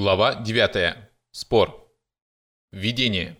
Глава 0.00 0.36
9. 0.36 0.96
Спор. 1.32 1.92
Введение. 2.70 3.36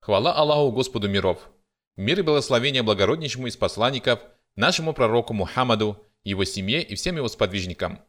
Хвала 0.00 0.34
Аллаху 0.34 0.72
Господу 0.72 1.08
миров. 1.08 1.48
Мир 1.96 2.18
и 2.18 2.22
благословение 2.22 2.82
благороднейшему 2.82 3.46
из 3.46 3.56
посланников, 3.56 4.18
нашему 4.56 4.94
пророку 4.94 5.32
Мухаммаду, 5.32 6.04
его 6.24 6.42
семье 6.42 6.82
и 6.82 6.96
всем 6.96 7.18
его 7.18 7.28
сподвижникам. 7.28 8.00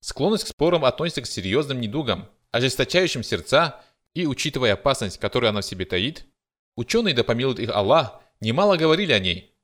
Склонность 0.00 0.44
к 0.44 0.48
спорам 0.48 0.86
относится 0.86 1.20
к 1.20 1.26
серьезным 1.26 1.82
недугам, 1.82 2.30
ожесточающим 2.50 3.22
сердца, 3.22 3.84
и, 4.14 4.26
учитывая 4.26 4.72
опасность, 4.72 5.18
которую 5.18 5.50
она 5.50 5.60
в 5.60 5.66
себе 5.66 5.84
таит, 5.84 6.24
ученые, 6.76 7.14
да 7.14 7.24
помилует 7.24 7.58
их 7.58 7.68
Аллах, 7.68 8.22
немало 8.40 8.78
говорили 8.78 9.12
о 9.12 9.18
ней. 9.18 9.54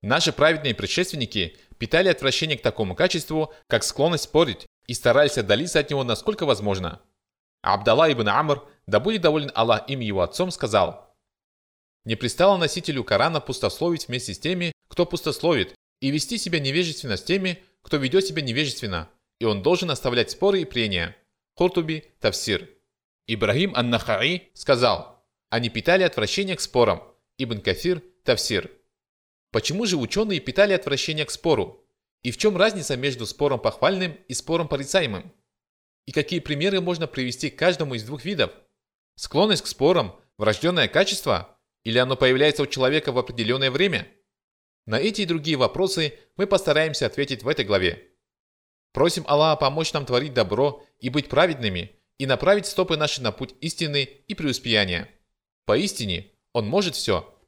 Наши 0.00 0.32
праведные 0.32 0.74
предшественники 0.74 1.58
питали 1.76 2.08
отвращение 2.08 2.56
к 2.56 2.62
такому 2.62 2.94
качеству, 2.94 3.52
как 3.66 3.84
склонность 3.84 4.24
спорить, 4.24 4.66
и 4.86 4.94
старались 4.94 5.38
отдалиться 5.38 5.78
от 5.78 5.90
него 5.90 6.04
насколько 6.04 6.46
возможно. 6.46 7.00
Абдалла 7.62 8.12
ибн 8.12 8.28
Амр, 8.28 8.62
да 8.86 9.00
будет 9.00 9.22
доволен 9.22 9.50
Аллах 9.54 9.88
им 9.88 10.00
его 10.00 10.22
отцом, 10.22 10.50
сказал, 10.50 11.14
«Не 12.04 12.16
пристало 12.16 12.58
носителю 12.58 13.04
Корана 13.04 13.40
пустословить 13.40 14.08
вместе 14.08 14.34
с 14.34 14.38
теми, 14.38 14.72
кто 14.88 15.06
пустословит, 15.06 15.74
и 16.00 16.10
вести 16.10 16.36
себя 16.36 16.60
невежественно 16.60 17.16
с 17.16 17.22
теми, 17.22 17.62
кто 17.82 17.96
ведет 17.96 18.26
себя 18.26 18.42
невежественно, 18.42 19.08
и 19.38 19.46
он 19.46 19.62
должен 19.62 19.90
оставлять 19.90 20.30
споры 20.30 20.60
и 20.60 20.64
прения». 20.64 21.16
Хуртуби, 21.56 22.04
Тавсир. 22.20 22.68
Ибрагим 23.26 23.74
ан-Нахаи 23.74 24.50
сказал, 24.54 25.24
«Они 25.48 25.70
питали 25.70 26.02
отвращение 26.02 26.56
к 26.56 26.60
спорам». 26.60 27.02
Ибн 27.36 27.60
Кафир, 27.60 28.00
Тавсир. 28.22 28.70
Почему 29.50 29.86
же 29.86 29.96
ученые 29.96 30.38
питали 30.38 30.72
отвращение 30.72 31.24
к 31.24 31.30
спору? 31.30 31.83
И 32.24 32.30
в 32.30 32.38
чем 32.38 32.56
разница 32.56 32.96
между 32.96 33.26
спором 33.26 33.60
похвальным 33.60 34.18
и 34.28 34.34
спором 34.34 34.66
порицаемым? 34.66 35.30
И 36.06 36.12
какие 36.12 36.40
примеры 36.40 36.80
можно 36.80 37.06
привести 37.06 37.50
к 37.50 37.58
каждому 37.58 37.94
из 37.94 38.02
двух 38.02 38.24
видов? 38.24 38.50
Склонность 39.14 39.62
к 39.62 39.66
спорам– 39.66 40.18
врожденное 40.38 40.88
качество? 40.88 41.60
Или 41.82 41.98
оно 41.98 42.16
появляется 42.16 42.62
у 42.62 42.66
человека 42.66 43.12
в 43.12 43.18
определенное 43.18 43.70
время? 43.70 44.10
На 44.86 44.98
эти 44.98 45.20
и 45.20 45.26
другие 45.26 45.58
вопросы 45.58 46.18
мы 46.36 46.46
постараемся 46.46 47.06
ответить 47.06 47.42
в 47.42 47.48
этой 47.48 47.66
главе. 47.66 48.10
Просим 48.92 49.24
Аллаха 49.26 49.60
помочь 49.60 49.92
нам 49.92 50.06
творить 50.06 50.32
добро 50.32 50.82
и 51.00 51.10
быть 51.10 51.28
праведными, 51.28 52.00
и 52.16 52.24
направить 52.24 52.66
стопы 52.66 52.96
наши 52.96 53.20
на 53.20 53.32
путь 53.32 53.54
истины 53.60 54.02
и 54.02 54.34
преуспеяния. 54.34 55.10
Поистине, 55.66 56.32
Он 56.54 56.66
может 56.66 56.94
все. 56.94 57.38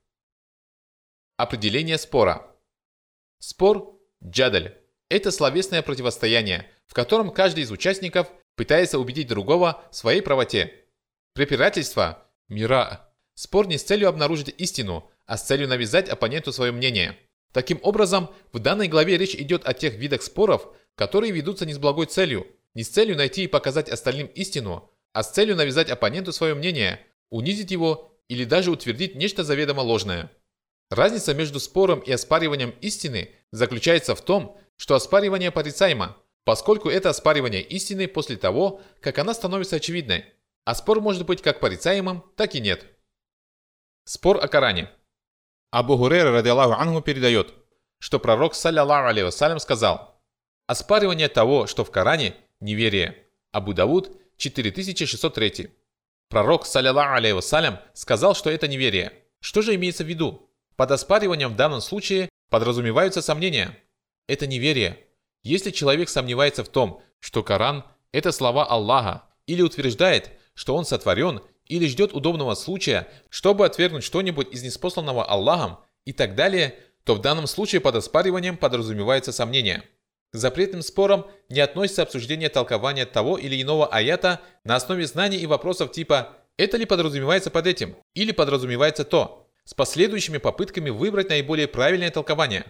Определение 1.39 1.97
спора. 1.97 2.55
Спор 3.39 3.96
Джадаль– 4.25 4.77
это 5.09 5.31
словесное 5.31 5.83
противостояние, 5.83 6.71
в 6.87 6.95
котором 6.95 7.31
каждый 7.31 7.65
из 7.65 7.71
участников 7.71 8.29
пытается 8.55 8.99
убедить 8.99 9.29
другого 9.29 9.85
в 9.91 9.97
своей 9.97 10.21
правоте. 10.21 10.73
Препирательство– 11.35 12.27
мира. 12.49 13.11
Спор 13.35 13.67
не 13.67 13.77
с 13.77 13.83
целью 13.83 14.09
обнаружить 14.09 14.55
истину, 14.57 15.11
а 15.27 15.37
с 15.37 15.47
целью 15.47 15.69
навязать 15.69 16.09
оппоненту 16.09 16.53
свое 16.53 16.73
мнение. 16.73 17.19
Таким 17.53 17.79
образом, 17.83 18.31
в 18.53 18.59
данной 18.59 18.89
главе 18.89 19.19
речь 19.19 19.35
идет 19.35 19.67
о 19.67 19.75
тех 19.75 19.95
видах 19.95 20.23
споров, 20.23 20.69
которые 20.95 21.33
ведутся 21.33 21.67
не 21.67 21.75
с 21.75 21.79
благой 21.79 22.07
целью, 22.07 22.47
не 22.75 22.83
с 22.83 22.89
целью 22.89 23.17
найти 23.17 23.45
и 23.45 23.49
показать 23.49 23.89
остальным 23.89 24.27
истину, 24.29 24.91
а 25.13 25.23
с 25.23 25.33
целью 25.33 25.57
навязать 25.57 25.91
оппоненту 25.91 26.33
свое 26.33 26.55
мнение, 26.55 27.01
унизить 27.31 27.71
его 27.71 28.13
или 28.29 28.45
даже 28.45 28.71
утвердить 28.71 29.15
нечто 29.15 29.45
заведомо 29.45 29.81
ложное. 29.81 30.31
Разница 30.91 31.35
между 31.35 31.59
спором 31.59 32.01
и 32.01 32.13
оспариванием 32.13 32.75
истины 32.81 33.31
заключается 33.53 34.15
в 34.15 34.23
том, 34.23 34.59
что 34.77 34.95
оспаривание 34.95 35.51
порицаемо, 35.51 36.17
поскольку 36.45 36.89
это 36.89 37.11
оспаривание 37.11 37.63
истины 37.63 38.09
после 38.09 38.37
того, 38.37 38.81
как 39.01 39.19
она 39.19 39.35
становится 39.35 39.77
очевидной, 39.77 40.27
а 40.65 40.75
спор 40.75 41.01
может 41.01 41.27
быть 41.27 41.43
как 41.43 41.61
порицаемым, 41.61 42.25
так 42.37 42.55
и 42.55 42.61
нет. 42.61 42.87
Спор 44.05 44.39
о 44.43 44.49
Коране. 44.49 44.91
Абу 45.71 45.97
Хурейра 45.97 46.31
ради 46.31 46.49
Аллаху 46.49 46.81
Ангу 46.81 47.01
передает, 47.01 47.55
что 47.99 48.21
пророк, 48.21 48.55
саллиллаху 48.55 49.25
вассалям, 49.25 49.59
сказал 49.59 50.21
«Оспаривание 50.67 51.29
того, 51.29 51.67
что 51.67 51.85
в 51.85 51.91
Коране– 51.91 52.37
неверие». 52.61 53.25
Абу 53.53 53.73
Давуд, 53.73 54.11
4603. 54.37 55.71
Пророк, 56.29 56.67
саллиллаху 56.67 57.35
вассалям, 57.35 57.79
сказал, 57.95 58.35
что 58.35 58.51
это 58.51 58.69
неверие. 58.69 59.13
Что 59.41 59.63
же 59.63 59.75
имеется 59.75 60.05
в 60.05 60.09
виду? 60.09 60.51
Под 60.77 60.91
оспариванием 60.91 61.53
в 61.53 61.57
данном 61.57 61.81
случае 61.81 62.29
подразумеваются 62.49 63.23
сомнения. 63.23 63.77
Это 64.29 64.47
неверие. 64.47 64.99
Если 65.43 65.71
человек 65.71 66.09
сомневается 66.09 66.65
в 66.65 66.69
том, 66.69 67.03
что 67.21 67.43
Коран– 67.43 67.85
это 68.13 68.33
слова 68.33 68.65
Аллаха, 68.65 69.23
или 69.47 69.63
утверждает, 69.63 70.33
что 70.55 70.75
он 70.75 70.85
сотворен, 70.85 71.41
или 71.67 71.87
ждет 71.87 72.13
удобного 72.15 72.55
случая, 72.55 73.09
чтобы 73.29 73.67
отвергнуть 73.67 74.05
что-нибудь 74.05 74.53
из 74.53 74.63
неспосланного 74.63 75.25
Аллахом 75.25 75.79
и 76.05 76.13
так 76.13 76.35
далее, 76.35 76.75
то 77.05 77.15
в 77.15 77.21
данном 77.21 77.47
случае 77.47 77.81
под 77.81 77.97
оспариванием 77.97 78.57
подразумевается 78.57 79.33
сомнение. 79.33 79.85
К 80.33 80.37
запретным 80.37 80.83
спорам 80.83 81.27
не 81.49 81.61
относится 81.61 82.03
обсуждение 82.03 82.49
толкования 82.49 83.07
того 83.07 83.39
или 83.39 83.61
иного 83.61 83.87
аята 83.87 84.41
на 84.65 84.77
основе 84.77 85.07
знаний 85.07 85.39
и 85.39 85.47
вопросов 85.47 85.93
типа 85.93 86.37
«это 86.57 86.77
ли 86.77 86.85
подразумевается 86.85 87.51
под 87.51 87.67
этим?» 87.67 87.97
или 88.15 88.33
«подразумевается 88.33 89.05
то?» 89.05 89.46
С 89.67 89.75
последующими 89.75 90.39
попытками 90.39 90.91
выбрать 90.91 91.29
наиболее 91.29 91.67
правильное 91.67 92.11
толкование. 92.11 92.65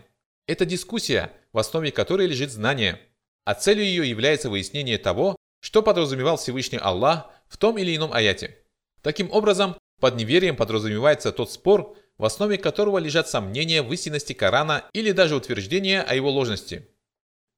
Это 0.46 0.64
дискуссия, 0.64 1.30
в 1.52 1.58
основе 1.58 1.92
которой 1.92 2.26
лежит 2.26 2.50
знание, 2.50 2.98
а 3.44 3.54
целью 3.54 3.84
ее 3.84 4.08
является 4.08 4.48
выяснение 4.48 4.96
того, 4.96 5.36
что 5.60 5.82
подразумевал 5.82 6.38
Всевышний 6.38 6.78
Аллах 6.78 7.30
в 7.48 7.58
том 7.58 7.76
или 7.76 7.94
ином 7.94 8.12
аяте. 8.14 8.56
Таким 9.02 9.30
образом, 9.30 9.76
под 10.00 10.16
неверием 10.16 10.56
подразумевается 10.56 11.32
тот 11.32 11.52
спор, 11.52 11.96
в 12.16 12.24
основе 12.24 12.56
которого 12.56 12.96
лежат 12.96 13.28
сомнения 13.28 13.82
в 13.82 13.92
истинности 13.92 14.32
Корана 14.32 14.84
или 14.94 15.12
даже 15.12 15.36
утверждение 15.36 16.00
о 16.00 16.14
его 16.14 16.30
ложности. 16.30 16.88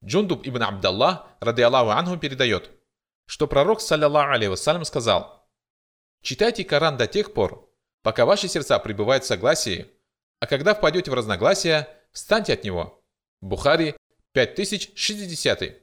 Джундуб 0.03 0.45
ибн 0.45 0.63
Абдаллах, 0.63 1.27
ради 1.39 1.61
Аллаху 1.61 1.91
Ангу, 1.91 2.17
передает, 2.17 2.71
что 3.25 3.47
пророк, 3.47 3.79
саллиллаху 3.79 4.33
алейhi 4.33 4.49
вассалям, 4.49 4.83
сказал, 4.83 5.49
«Читайте 6.21 6.65
Коран 6.65 6.97
до 6.97 7.07
тех 7.07 7.33
пор, 7.33 7.68
пока 8.09 8.25
ваши 8.25 8.47
сердца 8.47 8.79
пребывают 8.79 9.23
в 9.23 9.27
согласии, 9.27 9.85
а 10.39 10.47
когда 10.47 10.73
впадете 10.73 11.11
в 11.11 11.13
разногласия, 11.13 11.87
встаньте 12.11 12.53
от 12.53 12.63
него. 12.63 13.03
Бухари 13.39 13.93
5060. 14.31 15.77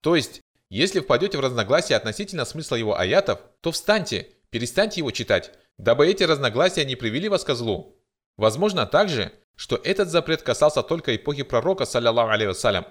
То 0.00 0.16
есть, 0.16 0.40
если 0.70 0.98
впадете 0.98 1.38
в 1.38 1.40
разногласия 1.40 1.94
относительно 1.94 2.46
смысла 2.46 2.74
его 2.74 2.98
аятов, 2.98 3.38
то 3.60 3.70
встаньте, 3.70 4.26
перестаньте 4.50 4.98
его 4.98 5.12
читать, 5.12 5.52
дабы 5.78 6.08
эти 6.08 6.24
разногласия 6.24 6.84
не 6.84 6.96
привели 6.96 7.28
вас 7.28 7.44
к 7.44 7.54
злу. 7.54 7.96
Возможно 8.36 8.84
также, 8.84 9.30
что 9.54 9.80
этот 9.84 10.08
запрет 10.08 10.42
касался 10.42 10.82
только 10.82 11.14
эпохи 11.14 11.44
пророка, 11.44 11.84
саллиллаху 11.84 12.32
алейhi 12.32 12.84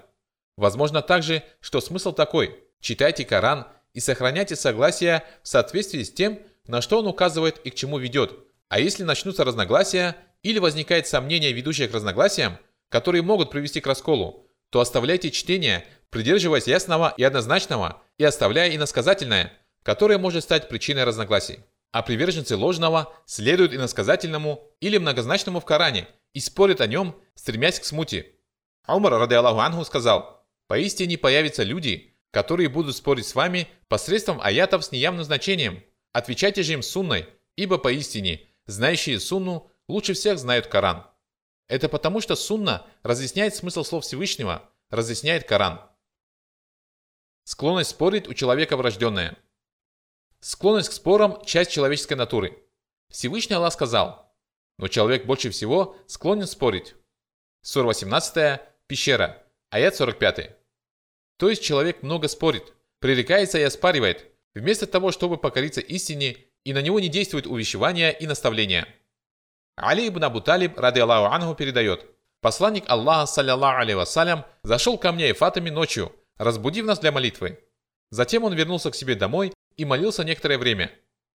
Возможно 0.56 1.02
также, 1.02 1.42
что 1.60 1.82
смысл 1.82 2.12
такой– 2.12 2.58
читайте 2.80 3.26
Коран 3.26 3.66
и 3.92 4.00
сохраняйте 4.00 4.56
согласие 4.56 5.24
в 5.42 5.48
соответствии 5.48 6.04
с 6.04 6.10
тем, 6.10 6.40
на 6.66 6.80
что 6.80 7.00
он 7.00 7.06
указывает 7.06 7.58
и 7.66 7.68
к 7.68 7.74
чему 7.74 7.98
ведет– 7.98 8.32
а 8.72 8.80
если 8.80 9.02
начнутся 9.02 9.44
разногласия 9.44 10.16
или 10.42 10.58
возникает 10.58 11.06
сомнение, 11.06 11.52
ведущее 11.52 11.88
к 11.88 11.92
разногласиям, 11.92 12.56
которые 12.88 13.20
могут 13.20 13.50
привести 13.50 13.82
к 13.82 13.86
расколу, 13.86 14.48
то 14.70 14.80
оставляйте 14.80 15.30
чтение, 15.30 15.84
придерживаясь 16.08 16.66
ясного 16.66 17.12
и 17.18 17.22
однозначного, 17.22 18.02
и 18.16 18.24
оставляя 18.24 18.74
иносказательное, 18.74 19.52
которое 19.82 20.16
может 20.16 20.44
стать 20.44 20.70
причиной 20.70 21.04
разногласий. 21.04 21.58
А 21.90 22.00
приверженцы 22.00 22.56
ложного 22.56 23.12
следуют 23.26 23.74
иносказательному 23.74 24.66
или 24.80 24.96
многозначному 24.96 25.60
в 25.60 25.66
Коране 25.66 26.08
и 26.32 26.40
спорят 26.40 26.80
о 26.80 26.86
нем, 26.86 27.14
стремясь 27.34 27.78
к 27.78 27.84
смуте. 27.84 28.24
Умар, 28.88 29.12
ради 29.12 29.34
Аллаху 29.34 29.60
Ангу, 29.60 29.84
сказал, 29.84 30.46
«Поистине 30.66 31.18
появятся 31.18 31.62
люди, 31.62 32.16
которые 32.30 32.70
будут 32.70 32.96
спорить 32.96 33.26
с 33.26 33.34
вами 33.34 33.68
посредством 33.88 34.40
аятов 34.40 34.82
с 34.82 34.92
неявным 34.92 35.24
значением. 35.24 35.84
Отвечайте 36.14 36.62
же 36.62 36.72
им 36.72 36.82
сунной, 36.82 37.26
ибо 37.54 37.76
поистине– 37.76 38.46
Знающие 38.66 39.18
Сунну 39.18 39.70
лучше 39.88 40.14
всех 40.14 40.38
знают 40.38 40.66
Коран. 40.66 41.06
Это 41.68 41.88
потому, 41.88 42.20
что 42.20 42.36
Сунна 42.36 42.86
разъясняет 43.02 43.54
смысл 43.54 43.82
слов 43.82 44.04
Всевышнего, 44.04 44.70
разъясняет 44.90 45.48
Коран. 45.48 45.80
Склонность 47.44 47.90
спорить 47.90 48.28
у 48.28 48.34
человека 48.34 48.76
врожденная. 48.76 49.36
Склонность 50.40 50.90
к 50.90 50.92
спорам– 50.92 51.44
часть 51.46 51.70
человеческой 51.70 52.14
натуры. 52.14 52.62
Всевышний 53.08 53.56
Аллах 53.56 53.72
сказал, 53.72 54.32
но 54.78 54.88
человек 54.88 55.26
больше 55.26 55.50
всего 55.50 55.96
склонен 56.06 56.46
спорить. 56.46 56.94
Сура 57.62 57.86
18, 57.86 58.60
пещера, 58.86 59.44
аят 59.70 59.94
45. 59.94 60.56
То 61.36 61.48
есть 61.48 61.62
человек 61.62 62.02
много 62.02 62.28
спорит, 62.28 62.72
пререкается 62.98 63.58
и 63.58 63.62
оспаривает, 63.62 64.32
вместо 64.54 64.86
того, 64.86 65.10
чтобы 65.10 65.36
покориться 65.36 65.80
истине 65.80 66.46
и 66.64 66.72
на 66.72 66.82
него 66.82 67.00
не 67.00 67.08
действует 67.08 67.46
увещевание 67.46 68.16
и 68.16 68.26
наставление. 68.26 68.86
Али 69.76 70.08
ибн 70.08 70.24
Абу 70.24 70.40
Талиб, 70.40 70.78
ради 70.78 71.00
Аллаху 71.00 71.34
Ангу, 71.34 71.54
передает. 71.54 72.06
Посланник 72.40 72.84
Аллаха, 72.88 73.26
саллиллаху 73.26 73.82
алейhi 73.82 73.96
вассалям, 73.96 74.44
зашел 74.62 74.98
ко 74.98 75.12
мне 75.12 75.30
и 75.30 75.32
Фатами 75.32 75.70
ночью, 75.70 76.12
разбудив 76.36 76.84
нас 76.84 76.98
для 76.98 77.12
молитвы. 77.12 77.60
Затем 78.10 78.44
он 78.44 78.52
вернулся 78.52 78.90
к 78.90 78.94
себе 78.94 79.14
домой 79.14 79.52
и 79.76 79.84
молился 79.84 80.24
некоторое 80.24 80.58
время. 80.58 80.92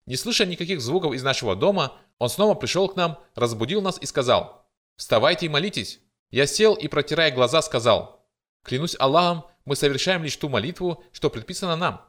Не 0.05 0.15
слыша 0.15 0.45
никаких 0.45 0.81
звуков 0.81 1.13
из 1.13 1.23
нашего 1.23 1.55
дома, 1.55 1.93
он 2.19 2.29
снова 2.29 2.55
пришел 2.55 2.89
к 2.89 2.95
нам, 2.95 3.19
разбудил 3.35 3.81
нас 3.81 3.97
и 4.01 4.05
сказал, 4.05 4.65
«Вставайте 4.97 5.45
и 5.45 5.49
молитесь». 5.49 5.99
Я 6.31 6.47
сел 6.47 6.73
и, 6.73 6.87
протирая 6.87 7.31
глаза, 7.31 7.61
сказал, 7.61 8.25
«Клянусь 8.63 8.95
Аллахом, 8.97 9.45
мы 9.65 9.75
совершаем 9.75 10.23
лишь 10.23 10.35
ту 10.35 10.49
молитву, 10.49 11.03
что 11.11 11.29
предписано 11.29 11.75
нам. 11.75 12.01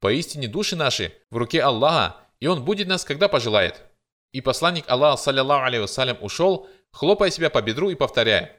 Поистине 0.00 0.48
души 0.48 0.74
наши 0.74 1.12
в 1.30 1.36
руке 1.36 1.62
Аллаха, 1.62 2.16
и 2.40 2.46
Он 2.46 2.64
будет 2.64 2.88
нас, 2.88 3.04
когда 3.04 3.28
пожелает». 3.28 3.82
И 4.32 4.40
посланник 4.40 4.84
Аллаха, 4.88 5.22
саллиллаху 5.22 5.64
алейхи 5.64 5.82
вассалям, 5.82 6.18
ушел, 6.20 6.68
хлопая 6.90 7.30
себя 7.30 7.50
по 7.50 7.62
бедру 7.62 7.90
и 7.90 7.94
повторяя, 7.94 8.56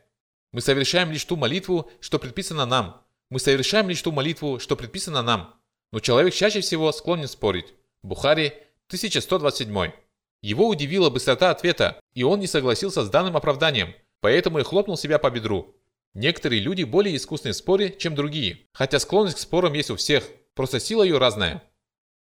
«Мы 0.52 0.62
совершаем 0.62 1.12
лишь 1.12 1.26
ту 1.26 1.36
молитву, 1.36 1.92
что 2.00 2.18
предписано 2.18 2.66
нам. 2.66 3.06
Мы 3.30 3.40
совершаем 3.40 3.88
лишь 3.88 4.02
ту 4.02 4.12
молитву, 4.12 4.60
что 4.60 4.76
предписано 4.76 5.22
нам». 5.22 5.60
Но 5.92 6.00
человек 6.00 6.34
чаще 6.34 6.62
всего 6.62 6.92
склонен 6.92 7.28
спорить. 7.28 7.74
Бухари, 8.04 8.54
1127. 8.88 9.92
Его 10.42 10.68
удивила 10.68 11.10
быстрота 11.10 11.50
ответа, 11.50 12.00
и 12.14 12.24
он 12.24 12.40
не 12.40 12.48
согласился 12.48 13.04
с 13.04 13.10
данным 13.10 13.36
оправданием, 13.36 13.94
поэтому 14.22 14.60
и 14.60 14.64
хлопнул 14.64 14.98
себя 14.98 15.20
по 15.20 15.30
бедру. 15.30 15.75
Некоторые 16.14 16.62
люди 16.62 16.84
более 16.84 17.16
искусны 17.16 17.52
в 17.52 17.56
споре, 17.56 17.96
чем 17.98 18.16
другие, 18.16 18.68
хотя 18.72 19.00
склонность 19.00 19.38
к 19.38 19.40
спорам 19.40 19.74
есть 19.74 19.90
у 19.90 19.96
всех, 19.96 20.24
просто 20.56 20.80
сила 20.80 21.04
ее 21.04 21.18
разная. 21.18 21.64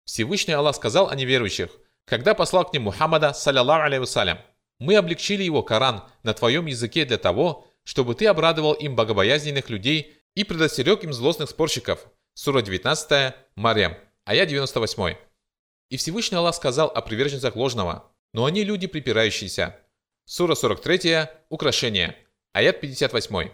Всевышний 0.07 0.53
Аллах 0.53 0.77
сказал 0.77 1.09
о 1.09 1.15
неверующих, 1.15 1.69
когда 2.05 2.33
послал 2.33 2.63
к 2.63 2.71
ним 2.71 2.83
Мухаммада, 2.83 3.33
саллиллаху 3.33 3.87
алейhi 3.87 3.99
вассалям, 3.99 4.39
«Мы 4.79 4.95
облегчили 4.95 5.43
его 5.43 5.63
Коран 5.63 6.03
на 6.23 6.33
твоем 6.33 6.65
языке 6.65 7.03
для 7.03 7.17
того, 7.17 7.67
чтобы 7.83 8.15
ты 8.15 8.25
обрадовал 8.25 8.71
им 8.71 8.95
богобоязненных 8.95 9.69
людей 9.69 10.17
и 10.33 10.45
предостерег 10.45 11.03
им 11.03 11.11
злостных 11.11 11.49
спорщиков». 11.49 12.07
Сура 12.35 12.61
19, 12.61 13.33
Марьям, 13.55 13.97
аят 14.23 14.47
98. 14.47 15.17
И 15.89 15.97
Всевышний 15.97 16.37
Аллах 16.37 16.55
сказал 16.55 16.87
о 16.87 17.01
приверженцах 17.01 17.57
ложного, 17.57 18.09
но 18.33 18.45
они 18.45 18.63
люди 18.63 18.87
припирающиеся. 18.87 19.75
Сура 20.23 20.55
43, 20.55 21.27
Украшение, 21.49 22.15
аят 22.53 22.79
58. 22.79 23.49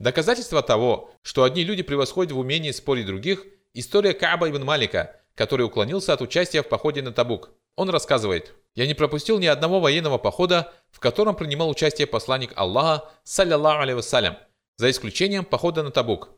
Доказательство 0.00 0.60
того, 0.60 1.14
что 1.22 1.44
одни 1.44 1.62
люди 1.62 1.84
превосходят 1.84 2.32
в 2.32 2.38
умении 2.40 2.72
спорить 2.72 3.06
других, 3.06 3.44
история 3.74 4.12
Кааба 4.12 4.50
ибн 4.50 4.64
Малика, 4.64 5.21
который 5.34 5.66
уклонился 5.66 6.12
от 6.12 6.22
участия 6.22 6.62
в 6.62 6.68
походе 6.68 7.02
на 7.02 7.12
Табук. 7.12 7.50
Он 7.76 7.88
рассказывает, 7.90 8.54
«Я 8.74 8.86
не 8.86 8.94
пропустил 8.94 9.38
ни 9.38 9.46
одного 9.46 9.80
военного 9.80 10.18
похода, 10.18 10.72
в 10.90 11.00
котором 11.00 11.34
принимал 11.34 11.70
участие 11.70 12.06
посланник 12.06 12.52
Аллаха, 12.56 13.08
саллиллаху 13.24 13.82
алейhi 13.82 13.94
вассалям, 13.94 14.36
за 14.76 14.90
исключением 14.90 15.44
похода 15.44 15.82
на 15.82 15.90
Табук. 15.90 16.30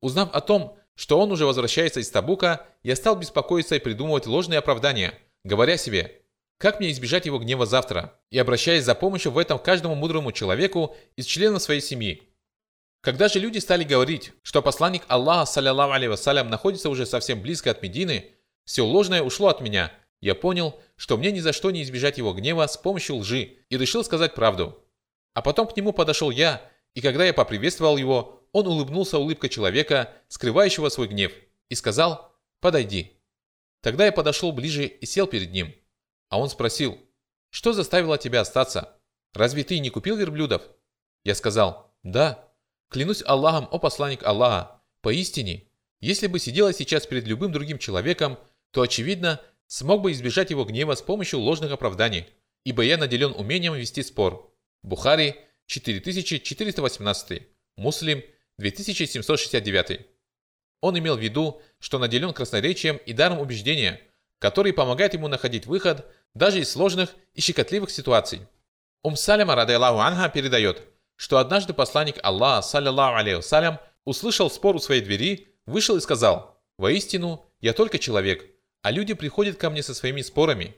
Узнав 0.00 0.34
о 0.34 0.40
том, 0.40 0.76
что 0.94 1.18
он 1.18 1.32
уже 1.32 1.46
возвращается 1.46 2.00
из 2.00 2.10
Табука, 2.10 2.66
я 2.82 2.96
стал 2.96 3.16
беспокоиться 3.16 3.76
и 3.76 3.80
придумывать 3.80 4.26
ложные 4.26 4.58
оправдания, 4.58 5.18
говоря 5.44 5.76
себе, 5.76 6.22
как 6.58 6.78
мне 6.78 6.90
избежать 6.92 7.26
его 7.26 7.38
гнева 7.38 7.66
завтра, 7.66 8.14
и 8.30 8.38
обращаясь 8.38 8.84
за 8.84 8.94
помощью 8.94 9.32
в 9.32 9.38
этом 9.38 9.58
каждому 9.58 9.94
мудрому 9.94 10.32
человеку 10.32 10.94
из 11.16 11.26
членов 11.26 11.62
своей 11.62 11.80
семьи. 11.80 12.22
Когда 13.00 13.28
же 13.28 13.40
люди 13.40 13.58
стали 13.58 13.82
говорить, 13.82 14.32
что 14.42 14.62
посланник 14.62 15.02
Аллаха, 15.08 15.50
саллиллаху 15.50 15.92
алейhi 15.92 16.10
вассалям, 16.10 16.50
находится 16.50 16.88
уже 16.88 17.04
совсем 17.04 17.42
близко 17.42 17.70
от 17.72 17.82
Медины, 17.82 18.30
все 18.64 18.84
ложное 18.84 19.22
ушло 19.22 19.48
от 19.48 19.60
меня, 19.60 19.92
я 20.20 20.36
понял, 20.36 20.80
что 20.96 21.16
мне 21.16 21.32
ни 21.32 21.40
за 21.40 21.52
что 21.52 21.70
не 21.70 21.82
избежать 21.82 22.16
его 22.16 22.32
гнева 22.32 22.66
с 22.66 22.76
помощью 22.76 23.16
лжи, 23.16 23.58
и 23.68 23.76
решил 23.76 24.04
сказать 24.04 24.34
правду. 24.34 24.84
А 25.34 25.42
потом 25.42 25.66
к 25.66 25.76
нему 25.76 25.92
подошел 25.92 26.30
я, 26.30 26.62
и 26.94 27.00
когда 27.00 27.24
я 27.24 27.34
поприветствовал 27.34 27.96
его, 27.96 28.46
он 28.52 28.66
улыбнулся 28.68 29.18
улыбкой 29.18 29.50
человека, 29.50 30.12
скрывающего 30.28 30.90
свой 30.90 31.08
гнев, 31.08 31.32
и 31.68 31.74
сказал 31.74 32.36
«Подойди». 32.60 33.18
Тогда 33.80 34.06
я 34.06 34.12
подошел 34.12 34.52
ближе 34.52 34.86
и 34.86 35.06
сел 35.06 35.26
перед 35.26 35.50
ним. 35.50 35.74
А 36.28 36.38
он 36.38 36.48
спросил 36.48 36.98
«Что 37.50 37.72
заставило 37.72 38.16
тебя 38.16 38.42
остаться? 38.42 38.96
Разве 39.34 39.64
ты 39.64 39.80
не 39.80 39.90
купил 39.90 40.16
верблюдов?» 40.16 40.62
Я 41.24 41.34
сказал 41.34 41.92
«Да». 42.02 42.48
Клянусь 42.90 43.24
Аллахом, 43.26 43.66
о 43.70 43.78
посланник 43.78 44.22
Аллаха, 44.22 44.82
поистине, 45.00 45.66
если 46.00 46.26
бы 46.26 46.38
сидела 46.38 46.74
сейчас 46.74 47.06
перед 47.06 47.26
любым 47.26 47.50
другим 47.50 47.78
человеком, 47.78 48.38
то, 48.72 48.82
очевидно, 48.82 49.40
смог 49.66 50.02
бы 50.02 50.12
избежать 50.12 50.50
его 50.50 50.64
гнева 50.64 50.94
с 50.94 51.02
помощью 51.02 51.38
ложных 51.38 51.72
оправданий, 51.72 52.26
ибо 52.64 52.82
я 52.82 52.96
наделен 52.96 53.32
умением 53.32 53.74
вести 53.74 54.02
спор. 54.02 54.52
Бухари, 54.82 55.36
4418, 55.66 57.42
Муслим, 57.76 58.22
2769. 58.58 60.06
Он 60.80 60.98
имел 60.98 61.16
в 61.16 61.20
виду, 61.20 61.62
что 61.78 61.98
наделен 61.98 62.32
красноречием 62.32 62.96
и 62.96 63.12
даром 63.12 63.38
убеждения, 63.38 64.00
который 64.38 64.72
помогает 64.72 65.14
ему 65.14 65.28
находить 65.28 65.66
выход 65.66 66.06
даже 66.34 66.60
из 66.60 66.70
сложных 66.70 67.14
и 67.34 67.40
щекотливых 67.40 67.90
ситуаций. 67.90 68.40
Ум 69.02 69.16
Салима 69.16 69.54
радайлаху 69.54 70.00
анха 70.00 70.28
передает, 70.28 70.82
что 71.16 71.38
однажды 71.38 71.72
посланник 71.72 72.18
Аллаха, 72.22 72.66
саллиллаху 72.66 73.16
алейхи 73.16 73.42
салям, 73.42 73.78
услышал 74.04 74.50
спор 74.50 74.76
у 74.76 74.80
своей 74.80 75.02
двери, 75.02 75.54
вышел 75.66 75.96
и 75.96 76.00
сказал, 76.00 76.60
«Воистину, 76.78 77.44
я 77.60 77.72
только 77.72 77.98
человек, 77.98 78.51
а 78.82 78.90
люди 78.90 79.14
приходят 79.14 79.56
ко 79.56 79.70
мне 79.70 79.82
со 79.82 79.94
своими 79.94 80.20
спорами. 80.22 80.76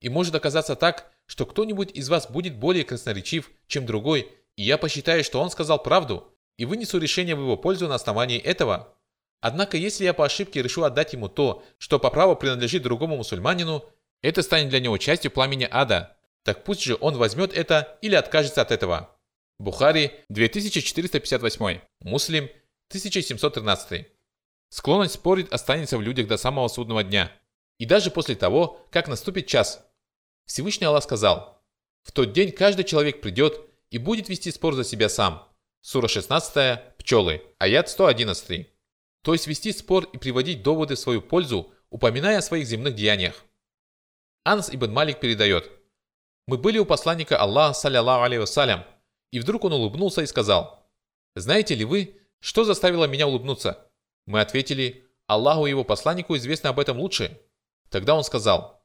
И 0.00 0.08
может 0.08 0.34
оказаться 0.34 0.76
так, 0.76 1.10
что 1.26 1.46
кто-нибудь 1.46 1.90
из 1.92 2.08
вас 2.08 2.30
будет 2.30 2.56
более 2.56 2.84
красноречив, 2.84 3.50
чем 3.66 3.86
другой, 3.86 4.30
и 4.56 4.62
я 4.62 4.78
посчитаю, 4.78 5.24
что 5.24 5.40
он 5.40 5.50
сказал 5.50 5.82
правду, 5.82 6.32
и 6.58 6.64
вынесу 6.64 6.98
решение 6.98 7.34
в 7.34 7.40
его 7.40 7.56
пользу 7.56 7.88
на 7.88 7.94
основании 7.94 8.38
этого. 8.38 8.94
Однако, 9.40 9.76
если 9.76 10.04
я 10.04 10.14
по 10.14 10.24
ошибке 10.24 10.62
решу 10.62 10.82
отдать 10.82 11.12
ему 11.12 11.28
то, 11.28 11.62
что 11.78 11.98
по 11.98 12.10
праву 12.10 12.36
принадлежит 12.36 12.82
другому 12.82 13.16
мусульманину, 13.16 13.84
это 14.22 14.42
станет 14.42 14.70
для 14.70 14.80
него 14.80 14.98
частью 14.98 15.30
пламени 15.30 15.68
ада. 15.70 16.16
Так 16.42 16.64
пусть 16.64 16.82
же 16.82 16.96
он 17.00 17.16
возьмет 17.16 17.56
это 17.56 17.98
или 18.02 18.14
откажется 18.14 18.62
от 18.62 18.70
этого. 18.70 19.10
Бухари 19.58 20.12
2458, 20.28 21.80
Муслим 22.00 22.44
1713. 22.88 24.06
Склонность 24.76 25.14
спорить 25.14 25.48
останется 25.48 25.96
в 25.96 26.02
людях 26.02 26.26
до 26.26 26.36
самого 26.36 26.68
судного 26.68 27.02
дня. 27.02 27.32
И 27.78 27.86
даже 27.86 28.10
после 28.10 28.34
того, 28.34 28.86
как 28.90 29.08
наступит 29.08 29.46
час. 29.46 29.82
Всевышний 30.44 30.86
Аллах 30.86 31.02
сказал, 31.02 31.64
«В 32.02 32.12
тот 32.12 32.34
день 32.34 32.52
каждый 32.52 32.84
человек 32.84 33.22
придет 33.22 33.58
и 33.88 33.96
будет 33.96 34.28
вести 34.28 34.50
спор 34.50 34.74
за 34.74 34.84
себя 34.84 35.08
сам». 35.08 35.48
Сура 35.80 36.08
16, 36.08 36.94
пчелы, 36.98 37.42
аят 37.58 37.88
111. 37.88 38.68
То 39.22 39.32
есть 39.32 39.46
вести 39.46 39.72
спор 39.72 40.10
и 40.12 40.18
приводить 40.18 40.62
доводы 40.62 40.96
в 40.96 40.98
свою 40.98 41.22
пользу, 41.22 41.72
упоминая 41.88 42.36
о 42.36 42.42
своих 42.42 42.66
земных 42.66 42.94
деяниях. 42.94 43.46
Анс 44.44 44.68
ибн 44.68 44.92
Малик 44.92 45.20
передает, 45.20 45.70
«Мы 46.46 46.58
были 46.58 46.76
у 46.76 46.84
посланника 46.84 47.38
Аллаха, 47.38 47.72
саллиллаху 47.72 48.26
алейhi 48.26 48.40
вассалям, 48.40 48.84
и 49.30 49.40
вдруг 49.40 49.64
он 49.64 49.72
улыбнулся 49.72 50.20
и 50.20 50.26
сказал, 50.26 50.86
«Знаете 51.34 51.74
ли 51.74 51.86
вы, 51.86 52.20
что 52.40 52.64
заставило 52.64 53.06
меня 53.06 53.26
улыбнуться?» 53.26 53.85
Мы 54.26 54.40
ответили, 54.40 55.04
«Аллаху 55.26 55.66
и 55.66 55.70
его 55.70 55.84
посланнику 55.84 56.36
известно 56.36 56.70
об 56.70 56.80
этом 56.80 56.98
лучше». 56.98 57.40
Тогда 57.90 58.14
он 58.14 58.24
сказал, 58.24 58.82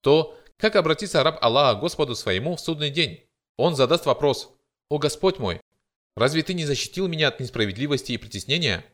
«То, 0.00 0.36
как 0.56 0.76
обратиться 0.76 1.22
раб 1.22 1.38
Аллаха 1.42 1.80
Господу 1.80 2.14
своему 2.14 2.56
в 2.56 2.60
судный 2.60 2.90
день? 2.90 3.24
Он 3.56 3.76
задаст 3.76 4.06
вопрос, 4.06 4.50
«О 4.88 4.98
Господь 4.98 5.38
мой, 5.38 5.60
Разве 6.16 6.42
ты 6.42 6.54
не 6.54 6.64
защитил 6.64 7.08
меня 7.08 7.28
от 7.28 7.40
несправедливости 7.40 8.12
и 8.12 8.18
притеснения? 8.18 8.84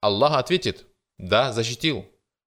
Аллах 0.00 0.36
ответит, 0.36 0.86
да, 1.18 1.52
защитил. 1.52 2.06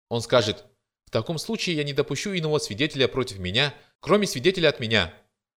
Он 0.09 0.21
скажет, 0.21 0.65
в 1.05 1.11
таком 1.11 1.37
случае 1.37 1.75
я 1.75 1.83
не 1.83 1.93
допущу 1.93 2.31
иного 2.31 2.59
свидетеля 2.59 3.07
против 3.07 3.39
меня, 3.39 3.73
кроме 3.99 4.25
свидетеля 4.25 4.69
от 4.69 4.79
меня. 4.79 5.13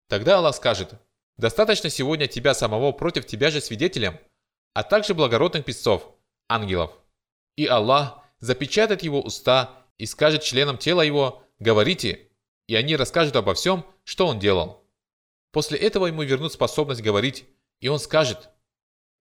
Тогда 0.08 0.38
Аллах 0.38 0.56
скажет, 0.56 0.94
достаточно 1.36 1.90
сегодня 1.90 2.26
тебя 2.26 2.54
самого 2.54 2.92
против 2.92 3.26
тебя 3.26 3.50
же 3.50 3.60
свидетелем, 3.60 4.18
а 4.72 4.82
также 4.82 5.14
благородных 5.14 5.64
писцов, 5.64 6.14
ангелов. 6.48 6.92
И 7.56 7.66
Аллах 7.66 8.22
запечатает 8.40 9.02
его 9.02 9.20
уста 9.20 9.84
и 9.98 10.06
скажет 10.06 10.42
членам 10.42 10.78
тела 10.78 11.02
его, 11.02 11.44
говорите, 11.58 12.28
и 12.66 12.74
они 12.74 12.96
расскажут 12.96 13.36
обо 13.36 13.54
всем, 13.54 13.84
что 14.04 14.26
он 14.26 14.38
делал. 14.38 14.84
После 15.52 15.78
этого 15.78 16.06
ему 16.06 16.22
вернут 16.22 16.52
способность 16.52 17.02
говорить, 17.02 17.46
и 17.80 17.88
он 17.88 17.98
скажет, 17.98 18.50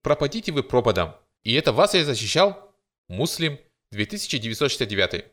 пропадите 0.01 0.51
вы 0.51 0.63
пропадом. 0.63 1.15
И 1.43 1.53
это 1.53 1.71
вас 1.71 1.93
я 1.93 2.03
защищал? 2.03 2.73
Муслим, 3.07 3.59
2969. 3.91 5.25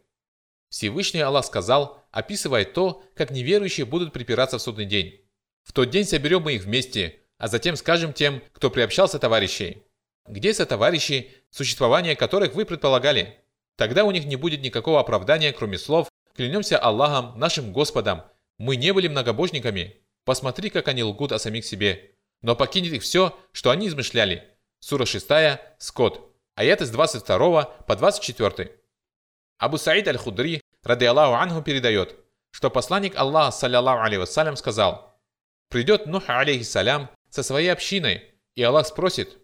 Всевышний 0.69 1.21
Аллах 1.21 1.47
сказал, 1.47 2.05
описывая 2.11 2.65
то, 2.65 3.03
как 3.15 3.31
неверующие 3.31 3.87
будут 3.87 4.13
припираться 4.13 4.59
в 4.59 4.63
судный 4.63 4.85
день. 4.85 5.21
В 5.63 5.73
тот 5.73 5.91
день 5.91 6.05
соберем 6.05 6.43
мы 6.43 6.55
их 6.55 6.65
вместе, 6.65 7.21
а 7.39 7.49
затем 7.49 7.77
скажем 7.77 8.13
тем, 8.13 8.43
кто 8.53 8.71
приобщался 8.71 9.19
товарищей. 9.19 9.83
Где 10.31 10.55
сотоварищи, 10.55 11.33
существование 11.51 12.15
которых 12.15 12.55
вы 12.55 12.65
предполагали? 12.65 13.41
Тогда 13.77 14.05
у 14.05 14.13
них 14.13 14.27
не 14.27 14.37
будет 14.37 14.61
никакого 14.61 15.01
оправдания, 15.01 15.53
кроме 15.53 15.77
слов 15.77 16.09
«Клянемся 16.37 16.79
Аллахом, 16.79 17.37
нашим 17.37 17.73
Господом, 17.73 18.23
мы 18.57 18.77
не 18.77 18.93
были 18.93 19.09
многобожниками». 19.09 19.97
Посмотри, 20.25 20.71
как 20.71 20.87
они 20.87 21.03
лгут 21.03 21.33
о 21.33 21.41
самих 21.41 21.65
себе. 21.65 22.13
Но 22.43 22.55
покинет 22.55 22.93
их 22.93 23.03
все, 23.03 23.37
что 23.51 23.71
они 23.71 23.89
измышляли. 23.89 24.45
Сура 24.79 25.05
6, 25.05 25.27
Скот. 25.79 26.33
Аят 26.55 26.81
из 26.81 26.91
22 26.91 27.65
по 27.65 27.97
24. 27.97 28.71
Абу 29.59 29.79
Саид 29.79 30.07
аль-Худри, 30.07 30.61
ради 30.85 31.07
Аллаху 31.07 31.35
анху, 31.35 31.63
передает, 31.63 32.15
что 32.53 32.71
посланник 32.71 33.17
Аллаха, 33.17 33.51
саллиллаху 33.51 34.05
алейхи 34.05 34.21
вассалям, 34.21 34.57
сказал, 34.57 35.21
«Придет 35.71 36.07
Нух, 36.07 36.29
алейхиссалям, 36.29 37.11
со 37.31 37.43
своей 37.43 37.73
общиной, 37.73 38.23
и 38.55 38.63
Аллах 38.63 38.87
спросит, 38.87 39.40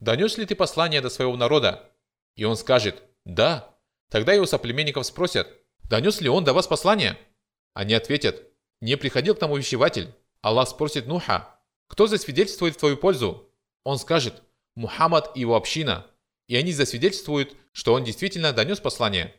«Донес 0.00 0.38
ли 0.38 0.46
ты 0.46 0.54
послание 0.54 1.00
до 1.00 1.10
своего 1.10 1.36
народа?» 1.36 1.92
И 2.36 2.44
он 2.44 2.56
скажет, 2.56 3.02
«Да». 3.24 3.74
Тогда 4.10 4.32
его 4.32 4.46
соплеменников 4.46 5.04
спросят, 5.04 5.48
«Донес 5.84 6.20
ли 6.20 6.28
он 6.28 6.44
до 6.44 6.52
вас 6.52 6.66
послание?» 6.66 7.18
Они 7.74 7.94
ответят, 7.94 8.42
«Не 8.80 8.96
приходил 8.96 9.34
к 9.34 9.38
тому 9.38 9.56
вещеватель». 9.56 10.14
Аллах 10.40 10.68
спросит 10.68 11.06
Нуха, 11.06 11.60
«Кто 11.88 12.06
засвидетельствует 12.06 12.74
в 12.74 12.78
твою 12.78 12.96
пользу?» 12.96 13.52
Он 13.84 13.98
скажет, 13.98 14.42
«Мухаммад 14.76 15.36
и 15.36 15.40
его 15.40 15.56
община». 15.56 16.06
И 16.46 16.56
они 16.56 16.72
засвидетельствуют, 16.72 17.54
что 17.72 17.92
он 17.92 18.04
действительно 18.04 18.52
донес 18.52 18.80
послание. 18.80 19.34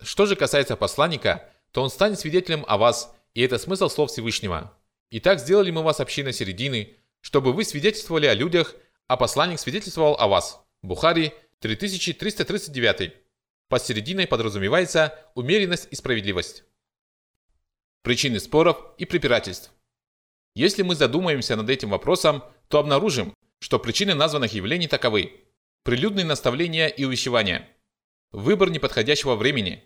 Что 0.00 0.26
же 0.26 0.36
касается 0.36 0.76
посланника, 0.76 1.50
то 1.72 1.82
он 1.82 1.90
станет 1.90 2.18
свидетелем 2.18 2.64
о 2.66 2.78
вас, 2.78 3.14
и 3.34 3.42
это 3.42 3.58
смысл 3.58 3.88
слов 3.88 4.10
Всевышнего. 4.10 4.72
Итак, 5.10 5.40
сделали 5.40 5.70
мы 5.70 5.82
вас 5.82 6.00
общиной 6.00 6.32
середины, 6.32 6.96
чтобы 7.20 7.52
вы 7.52 7.64
свидетельствовали 7.64 8.26
о 8.26 8.34
людях, 8.34 8.74
а 9.08 9.16
посланник 9.16 9.60
свидетельствовал 9.60 10.16
о 10.18 10.26
вас. 10.28 10.64
Бухари 10.82 11.32
3339. 11.60 13.12
Под 13.68 13.82
серединой 13.82 14.26
подразумевается 14.26 15.18
умеренность 15.34 15.88
и 15.90 15.94
справедливость. 15.94 16.64
Причины 18.02 18.38
споров 18.38 18.78
и 18.98 19.04
препирательств. 19.04 19.72
Если 20.54 20.82
мы 20.82 20.94
задумаемся 20.94 21.56
над 21.56 21.68
этим 21.70 21.90
вопросом, 21.90 22.44
то 22.68 22.78
обнаружим, 22.78 23.34
что 23.58 23.78
причины 23.78 24.14
названных 24.14 24.52
явлений 24.52 24.88
таковы. 24.88 25.40
Прилюдные 25.82 26.24
наставления 26.24 26.88
и 26.88 27.04
увещевания. 27.04 27.68
Выбор 28.30 28.70
неподходящего 28.70 29.36
времени. 29.36 29.84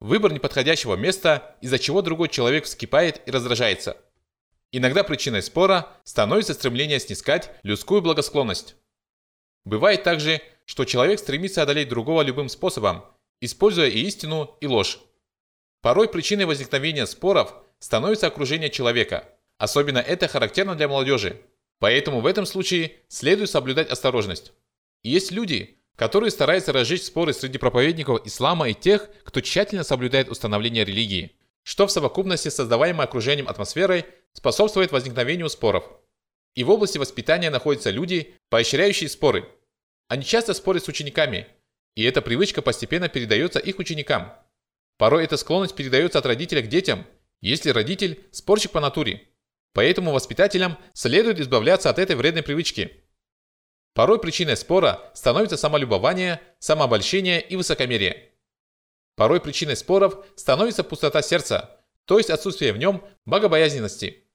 Выбор 0.00 0.32
неподходящего 0.32 0.96
места, 0.96 1.56
из-за 1.60 1.78
чего 1.78 2.02
другой 2.02 2.28
человек 2.28 2.64
вскипает 2.64 3.26
и 3.26 3.30
раздражается– 3.30 3.96
Иногда 4.70 5.02
причиной 5.02 5.42
спора 5.42 5.88
становится 6.04 6.54
стремление 6.54 7.00
снискать 7.00 7.50
людскую 7.62 8.02
благосклонность. 8.02 8.76
Бывает 9.64 10.02
также, 10.02 10.42
что 10.66 10.84
человек 10.84 11.18
стремится 11.18 11.62
одолеть 11.62 11.88
другого 11.88 12.22
любым 12.22 12.48
способом, 12.48 13.04
используя 13.40 13.88
и 13.88 14.00
истину, 14.00 14.56
и 14.60 14.66
ложь. 14.66 15.00
Порой 15.80 16.08
причиной 16.08 16.44
возникновения 16.44 17.06
споров 17.06 17.54
становится 17.78 18.26
окружение 18.26 18.68
человека. 18.68 19.28
Особенно 19.56 19.98
это 19.98 20.28
характерно 20.28 20.74
для 20.74 20.88
молодежи. 20.88 21.40
Поэтому 21.78 22.20
в 22.20 22.26
этом 22.26 22.44
случае 22.44 22.96
следует 23.08 23.50
соблюдать 23.50 23.88
осторожность. 23.88 24.52
Есть 25.02 25.30
люди, 25.30 25.78
которые 25.96 26.30
стараются 26.30 26.72
разжечь 26.72 27.04
споры 27.04 27.32
среди 27.32 27.58
проповедников 27.58 28.26
ислама 28.26 28.68
и 28.68 28.74
тех, 28.74 29.08
кто 29.24 29.40
тщательно 29.40 29.84
соблюдает 29.84 30.28
установление 30.28 30.84
религии, 30.84 31.32
что 31.62 31.86
в 31.86 31.92
совокупности 31.92 32.48
с 32.48 32.56
создаваемой 32.56 33.06
окружением 33.06 33.48
атмосферой 33.48 34.06
способствует 34.38 34.92
возникновению 34.92 35.48
споров. 35.48 35.84
И 36.54 36.62
в 36.62 36.70
области 36.70 36.96
воспитания 36.96 37.50
находятся 37.50 37.90
люди, 37.90 38.36
поощряющие 38.50 39.10
споры. 39.10 39.48
Они 40.06 40.24
часто 40.24 40.54
спорят 40.54 40.84
с 40.84 40.88
учениками, 40.88 41.48
и 41.96 42.04
эта 42.04 42.22
привычка 42.22 42.62
постепенно 42.62 43.08
передается 43.08 43.58
их 43.58 43.80
ученикам. 43.80 44.32
Порой 44.96 45.24
эта 45.24 45.36
склонность 45.36 45.74
передается 45.74 46.20
от 46.20 46.26
родителя 46.26 46.62
к 46.62 46.68
детям, 46.68 47.04
если 47.40 47.70
родитель– 47.70 48.24
спорщик 48.30 48.70
по 48.70 48.80
натуре. 48.80 49.28
Поэтому 49.72 50.12
воспитателям 50.12 50.78
следует 50.92 51.40
избавляться 51.40 51.90
от 51.90 51.98
этой 51.98 52.14
вредной 52.14 52.44
привычки. 52.44 53.04
Порой 53.92 54.20
причиной 54.20 54.56
спора 54.56 55.10
становится 55.14 55.56
самолюбование, 55.56 56.40
самообольщение 56.60 57.40
и 57.40 57.56
высокомерие. 57.56 58.30
Порой 59.16 59.40
причиной 59.40 59.76
споров 59.76 60.24
становится 60.36 60.84
пустота 60.84 61.22
сердца, 61.22 61.80
то 62.04 62.18
есть 62.18 62.30
отсутствие 62.30 62.72
в 62.72 62.78
нем 62.78 63.04
богобоязненности. 63.26 64.27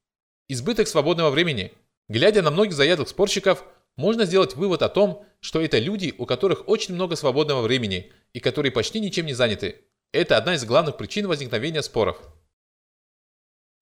Избыток 0.50 0.88
свободного 0.88 1.30
времени. 1.30 1.72
Глядя 2.10 2.42
на 2.42 2.52
многих 2.52 2.74
заядлых 2.74 3.08
спорщиков, 3.08 3.64
можно 3.96 4.26
сделать 4.26 4.56
вывод 4.56 4.82
о 4.82 4.90
том, 4.90 5.26
что 5.40 5.62
это 5.62 5.80
люди, 5.80 6.14
у 6.18 6.26
которых 6.26 6.68
очень 6.68 6.96
много 6.96 7.16
свободного 7.16 7.62
времени 7.62 8.12
и 8.34 8.40
которые 8.40 8.72
почти 8.72 9.00
ничем 9.00 9.26
не 9.26 9.34
заняты. 9.34 9.86
Это 10.12 10.38
одна 10.38 10.56
из 10.56 10.66
главных 10.66 10.98
причин 10.98 11.28
возникновения 11.28 11.82
споров. 11.82 12.20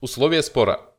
Условия 0.01 0.43
спора. 0.43 0.95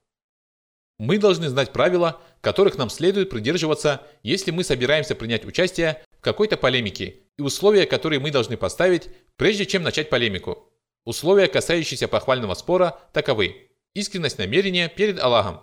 Мы 0.99 1.19
должны 1.19 1.49
знать 1.49 1.73
правила, 1.73 2.21
которых 2.41 2.77
нам 2.77 2.91
следует 2.91 3.31
придерживаться, 3.31 4.03
если 4.23 4.51
мы 4.51 4.65
собираемся 4.65 5.15
принять 5.15 5.45
участие 5.45 6.03
в 6.19 6.21
какой-то 6.21 6.57
полемике, 6.57 7.23
и 7.37 7.43
условия, 7.43 7.87
которые 7.87 8.21
мы 8.21 8.31
должны 8.31 8.57
поставить, 8.57 9.09
прежде 9.37 9.67
чем 9.67 9.83
начать 9.83 10.11
полемику. 10.11 10.71
Условия, 11.05 11.49
касающиеся 11.49 12.09
похвального 12.09 12.55
спора, 12.55 13.01
таковы. 13.13 13.72
Искренность 13.95 14.39
намерения 14.39 14.89
перед 14.89 15.21
Аллахом. 15.21 15.61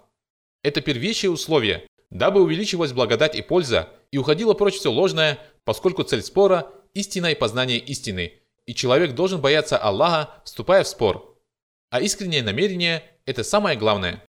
Это 0.62 0.82
первейшее 0.82 1.32
условие, 1.32 1.88
дабы 2.12 2.42
увеличивалась 2.42 2.94
благодать 2.94 3.36
и 3.36 3.42
польза, 3.42 3.90
и 4.12 4.18
уходило 4.18 4.54
прочь 4.54 4.76
все 4.76 4.92
ложное, 4.92 5.40
поскольку 5.64 6.04
цель 6.04 6.22
спора– 6.22 6.72
истина 6.94 7.28
и 7.28 7.36
познание 7.36 7.80
истины, 7.80 8.34
и 8.68 8.76
человек 8.76 9.16
должен 9.16 9.42
бояться 9.42 9.80
Аллаха, 9.80 10.42
вступая 10.46 10.84
в 10.84 10.88
спор. 10.88 11.40
А 11.90 12.02
искреннее 12.02 12.44
намерение– 12.44 13.04
это 13.26 13.44
самое 13.44 13.76
главное. 13.78 14.24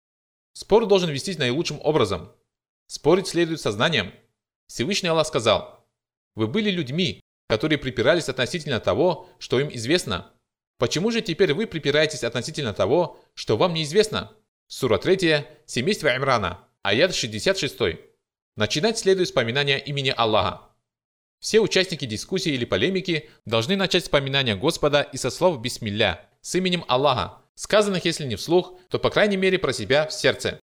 Спор 0.53 0.85
должен 0.85 1.09
вестись 1.09 1.37
наилучшим 1.37 1.79
образом. 1.83 2.31
Спорить 2.87 3.27
следует 3.27 3.59
сознанием. 3.59 4.13
Всевышний 4.67 5.09
Аллах 5.09 5.27
сказал, 5.27 5.85
«Вы 6.35 6.47
были 6.47 6.71
людьми, 6.71 7.21
которые 7.49 7.77
припирались 7.77 8.29
относительно 8.29 8.79
того, 8.79 9.29
что 9.39 9.59
им 9.59 9.69
известно, 9.73 10.31
Почему 10.79 11.11
же 11.11 11.21
теперь 11.21 11.53
вы 11.53 11.67
припираетесь 11.67 12.23
относительно 12.23 12.73
того, 12.73 13.19
что 13.33 13.57
вам 13.57 13.73
неизвестно? 13.73 14.31
Сура 14.67 14.97
3, 14.97 15.45
семейство 15.65 16.15
Имрана, 16.15 16.65
аят 16.83 17.13
66. 17.13 17.99
Начинать 18.55 18.97
следует 18.97 19.27
с 19.27 19.33
поминания 19.33 19.77
имени 19.77 20.13
Аллаха. 20.15 20.61
Все 21.41 21.59
участники 21.59 22.05
дискуссии 22.05 22.53
или 22.53 22.63
полемики 22.63 23.29
должны 23.45 23.75
начать 23.75 24.05
с 24.05 24.09
поминания 24.09 24.55
Господа 24.55 25.01
и 25.01 25.17
со 25.17 25.29
слов 25.29 25.61
«Бисмилля» 25.61 26.25
с 26.41 26.55
именем 26.55 26.85
Аллаха, 26.87 27.41
сказанных 27.55 28.05
если 28.05 28.25
не 28.25 28.37
вслух, 28.37 28.79
то 28.89 28.99
по 28.99 29.09
крайней 29.09 29.37
мере 29.37 29.59
про 29.59 29.73
себя 29.73 30.07
в 30.07 30.13
сердце. 30.13 30.61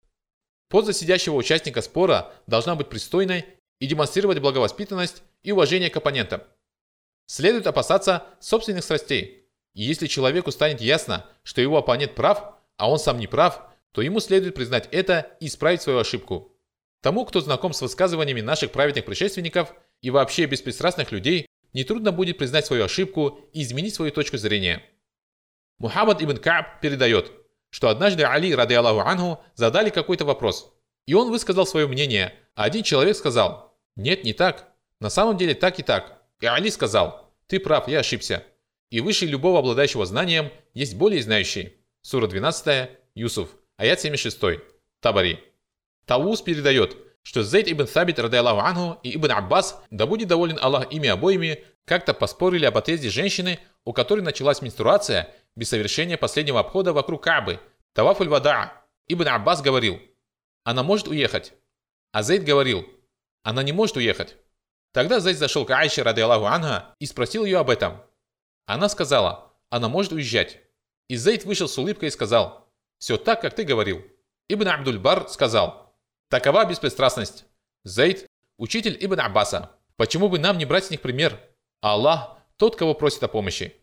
Поза 0.69 0.91
сидящего 0.91 1.35
участника 1.35 1.83
спора 1.83 2.33
должна 2.47 2.73
быть 2.73 2.89
пристойной 2.89 3.45
и 3.79 3.85
демонстрировать 3.85 4.39
благовоспитанность 4.39 5.21
и 5.43 5.51
уважение 5.51 5.91
к 5.91 5.97
оппонентам. 5.97 6.41
Следует 7.27 7.67
опасаться 7.67 8.25
собственных 8.39 8.83
страстей– 8.83 9.35
и 9.79 9.83
если 9.83 10.07
человеку 10.07 10.51
станет 10.51 10.81
ясно, 10.81 11.25
что 11.41 11.62
его 11.62 11.77
оппонент 11.77 12.13
прав, 12.13 12.53
а 12.75 12.91
он 12.91 13.00
сам 13.00 13.17
не 13.17 13.27
прав, 13.27 13.62
то 13.93 14.01
ему 14.01 14.19
следует 14.19 14.53
признать 14.53 14.89
это 14.91 15.31
и 15.39 15.48
исправить 15.48 15.81
свою 15.81 16.00
ошибку. 16.00 16.51
Тому, 17.01 17.24
кто 17.24 17.39
знаком 17.39 17.71
с 17.71 17.81
высказываниями 17.81 18.41
наших 18.41 18.74
праведных 18.74 19.05
предшественников 19.05 19.74
и 20.01 20.09
вообще 20.09 20.48
беспристрастных 20.48 21.13
людей, 21.13 21.45
нетрудно 21.71 22.12
будет 22.12 22.38
признать 22.38 22.65
свою 22.65 22.83
ошибку 22.83 23.39
и 23.53 23.62
изменить 23.62 23.93
свою 23.93 24.12
точку 24.12 24.38
зрения. 24.38 24.83
Мухаммад 25.77 26.21
ибн 26.21 26.36
Кааб 26.36 26.81
передает, 26.81 27.31
что 27.69 27.88
однажды 27.88 28.24
Али, 28.24 28.53
ради 28.53 28.74
Аллаху 28.74 29.00
Анху, 29.00 29.41
задали 29.55 29.91
какой-то 29.91 30.25
вопрос. 30.25 30.74
И 31.05 31.13
он 31.13 31.29
высказал 31.29 31.65
свое 31.65 31.88
мнение, 31.88 32.33
а 32.53 32.65
один 32.65 32.83
человек 32.83 33.15
сказал, 33.15 33.79
«Нет, 33.95 34.25
не 34.25 34.33
так. 34.33 34.74
На 35.00 35.09
самом 35.09 35.38
деле 35.38 35.53
так 35.53 35.79
и 35.79 35.83
так». 35.83 36.21
И 36.41 36.48
Али 36.48 36.69
сказал, 36.69 37.31
«Ты 37.48 37.62
прав, 37.62 37.88
я 37.88 38.00
ошибся». 38.00 38.43
И 38.89 39.01
выше 39.01 39.25
любого 39.25 39.60
обладающего 39.60 40.05
знанием 40.05 40.51
есть 40.74 40.96
более 40.96 41.22
знающий. 41.22 41.75
Сура 42.01 42.27
12, 42.27 42.89
Юсуф, 43.15 43.50
аят 43.77 44.00
76, 44.00 44.62
Табари. 45.00 45.39
Таус 46.05 46.41
передает, 46.41 46.98
что 47.22 47.43
Зейд 47.43 47.69
ибн 47.72 47.88
Сабит, 47.88 48.17
ради 48.17 48.36
Аллаху 48.36 49.00
и 49.03 49.15
Ибн 49.15 49.31
Аббас, 49.31 49.79
да 49.91 50.08
будет 50.08 50.27
доволен 50.27 50.58
Аллах 50.60 50.91
ими 50.91 51.08
обоими, 51.08 51.63
как-то 51.86 52.13
поспорили 52.13 52.65
об 52.65 52.77
отъезде 52.77 53.10
женщины, 53.10 53.60
у 53.86 53.93
которой 53.93 54.22
началась 54.22 54.62
менструация 54.62 55.34
без 55.55 55.69
совершения 55.69 56.17
последнего 56.17 56.60
обхода 56.60 56.93
вокруг 56.93 57.24
Кабы, 57.24 57.60
Тавафуль 57.93 58.29
Вада. 58.29 58.74
Ибн 59.08 59.27
Аббас 59.27 59.62
говорил, 59.62 60.00
она 60.63 60.84
может 60.84 61.08
уехать. 61.08 61.53
А 62.12 62.24
Зейд 62.24 62.43
говорил, 62.43 62.88
она 63.43 63.62
не 63.62 63.72
может 63.72 63.98
уехать. 63.98 64.36
Тогда 64.93 65.19
Зейд 65.19 65.38
зашел 65.38 65.65
к 65.65 65.72
Айше, 65.72 66.01
ради 66.01 66.22
Аллаху 66.22 66.46
Анха, 66.46 66.96
и 67.00 67.05
спросил 67.05 67.46
ее 67.46 67.60
об 67.60 67.69
этом. 67.69 68.01
Она 68.69 68.88
сказала, 68.88 69.51
она 69.71 69.89
может 69.89 70.11
уезжать. 70.11 70.59
И 71.07 71.15
Зейд 71.15 71.43
вышел 71.43 71.67
с 71.67 71.75
улыбкой 71.79 72.09
и 72.09 72.11
сказал, 72.11 72.71
все 72.99 73.17
так, 73.17 73.41
как 73.41 73.55
ты 73.55 73.63
говорил. 73.63 74.05
Ибн 74.47 74.67
Абдуль-Бар 74.67 75.27
сказал, 75.27 75.95
такова 76.27 76.65
беспристрастность. 76.65 77.45
Зейд– 77.83 78.27
учитель 78.59 78.95
Ибн 79.03 79.21
Аббаса. 79.21 79.71
Почему 79.95 80.29
бы 80.29 80.38
нам 80.38 80.59
не 80.59 80.65
брать 80.65 80.85
с 80.85 80.91
них 80.91 81.01
пример? 81.01 81.41
Аллах– 81.81 82.38
тот, 82.57 82.75
кого 82.75 82.93
просит 82.93 83.23
о 83.23 83.27
помощи. 83.27 83.73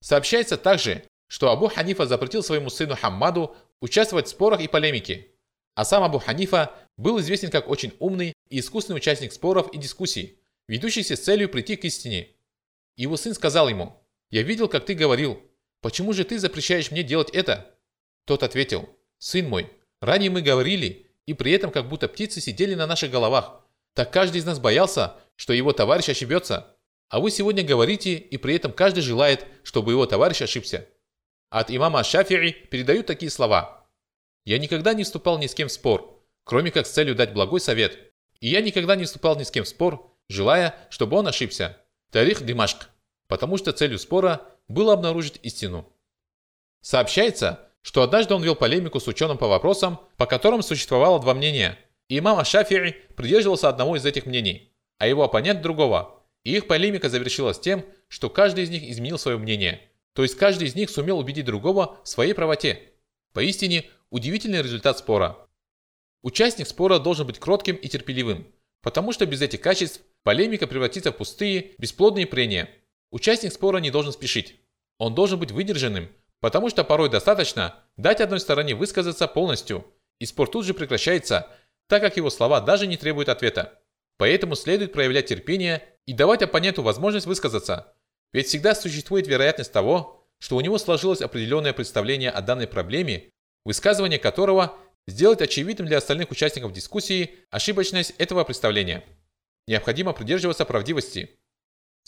Сообщается 0.00 0.58
также, 0.58 1.02
что 1.26 1.50
Абу 1.50 1.68
Ханифа 1.68 2.04
запретил 2.04 2.42
своему 2.42 2.68
сыну 2.68 2.96
Хаммаду 2.96 3.56
участвовать 3.80 4.26
в 4.26 4.30
спорах 4.30 4.60
и 4.60 4.68
полемике. 4.68 5.28
А 5.74 5.86
сам 5.86 6.02
Абу 6.02 6.18
Ханифа 6.18 6.74
был 6.98 7.18
известен 7.20 7.50
как 7.50 7.70
очень 7.70 7.94
умный 8.00 8.34
и 8.50 8.60
искусный 8.60 8.96
участник 8.96 9.32
споров 9.32 9.72
и 9.72 9.78
дискуссий, 9.78 10.38
ведущийся 10.68 11.16
с 11.16 11.20
целью 11.20 11.48
прийти 11.48 11.76
к 11.76 11.84
истине. 11.86 12.28
Его 12.96 13.16
сын 13.16 13.32
сказал 13.32 13.70
ему– 13.70 13.96
Я 14.30 14.42
видел, 14.42 14.68
как 14.68 14.86
ты 14.86 14.94
говорил. 14.94 15.42
Почему 15.80 16.12
же 16.12 16.24
ты 16.24 16.38
запрещаешь 16.38 16.90
мне 16.90 17.02
делать 17.02 17.30
это?» 17.30 17.74
Тот 18.26 18.42
ответил, 18.42 18.88
«Сын 19.18 19.48
мой, 19.48 19.70
ранее 20.00 20.30
мы 20.30 20.42
говорили, 20.42 21.10
и 21.26 21.34
при 21.34 21.52
этом 21.52 21.70
как 21.70 21.88
будто 21.88 22.08
птицы 22.08 22.40
сидели 22.40 22.74
на 22.74 22.86
наших 22.86 23.10
головах. 23.10 23.64
Так 23.94 24.12
каждый 24.12 24.38
из 24.38 24.44
нас 24.44 24.58
боялся, 24.58 25.16
что 25.36 25.52
его 25.52 25.72
товарищ 25.72 26.08
ошибется. 26.08 26.76
А 27.08 27.18
вы 27.18 27.30
сегодня 27.30 27.64
говорите, 27.64 28.14
и 28.14 28.36
при 28.36 28.54
этом 28.54 28.72
каждый 28.72 29.00
желает, 29.00 29.46
чтобы 29.64 29.92
его 29.92 30.06
товарищ 30.06 30.42
ошибся. 30.42 30.86
От 31.48 31.70
имама 31.70 32.02
Шафи'i 32.02 32.52
передают 32.52 33.06
такие 33.06 33.30
слова. 33.30 33.88
«Я 34.44 34.58
никогда 34.58 34.94
не 34.94 35.02
вступал 35.02 35.38
ни 35.38 35.46
с 35.46 35.54
кем 35.54 35.68
в 35.68 35.72
спор, 35.72 36.22
кроме 36.44 36.70
как 36.70 36.86
с 36.86 36.90
целью 36.90 37.16
дать 37.16 37.32
благой 37.32 37.60
совет. 37.60 37.98
И 38.38 38.48
я 38.48 38.60
никогда 38.60 38.96
не 38.96 39.04
вступал 39.04 39.36
ни 39.36 39.42
с 39.42 39.50
кем 39.50 39.64
в 39.64 39.68
спор, 39.68 40.16
желая, 40.28 40.74
чтобы 40.88 41.16
он 41.16 41.26
ошибся. 41.26 41.78
Тарих 42.10 42.44
Димашк. 42.44 42.89
Потому 43.30 43.56
что 43.58 43.72
целью 43.72 44.00
спора 44.00 44.42
было 44.66 44.92
обнаружить 44.92 45.38
истину. 45.44 45.88
Сообщается, 46.80 47.68
что 47.80 48.02
однажды 48.02 48.34
он 48.34 48.42
вел 48.42 48.56
полемику 48.56 48.98
с 48.98 49.06
ученым 49.06 49.38
по 49.38 49.46
вопросам, 49.46 50.00
по 50.16 50.26
которым 50.26 50.62
существовало 50.62 51.20
два 51.20 51.32
мнения. 51.32 51.78
И 52.08 52.18
имам 52.18 52.40
Шафи'i 52.40 52.92
придерживался 53.14 53.68
одного 53.68 53.94
из 53.94 54.04
этих 54.04 54.26
мнений, 54.26 54.72
а 54.98 55.06
его 55.06 55.22
оппонент 55.22 55.62
другого. 55.62 56.24
И 56.42 56.56
их 56.56 56.66
полемика 56.66 57.08
завершилась 57.08 57.60
тем, 57.60 57.84
что 58.08 58.28
каждый 58.30 58.64
из 58.64 58.70
них 58.70 58.82
изменил 58.82 59.16
свое 59.16 59.38
мнение. 59.38 59.80
То 60.12 60.24
есть 60.24 60.34
каждый 60.34 60.66
из 60.66 60.74
них 60.74 60.90
сумел 60.90 61.20
убедить 61.20 61.44
другого 61.44 62.00
в 62.02 62.08
своей 62.08 62.32
правоте. 62.32 62.90
Поистине, 63.32 63.84
удивительный 64.10 64.60
результат 64.60 64.98
спора. 64.98 65.38
Участник 66.22 66.66
спора 66.66 66.98
должен 66.98 67.28
быть 67.28 67.38
кротким 67.38 67.76
и 67.76 67.88
терпеливым, 67.88 68.48
потому 68.82 69.12
что 69.12 69.24
без 69.24 69.40
этих 69.40 69.60
качеств 69.60 70.00
полемика 70.24 70.66
превратится 70.66 71.12
в 71.12 71.16
пустые, 71.16 71.74
бесплодные 71.78 72.26
прения. 72.26 72.68
Участник 73.10 73.52
спора 73.52 73.78
не 73.78 73.90
должен 73.90 74.12
спешить. 74.12 74.60
Он 74.98 75.14
должен 75.14 75.38
быть 75.38 75.50
выдержанным, 75.50 76.08
потому 76.40 76.70
что 76.70 76.84
порой 76.84 77.10
достаточно 77.10 77.74
дать 77.96 78.20
одной 78.20 78.40
стороне 78.40 78.74
высказаться 78.74 79.26
полностью, 79.26 79.86
и 80.18 80.26
спор 80.26 80.48
тут 80.48 80.64
же 80.64 80.74
прекращается, 80.74 81.48
так 81.88 82.02
как 82.02 82.16
его 82.16 82.30
слова 82.30 82.60
даже 82.60 82.86
не 82.86 82.96
требуют 82.96 83.28
ответа. 83.28 83.80
Поэтому 84.18 84.54
следует 84.54 84.92
проявлять 84.92 85.26
терпение 85.26 85.82
и 86.06 86.12
давать 86.12 86.42
оппоненту 86.42 86.82
возможность 86.82 87.26
высказаться, 87.26 87.94
ведь 88.32 88.46
всегда 88.46 88.74
существует 88.74 89.26
вероятность 89.26 89.72
того, 89.72 90.26
что 90.38 90.56
у 90.56 90.60
него 90.60 90.78
сложилось 90.78 91.20
определенное 91.20 91.72
представление 91.72 92.30
о 92.30 92.40
данной 92.40 92.66
проблеме, 92.66 93.30
высказывание 93.64 94.18
которого 94.18 94.76
сделать 95.06 95.42
очевидным 95.42 95.86
для 95.86 95.98
остальных 95.98 96.30
участников 96.30 96.72
дискуссии 96.72 97.34
ошибочность 97.50 98.14
этого 98.18 98.44
представления. 98.44 99.04
Необходимо 99.66 100.12
придерживаться 100.12 100.64
правдивости. 100.64 101.39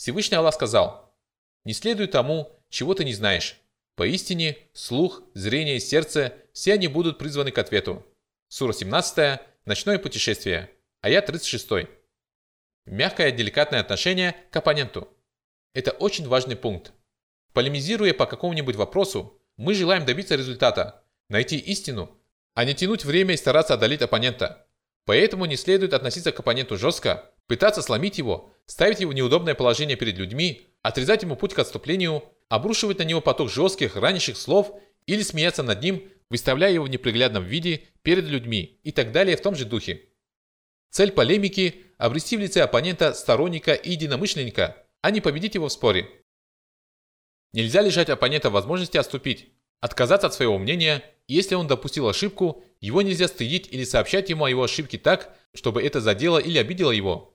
Всевышний 0.03 0.35
Аллах 0.35 0.53
сказал, 0.53 1.15
«Не 1.63 1.71
следуй 1.71 2.07
тому, 2.07 2.59
чего 2.67 2.93
ты 2.93 3.05
не 3.05 3.13
знаешь. 3.13 3.61
Поистине, 3.95 4.57
слух, 4.73 5.23
зрение 5.33 5.77
и 5.77 5.79
сердце, 5.79 6.33
все 6.51 6.73
они 6.73 6.89
будут 6.89 7.17
призваны 7.17 7.51
к 7.51 7.57
ответу». 7.57 8.05
Сура 8.49 8.73
17, 8.73 9.39
Ночное 9.63 9.97
путешествие, 9.99 10.69
аят 10.99 11.27
36. 11.27 11.87
Мягкое 12.85 13.31
деликатное 13.31 13.79
отношение 13.79 14.35
к 14.51 14.57
оппоненту. 14.57 15.07
Это 15.73 15.91
очень 15.91 16.27
важный 16.27 16.57
пункт. 16.57 16.91
Полемизируя 17.53 18.13
по 18.13 18.25
какому-нибудь 18.25 18.75
вопросу, 18.75 19.41
мы 19.55 19.73
желаем 19.73 20.05
добиться 20.05 20.35
результата, 20.35 21.05
найти 21.29 21.57
истину, 21.57 22.13
а 22.55 22.65
не 22.65 22.75
тянуть 22.75 23.05
время 23.05 23.35
и 23.35 23.37
стараться 23.37 23.75
одолеть 23.75 24.01
оппонента. 24.01 24.67
Поэтому 25.05 25.45
не 25.45 25.55
следует 25.55 25.93
относиться 25.93 26.33
к 26.33 26.39
оппоненту 26.41 26.75
жестко, 26.75 27.31
пытаться 27.47 27.81
сломить 27.81 28.17
его, 28.17 28.52
ставить 28.65 28.99
его 28.99 29.11
в 29.11 29.15
неудобное 29.15 29.55
положение 29.55 29.97
перед 29.97 30.17
людьми, 30.17 30.67
отрезать 30.81 31.23
ему 31.23 31.35
путь 31.35 31.53
к 31.53 31.59
отступлению, 31.59 32.23
обрушивать 32.49 32.99
на 32.99 33.03
него 33.03 33.21
поток 33.21 33.49
жестких, 33.49 33.95
ранящих 33.95 34.37
слов 34.37 34.79
или 35.05 35.21
смеяться 35.21 35.63
над 35.63 35.81
ним, 35.81 36.09
выставляя 36.29 36.71
его 36.71 36.85
в 36.85 36.89
неприглядном 36.89 37.43
виде 37.43 37.83
перед 38.01 38.25
людьми 38.25 38.79
и 38.83 38.91
так 38.91 39.11
далее 39.11 39.37
в 39.37 39.41
том 39.41 39.55
же 39.55 39.65
духе. 39.65 40.01
Цель 40.89 41.11
полемики– 41.11 41.83
обрести 41.97 42.37
в 42.37 42.39
лице 42.39 42.61
оппонента 42.61 43.13
сторонника 43.13 43.73
и 43.73 43.91
единомышленника, 43.91 44.77
а 45.01 45.11
не 45.11 45.21
победить 45.21 45.55
его 45.55 45.67
в 45.67 45.71
споре. 45.71 46.09
Нельзя 47.53 47.81
лишать 47.81 48.09
оппонента 48.09 48.49
возможности 48.49 48.97
отступить, 48.97 49.53
отказаться 49.79 50.27
от 50.27 50.33
своего 50.33 50.57
мнения 50.57 51.03
если 51.27 51.55
он 51.55 51.67
допустил 51.67 52.07
ошибку, 52.09 52.63
его 52.81 53.01
нельзя 53.01 53.27
стыдить 53.27 53.69
или 53.71 53.83
сообщать 53.83 54.29
ему 54.29 54.45
о 54.45 54.49
его 54.49 54.63
ошибке 54.63 54.97
так, 54.97 55.35
чтобы 55.53 55.81
это 55.81 56.01
задело 56.01 56.37
или 56.37 56.57
обидело 56.57 56.91
его. 56.91 57.32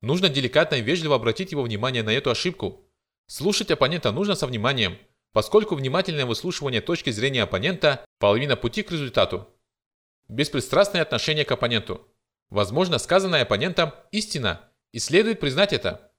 Нужно 0.00 0.28
деликатно 0.28 0.76
и 0.76 0.80
вежливо 0.80 1.16
обратить 1.16 1.52
его 1.52 1.62
внимание 1.62 2.02
на 2.02 2.10
эту 2.10 2.30
ошибку. 2.30 2.88
Слушать 3.26 3.70
оппонента 3.70 4.12
нужно 4.12 4.34
со 4.34 4.46
вниманием, 4.46 4.98
поскольку 5.32 5.74
внимательное 5.74 6.26
выслушивание 6.26 6.80
точки 6.80 7.10
зрения 7.10 7.42
оппонента– 7.42 8.04
половина 8.18 8.56
пути 8.56 8.82
к 8.82 8.90
результату. 8.90 9.48
Беспристрастное 10.28 11.02
отношение 11.02 11.44
к 11.44 11.52
оппоненту. 11.52 12.06
Возможно, 12.50 12.98
сказанное 12.98 13.42
оппонентом– 13.42 13.92
истина, 14.12 14.70
и 14.92 14.98
следует 14.98 15.40
признать 15.40 15.72
это. 15.72 16.12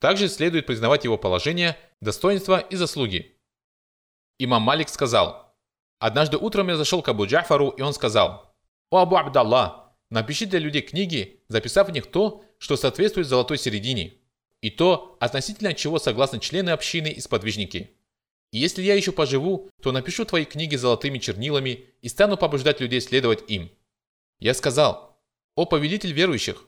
Также 0.00 0.28
следует 0.28 0.66
признавать 0.66 1.04
его 1.04 1.18
положение, 1.18 1.76
достоинства 2.00 2.58
и 2.58 2.76
заслуги. 2.76 3.38
Имам 4.38 4.62
Малик 4.62 4.88
сказал– 4.88 5.42
Однажды 6.04 6.36
утром 6.36 6.68
я 6.68 6.76
зашел 6.76 7.00
к 7.00 7.08
Абу 7.08 7.26
Джафару, 7.26 7.70
и 7.70 7.80
он 7.80 7.94
сказал, 7.94 8.54
«О 8.90 8.98
Абу 8.98 9.16
Абдаллах, 9.16 9.90
напиши 10.10 10.44
для 10.44 10.58
людей 10.58 10.82
книги, 10.82 11.42
записав 11.48 11.88
в 11.88 11.92
них 11.92 12.10
то, 12.10 12.44
что 12.64 12.78
соответствует 12.78 13.26
золотой 13.26 13.58
середине, 13.58 14.14
и 14.62 14.70
то, 14.70 15.18
относительно 15.20 15.74
чего 15.74 15.98
согласны 15.98 16.40
члены 16.40 16.70
общины 16.70 17.08
и 17.08 17.20
сподвижники. 17.20 17.90
И 18.52 18.58
если 18.58 18.80
я 18.80 18.94
еще 18.94 19.12
поживу, 19.12 19.68
то 19.82 19.92
напишу 19.92 20.24
твои 20.24 20.46
книги 20.46 20.74
золотыми 20.74 21.18
чернилами 21.18 21.84
и 22.00 22.08
стану 22.08 22.38
побуждать 22.38 22.80
людей 22.80 23.02
следовать 23.02 23.44
им». 23.48 23.70
Я 24.38 24.54
сказал, 24.54 25.20
«О 25.56 25.66
повелитель 25.66 26.14
верующих, 26.14 26.64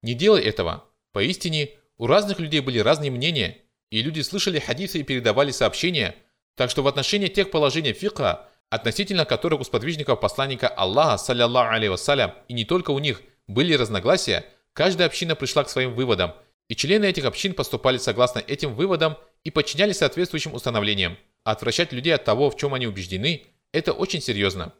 не 0.00 0.14
делай 0.14 0.42
этого. 0.42 0.84
Поистине, 1.10 1.70
у 1.98 2.06
разных 2.06 2.38
людей 2.38 2.60
были 2.60 2.78
разные 2.78 3.10
мнения, 3.10 3.58
и 3.90 4.00
люди 4.00 4.20
слышали 4.20 4.60
хадисы 4.60 5.00
и 5.00 5.02
передавали 5.02 5.50
сообщения, 5.50 6.14
так 6.54 6.70
что 6.70 6.84
в 6.84 6.86
отношении 6.86 7.26
тех 7.26 7.50
положений 7.50 7.94
фикха, 7.94 8.48
относительно 8.70 9.24
которых 9.24 9.62
у 9.62 9.64
сподвижников 9.64 10.20
посланника 10.20 10.68
Аллаха, 10.68 11.18
саллиллаху 11.18 11.74
алейhi 11.74 11.90
вассалям, 11.90 12.32
и 12.46 12.52
не 12.52 12.64
только 12.64 12.92
у 12.92 13.00
них, 13.00 13.22
были 13.48 13.74
разногласия, 13.74 14.44
каждая 14.72 15.06
община 15.06 15.34
пришла 15.34 15.64
к 15.64 15.70
своим 15.70 15.94
выводам, 15.94 16.34
и 16.68 16.74
члены 16.74 17.06
этих 17.06 17.24
общин 17.24 17.54
поступали 17.54 17.98
согласно 17.98 18.38
этим 18.40 18.74
выводам 18.74 19.16
и 19.44 19.50
подчинялись 19.50 19.98
соответствующим 19.98 20.54
установлениям. 20.54 21.18
А 21.44 21.52
отвращать 21.52 21.92
людей 21.92 22.14
от 22.14 22.24
того, 22.24 22.50
в 22.50 22.56
чем 22.56 22.74
они 22.74 22.86
убеждены, 22.86 23.44
это 23.72 23.92
очень 23.92 24.20
серьезно. 24.20 24.72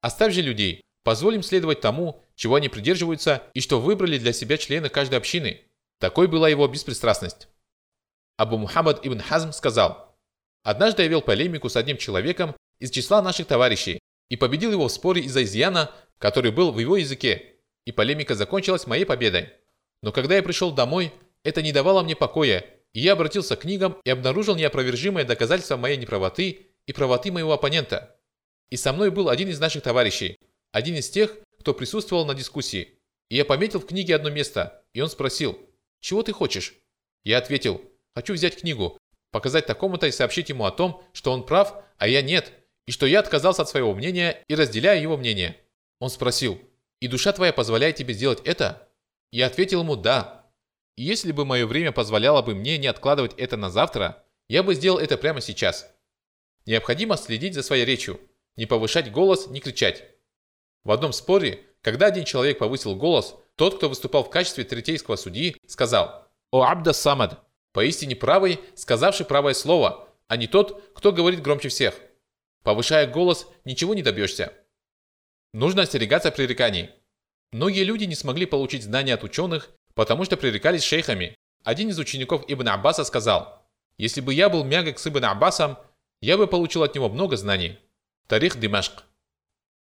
Оставь 0.00 0.32
же 0.32 0.40
людей, 0.40 0.82
позволим 1.04 1.42
следовать 1.42 1.80
тому, 1.80 2.22
чего 2.34 2.54
они 2.54 2.68
придерживаются 2.68 3.42
и 3.54 3.60
что 3.60 3.80
выбрали 3.80 4.18
для 4.18 4.32
себя 4.32 4.56
члены 4.56 4.88
каждой 4.88 5.18
общины. 5.18 5.60
Такой 5.98 6.26
была 6.26 6.48
его 6.48 6.66
беспристрастность. 6.66 7.48
Абу 8.38 8.56
Мухаммад 8.56 9.06
ибн 9.06 9.20
Хазм 9.20 9.52
сказал, 9.52 10.16
«Однажды 10.62 11.02
я 11.02 11.08
вел 11.08 11.20
полемику 11.20 11.68
с 11.68 11.76
одним 11.76 11.98
человеком, 11.98 12.56
из 12.78 12.90
числа 12.90 13.22
наших 13.22 13.46
товарищей 13.46 14.00
и 14.30 14.36
победил 14.36 14.72
его 14.72 14.88
в 14.88 14.92
споре 14.92 15.22
из-за 15.22 15.44
изъяна, 15.44 15.90
который 16.18 16.50
был 16.50 16.72
в 16.72 16.78
его 16.78 16.96
языке, 16.96 17.56
и 17.84 17.92
полемика 17.92 18.34
закончилась 18.34 18.86
моей 18.86 19.04
победой. 19.04 19.50
Но 20.02 20.12
когда 20.12 20.36
я 20.36 20.42
пришел 20.42 20.72
домой, 20.72 21.12
это 21.42 21.62
не 21.62 21.72
давало 21.72 22.02
мне 22.02 22.16
покоя, 22.16 22.64
и 22.92 23.00
я 23.00 23.12
обратился 23.12 23.56
к 23.56 23.60
книгам 23.60 23.96
и 24.04 24.10
обнаружил 24.10 24.56
неопровержимое 24.56 25.24
доказательство 25.24 25.76
моей 25.76 25.96
неправоты 25.96 26.66
и 26.86 26.92
правоты 26.92 27.30
моего 27.32 27.52
оппонента. 27.52 28.16
И 28.68 28.76
со 28.76 28.92
мной 28.92 29.10
был 29.10 29.28
один 29.28 29.48
из 29.48 29.58
наших 29.58 29.82
товарищей, 29.82 30.38
один 30.72 30.96
из 30.96 31.10
тех, 31.10 31.36
кто 31.58 31.74
присутствовал 31.74 32.24
на 32.24 32.34
дискуссии. 32.34 32.98
И 33.28 33.36
я 33.36 33.44
пометил 33.44 33.80
в 33.80 33.86
книге 33.86 34.16
одно 34.16 34.30
место, 34.30 34.82
и 34.92 35.00
он 35.00 35.08
спросил, 35.08 35.58
«Чего 36.00 36.22
ты 36.22 36.32
хочешь?» 36.32 36.74
Я 37.24 37.38
ответил, 37.38 37.80
«Хочу 38.14 38.32
взять 38.32 38.58
книгу, 38.58 38.98
показать 39.30 39.66
такому-то 39.66 40.06
и 40.06 40.12
сообщить 40.12 40.48
ему 40.48 40.64
о 40.64 40.70
том, 40.70 41.02
что 41.12 41.32
он 41.32 41.44
прав, 41.44 41.74
а 41.98 42.08
я 42.08 42.22
нет, 42.22 42.52
и 42.86 42.92
что 42.92 43.06
я 43.06 43.20
отказался 43.20 43.62
от 43.62 43.68
своего 43.68 43.94
мнения 43.94 44.42
и 44.48 44.54
разделяю 44.54 45.00
его 45.00 45.16
мнение. 45.16 45.56
Он 46.00 46.10
спросил, 46.10 46.60
«И 47.00 47.08
душа 47.08 47.32
твоя 47.32 47.52
позволяет 47.52 47.96
тебе 47.96 48.14
сделать 48.14 48.40
это?» 48.44 48.88
Я 49.30 49.46
ответил 49.46 49.80
ему 49.80 49.96
«да». 49.96 50.46
Если 50.96 51.32
бы 51.32 51.46
мое 51.46 51.66
время 51.66 51.92
позволяло 51.92 52.42
бы 52.42 52.54
мне 52.54 52.76
не 52.76 52.86
откладывать 52.86 53.32
это 53.38 53.56
на 53.56 53.70
завтра, 53.70 54.22
я 54.48 54.62
бы 54.62 54.74
сделал 54.74 54.98
это 54.98 55.16
прямо 55.16 55.40
сейчас. 55.40 55.90
Необходимо 56.66 57.16
следить 57.16 57.54
за 57.54 57.62
своей 57.62 57.86
речью, 57.86 58.20
не 58.56 58.66
повышать 58.66 59.10
голос, 59.10 59.46
не 59.46 59.60
кричать. 59.60 60.04
В 60.84 60.90
одном 60.90 61.12
споре, 61.12 61.64
когда 61.80 62.06
один 62.06 62.24
человек 62.24 62.58
повысил 62.58 62.96
голос, 62.96 63.34
тот, 63.56 63.76
кто 63.76 63.88
выступал 63.88 64.24
в 64.24 64.30
качестве 64.30 64.64
третейского 64.64 65.16
судьи, 65.16 65.56
сказал 65.66 66.26
«О 66.50 66.64
Абда 66.64 66.92
Самад, 66.92 67.40
поистине 67.72 68.16
правый, 68.16 68.60
сказавший 68.74 69.24
правое 69.24 69.54
слово, 69.54 70.08
а 70.26 70.36
не 70.36 70.46
тот, 70.46 70.92
кто 70.94 71.12
говорит 71.12 71.40
громче 71.40 71.68
всех». 71.68 71.94
Повышая 72.62 73.06
голос, 73.06 73.46
ничего 73.64 73.94
не 73.94 74.02
добьешься. 74.02 74.52
Нужно 75.52 75.82
остерегаться 75.82 76.30
пререканий. 76.30 76.90
Многие 77.52 77.82
люди 77.82 78.04
не 78.04 78.14
смогли 78.14 78.46
получить 78.46 78.84
знания 78.84 79.14
от 79.14 79.24
ученых, 79.24 79.70
потому 79.94 80.24
что 80.24 80.36
пререкались 80.36 80.84
шейхами. 80.84 81.34
Один 81.64 81.88
из 81.88 81.98
учеников 81.98 82.44
Ибн 82.46 82.68
Аббаса 82.68 83.04
сказал, 83.04 83.66
если 83.98 84.20
бы 84.20 84.32
я 84.32 84.48
был 84.48 84.64
мягок 84.64 84.98
с 84.98 85.06
Ибн 85.06 85.24
Аббасом, 85.24 85.76
я 86.20 86.36
бы 86.36 86.46
получил 86.46 86.82
от 86.84 86.94
него 86.94 87.08
много 87.08 87.36
знаний. 87.36 87.78
Тарих 88.28 88.60
Димашк. 88.60 89.02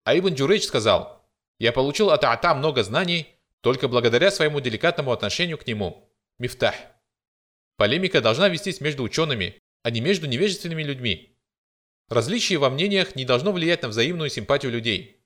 А 0.05 0.18
Ибн 0.18 0.35
Джурейдж 0.35 0.62
сказал, 0.62 1.25
я 1.61 1.72
получил 1.72 2.11
от 2.11 2.25
Ата 2.25 2.55
много 2.55 2.83
знаний 2.83 3.29
только 3.61 3.87
благодаря 3.87 4.33
своему 4.33 4.61
деликатному 4.61 5.12
отношению 5.12 5.59
к 5.59 5.66
нему. 5.66 6.12
Мифтах. 6.38 6.75
Полемика 7.77 8.20
должна 8.20 8.48
вестись 8.48 8.81
между 8.81 9.05
учеными, 9.05 9.61
а 9.85 9.90
не 9.90 10.01
между 10.01 10.27
невежественными 10.27 10.83
людьми. 10.83 11.38
Различие 12.09 12.59
во 12.59 12.68
мнениях 12.68 13.14
не 13.14 13.25
должно 13.25 13.53
влиять 13.53 13.83
на 13.83 13.88
взаимную 13.88 14.29
симпатию 14.29 14.72
людей. 14.72 15.21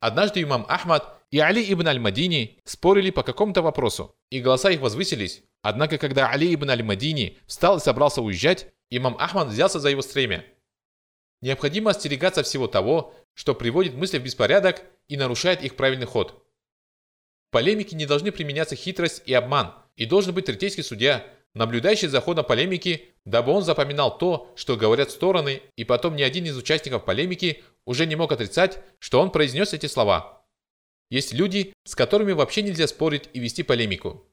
Однажды 0.00 0.42
имам 0.42 0.64
Ахмад 0.68 1.22
и 1.30 1.38
Али 1.38 1.62
ибн 1.72 1.88
Аль-Мадини 1.88 2.58
спорили 2.64 3.10
по 3.10 3.22
какому-то 3.22 3.62
вопросу, 3.62 4.16
и 4.30 4.40
голоса 4.40 4.70
их 4.70 4.80
возвысились. 4.80 5.42
Однако, 5.62 5.98
когда 5.98 6.30
Али 6.30 6.54
ибн 6.54 6.70
Аль-Мадини 6.70 7.38
встал 7.46 7.76
и 7.76 7.80
собрался 7.80 8.22
уезжать, 8.22 8.72
имам 8.88 9.16
Ахмад 9.18 9.48
взялся 9.48 9.78
за 9.78 9.90
его 9.90 10.00
стремя. 10.00 10.44
Необходимо 11.42 11.90
остерегаться 11.90 12.42
всего 12.42 12.66
того, 12.66 13.14
что 13.34 13.54
приводит 13.54 13.94
мысли 13.94 14.18
в 14.18 14.22
беспорядок 14.22 14.82
и 15.08 15.16
нарушает 15.16 15.62
их 15.62 15.76
правильный 15.76 16.06
ход. 16.06 16.46
В 17.48 17.52
полемике 17.52 17.96
не 17.96 18.06
должны 18.06 18.32
применяться 18.32 18.76
хитрость 18.76 19.22
и 19.26 19.34
обман, 19.34 19.74
и 19.96 20.06
должен 20.06 20.34
быть 20.34 20.46
третейский 20.46 20.82
судья, 20.82 21.26
наблюдающий 21.54 22.08
за 22.08 22.20
ходом 22.20 22.44
полемики, 22.44 23.14
дабы 23.24 23.52
он 23.52 23.62
запоминал 23.62 24.16
то, 24.16 24.52
что 24.56 24.76
говорят 24.76 25.10
стороны, 25.10 25.62
и 25.76 25.84
потом 25.84 26.16
ни 26.16 26.22
один 26.22 26.44
из 26.44 26.56
участников 26.56 27.04
полемики 27.04 27.62
уже 27.84 28.06
не 28.06 28.16
мог 28.16 28.32
отрицать, 28.32 28.82
что 28.98 29.20
он 29.20 29.30
произнес 29.30 29.72
эти 29.72 29.86
слова. 29.86 30.46
Есть 31.10 31.32
люди, 31.32 31.72
с 31.84 31.94
которыми 31.94 32.32
вообще 32.32 32.62
нельзя 32.62 32.86
спорить 32.86 33.28
и 33.32 33.40
вести 33.40 33.62
полемику. 33.62 34.28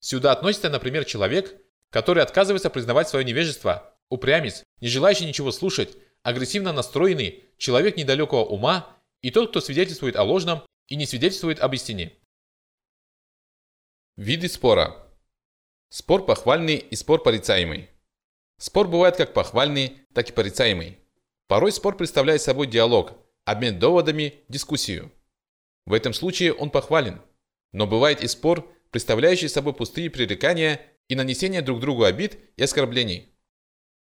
Сюда 0.00 0.32
относится, 0.32 0.70
например, 0.70 1.04
человек, 1.04 1.60
который 1.90 2.22
отказывается 2.22 2.70
признавать 2.70 3.08
свое 3.08 3.24
невежество, 3.24 3.94
упрямец, 4.08 4.64
не 4.80 4.88
желающий 4.88 5.26
ничего 5.26 5.52
слушать, 5.52 5.96
агрессивно 6.22 6.72
настроенный, 6.72 7.44
человек 7.58 7.96
недалекого 7.96 8.44
ума 8.44 8.96
и 9.20 9.30
тот, 9.30 9.50
кто 9.50 9.60
свидетельствует 9.60 10.16
о 10.16 10.22
ложном 10.22 10.62
и 10.88 10.96
не 10.96 11.06
свидетельствует 11.06 11.60
об 11.60 11.74
истине. 11.74 12.12
Виды 14.16 14.48
спора. 14.48 15.03
Спор 15.96 16.26
похвальный 16.26 16.74
и 16.74 16.96
спор 16.96 17.22
порицаемый. 17.22 17.88
Спор 18.58 18.88
бывает 18.88 19.16
как 19.16 19.32
похвальный, 19.32 20.00
так 20.12 20.28
и 20.28 20.32
порицаемый. 20.32 20.98
Порой 21.46 21.70
спор 21.70 21.96
представляет 21.96 22.42
собой 22.42 22.66
диалог, 22.66 23.12
обмен 23.44 23.78
доводами, 23.78 24.42
дискуссию. 24.48 25.12
В 25.86 25.92
этом 25.92 26.12
случае 26.12 26.52
он 26.52 26.70
похвален. 26.70 27.22
Но 27.70 27.86
бывает 27.86 28.24
и 28.24 28.26
спор, 28.26 28.68
представляющий 28.90 29.48
собой 29.48 29.72
пустые 29.72 30.10
пререкания 30.10 30.80
и 31.06 31.14
нанесение 31.14 31.62
друг 31.62 31.78
другу 31.78 32.02
обид 32.02 32.40
и 32.56 32.64
оскорблений. 32.64 33.32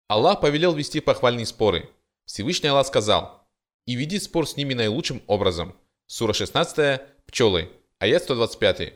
Аллах 0.08 0.42
повелел 0.42 0.74
вести 0.74 1.02
похвальные 1.02 1.46
споры. 1.46 1.92
Всевышний 2.26 2.70
Аллах 2.70 2.88
сказал, 2.88 3.48
«И 3.86 3.94
веди 3.94 4.18
спор 4.18 4.50
с 4.50 4.58
ними 4.58 4.74
наилучшим 4.74 5.22
образом». 5.28 5.78
Сура 6.08 6.34
16, 6.34 7.02
пчелы, 7.28 7.70
аят 8.00 8.24
125. 8.24 8.96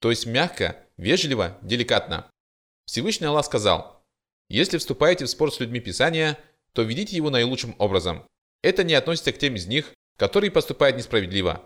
То 0.00 0.08
есть 0.08 0.24
мягко, 0.24 0.87
вежливо, 0.98 1.56
деликатно. 1.62 2.30
Всевышний 2.84 3.26
Аллах 3.26 3.46
сказал, 3.46 4.04
«Если 4.50 4.76
вступаете 4.76 5.24
в 5.24 5.30
спор 5.30 5.52
с 5.52 5.60
людьми 5.60 5.80
Писания, 5.80 6.38
то 6.72 6.82
ведите 6.82 7.16
его 7.16 7.30
наилучшим 7.30 7.74
образом. 7.78 8.26
Это 8.62 8.84
не 8.84 8.94
относится 8.94 9.32
к 9.32 9.38
тем 9.38 9.54
из 9.54 9.66
них, 9.66 9.94
которые 10.16 10.50
поступают 10.50 10.96
несправедливо. 10.96 11.62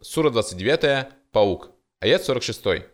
Сура 0.00 0.30
29, 0.30 1.08
Паук, 1.32 1.72
аят 2.00 2.24
46. 2.24 2.86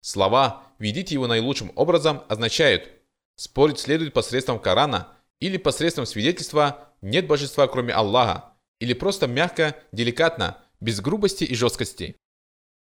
Слова 0.00 0.64
«ведите 0.78 1.14
его 1.14 1.26
наилучшим 1.26 1.72
образом» 1.74 2.22
означают 2.28 2.90
спорить 3.36 3.78
следует 3.78 4.14
посредством 4.14 4.58
Корана 4.58 5.16
или 5.40 5.56
посредством 5.56 6.06
свидетельства 6.06 6.94
«нет 7.02 7.26
божества 7.26 7.66
кроме 7.66 7.92
Аллаха» 7.92 8.56
или 8.78 8.92
просто 8.92 9.26
мягко, 9.26 9.74
деликатно, 9.92 10.62
без 10.80 11.00
грубости 11.00 11.44
и 11.44 11.54
жесткости. 11.54 12.16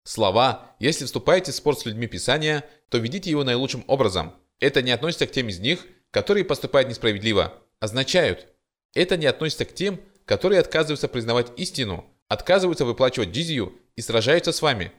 Слова 0.08 0.74
«если 0.80 1.04
вступаете 1.04 1.52
в 1.52 1.56
спор 1.56 1.76
с 1.76 1.86
людьми 1.86 2.08
Писания, 2.08 2.63
то 2.88 2.98
ведите 2.98 3.30
его 3.30 3.43
наилучшим 3.43 3.84
образом» 3.88 4.34
это 4.62 4.82
не 4.82 4.91
относится 4.91 5.28
к 5.28 5.32
тем 5.34 5.50
из 5.50 5.60
них, 5.60 5.86
которые 6.12 6.46
поступают 6.46 6.88
несправедливо, 6.89 7.62
означают 7.82 8.48
это 8.93 9.17
не 9.17 9.26
относится 9.26 9.65
к 9.65 9.76
тем, 9.76 10.00
которые 10.24 10.62
отказываются 10.62 11.10
признавать 11.10 11.52
истину, 11.60 12.10
отказываются 12.30 12.86
выплачивать 12.86 13.30
джизию 13.30 13.78
и 13.98 14.02
сражаются 14.02 14.54
с 14.54 14.62
вами. 14.62 14.93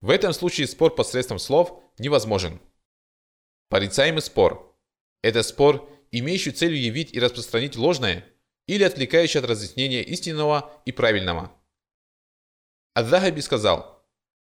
В 0.00 0.10
этом 0.10 0.32
случае 0.32 0.68
спор 0.68 0.94
посредством 0.94 1.40
слов 1.40 1.82
невозможен. 1.98 2.60
Порицаемый 3.68 4.22
спор. 4.22 4.78
Это 5.22 5.42
спор, 5.42 5.90
имеющий 6.12 6.52
целью 6.52 6.80
явить 6.80 7.12
и 7.12 7.18
распространить 7.18 7.74
ложное 7.74 8.24
или 8.68 8.84
отвлекающий 8.84 9.40
от 9.40 9.46
разъяснения 9.46 10.04
истинного 10.04 10.72
и 10.86 10.92
правильного. 10.92 11.52
Ад-Дахаби 12.94 13.40
сказал, 13.40 14.01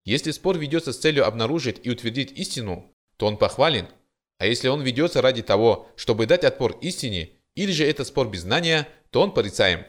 если 0.04 0.30
спор 0.30 0.58
ведется 0.58 0.92
с 0.92 0.98
целью 0.98 1.26
обнаружить 1.26 1.80
и 1.82 1.90
утвердить 1.90 2.32
истину, 2.32 2.92
то 3.16 3.26
он 3.26 3.36
похвален, 3.36 3.88
а 4.38 4.46
если 4.46 4.66
он 4.66 4.82
ведется 4.82 5.22
ради 5.22 5.42
того, 5.42 5.88
чтобы 5.94 6.26
дать 6.26 6.42
отпор 6.42 6.76
истине, 6.80 7.30
или 7.54 7.70
же 7.70 7.86
это 7.86 8.04
спор 8.04 8.28
без 8.28 8.40
знания, 8.40 8.88
то 9.10 9.20
он 9.20 9.32
порицаем. 9.32 9.84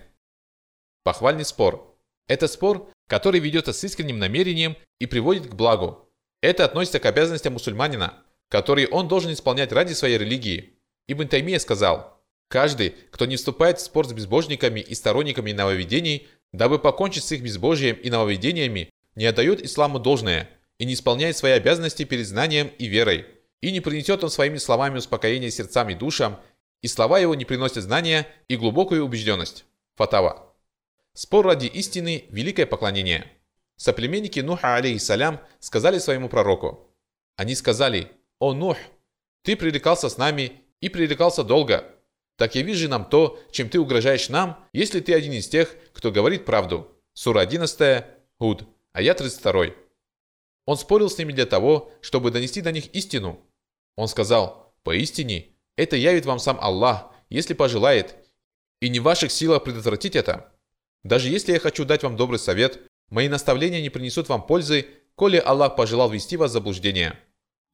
Похвальный 1.04 1.45
спор. 1.45 1.97
Это 2.28 2.47
спор, 2.47 2.91
который 3.08 3.39
ведется 3.39 3.73
с 3.73 3.84
искренним 3.84 4.19
намерением 4.19 4.78
и 4.99 5.08
приводит 5.08 5.47
к 5.47 5.56
благу. 5.56 6.08
Это 6.41 6.65
относится 6.65 6.99
к 6.99 7.06
обязанностям 7.06 7.54
мусульманина, 7.54 8.23
которые 8.49 8.88
он 8.88 9.08
должен 9.08 9.34
исполнять 9.34 9.71
ради 9.71 9.93
своей 9.93 10.19
религии. 10.19 10.78
Ибн 11.08 11.28
Таймия 11.28 11.58
сказал, 11.58 12.21
«Каждый, 12.47 12.91
кто 13.12 13.26
не 13.26 13.38
вступает 13.38 13.80
в 13.80 13.82
спор 13.82 14.08
с 14.08 14.13
безбожниками 14.13 14.82
и 14.82 14.93
сторонниками 14.93 15.52
нововведений, 15.52 16.28
дабы 16.52 16.78
покончить 16.80 17.23
с 17.23 17.32
их 17.32 17.41
безбожием 17.41 17.95
и 17.95 18.10
нововведениями, 18.10 18.89
не 19.15 19.26
отдает 19.26 19.63
исламу 19.63 19.99
должное 19.99 20.49
и 20.78 20.86
не 20.86 20.93
исполняет 20.93 21.38
свои 21.38 21.54
обязанности 21.54 22.04
перед 22.04 22.28
знанием 22.28 22.67
и 22.78 22.88
верой, 22.88 23.26
и 23.62 23.71
не 23.71 23.80
принесет 23.80 24.23
он 24.23 24.30
своими 24.30 24.58
словами 24.58 24.97
успокоение 24.97 25.52
сердцам 25.52 25.89
и 25.89 25.95
душам, 25.95 26.39
и 26.82 26.88
слова 26.88 27.19
его 27.19 27.36
не 27.36 27.45
приносят 27.45 27.84
знания 27.84 28.28
и 28.47 28.58
глубокую 28.58 29.06
убежденность». 29.06 29.65
Фатава. 29.95 30.54
Спор 31.13 31.45
ради 31.45 31.67
истины– 31.67 32.26
великое 32.30 32.65
поклонение. 32.65 33.32
Соплеменники 33.76 34.39
Нуха, 34.39 34.76
алейхиссалям, 34.76 35.39
сказали 35.60 35.99
своему 35.99 36.30
пророку. 36.30 36.89
Они 37.36 37.54
сказали, 37.54 38.12
«О 38.39 38.54
Нух, 38.54 38.78
ты 39.43 39.56
пререкался 39.56 40.10
с 40.10 40.17
нами 40.17 40.62
и 40.82 40.89
пререкался 40.89 41.43
долго. 41.43 41.86
Так 42.38 42.56
я 42.56 42.63
вижу 42.63 42.89
нам 42.89 43.06
то, 43.06 43.39
чем 43.52 43.69
ты 43.69 43.80
угрожаешь 43.80 44.30
нам, 44.30 44.67
если 44.73 44.99
ты 44.99 45.13
один 45.13 45.34
из 45.34 45.47
тех, 45.47 45.76
кто 45.93 46.12
говорит 46.12 46.45
правду». 46.45 46.89
Сура 47.13 47.41
11, 47.41 48.06
Худ, 48.39 48.65
аят 48.93 49.17
32. 49.17 49.75
Он 50.65 50.77
спорил 50.77 51.10
с 51.10 51.17
ними 51.17 51.34
для 51.34 51.45
того, 51.45 51.91
чтобы 52.01 52.32
донести 52.32 52.62
до 52.62 52.71
них 52.71 52.88
истину. 52.95 53.39
Он 53.95 54.08
сказал, 54.08 54.73
«Поистине, 54.84 55.49
это 55.75 55.95
явит 55.95 56.25
вам 56.25 56.39
сам 56.39 56.58
Аллах, 56.62 57.12
если 57.29 57.53
пожелает, 57.53 58.15
и 58.79 58.89
не 58.89 58.99
в 58.99 59.03
ваших 59.03 59.32
силах 59.32 59.63
предотвратить 59.63 60.15
это». 60.15 60.53
Даже 61.03 61.29
если 61.29 61.51
я 61.51 61.60
хочу 61.60 61.84
дать 61.84 62.03
вам 62.03 62.15
добрый 62.15 62.39
совет, 62.39 62.82
мои 63.10 63.27
наставления 63.27 63.82
не 63.82 63.89
принесут 63.89 64.29
вам 64.29 64.45
пользы, 64.45 64.88
коли 65.15 65.38
Аллах 65.38 65.75
пожелал 65.75 66.10
вести 66.10 66.38
вас 66.38 66.51
в 66.51 66.53
заблуждение. 66.53 67.19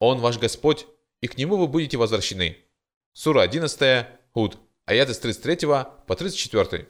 Он 0.00 0.18
ваш 0.18 0.38
Господь, 0.38 0.86
и 1.20 1.28
к 1.28 1.38
Нему 1.38 1.56
вы 1.56 1.68
будете 1.68 1.96
возвращены. 1.96 2.58
Сура 3.12 3.42
11, 3.42 4.06
Худ, 4.32 4.58
аяты 4.86 5.14
с 5.14 5.18
33 5.18 5.68
по 6.06 6.16
34. 6.16 6.88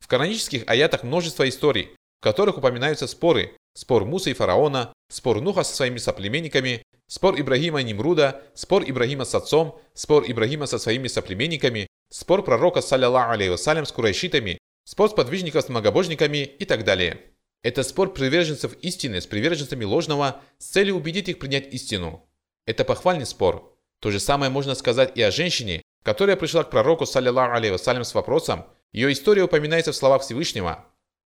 В 0.00 0.08
канонических 0.08 0.64
аятах 0.66 1.04
множество 1.04 1.48
историй, 1.48 1.96
в 2.20 2.24
которых 2.24 2.58
упоминаются 2.58 3.06
споры, 3.06 3.56
спор 3.74 4.04
Муса 4.04 4.30
и 4.30 4.34
фараона, 4.34 4.92
спор 5.10 5.40
Нуха 5.40 5.62
со 5.64 5.74
своими 5.74 5.98
соплеменниками, 5.98 6.82
спор 7.06 7.38
Ибрагима 7.38 7.80
и 7.80 7.84
Нимруда, 7.84 8.42
спор 8.54 8.84
Ибрагима 8.86 9.24
с 9.24 9.34
отцом, 9.34 9.80
спор 9.94 10.24
Ибрагима 10.26 10.66
со 10.66 10.78
своими 10.78 11.08
соплеменниками, 11.08 11.86
спор 12.10 12.44
пророка, 12.44 12.80
саллиллаху 12.80 13.32
алейхи 13.32 13.84
с 13.84 13.92
курайшитами, 13.92 14.58
спор 14.84 15.10
сподвижников 15.10 15.64
с 15.64 15.68
многобожниками 15.68 16.38
и 16.38 16.64
так 16.64 16.84
далее. 16.84 17.20
Это 17.62 17.82
спор 17.82 18.12
приверженцев 18.12 18.74
истины 18.82 19.20
с 19.20 19.26
приверженцами 19.26 19.84
ложного 19.84 20.42
с 20.58 20.66
целью 20.66 20.96
убедить 20.96 21.28
их 21.28 21.38
принять 21.38 21.72
истину. 21.72 22.28
Это 22.66 22.84
похвальный 22.84 23.26
спор. 23.26 23.74
То 24.00 24.10
же 24.10 24.20
самое 24.20 24.50
можно 24.50 24.74
сказать 24.74 25.16
и 25.16 25.22
о 25.22 25.30
женщине, 25.30 25.82
которая 26.02 26.36
пришла 26.36 26.64
к 26.64 26.70
пророку, 26.70 27.06
саллиллаху 27.06 27.72
вассалям, 27.72 28.04
с 28.04 28.14
вопросом. 28.14 28.66
Ее 28.92 29.12
история 29.12 29.44
упоминается 29.44 29.92
в 29.92 29.96
словах 29.96 30.22
Всевышнего. 30.22 30.84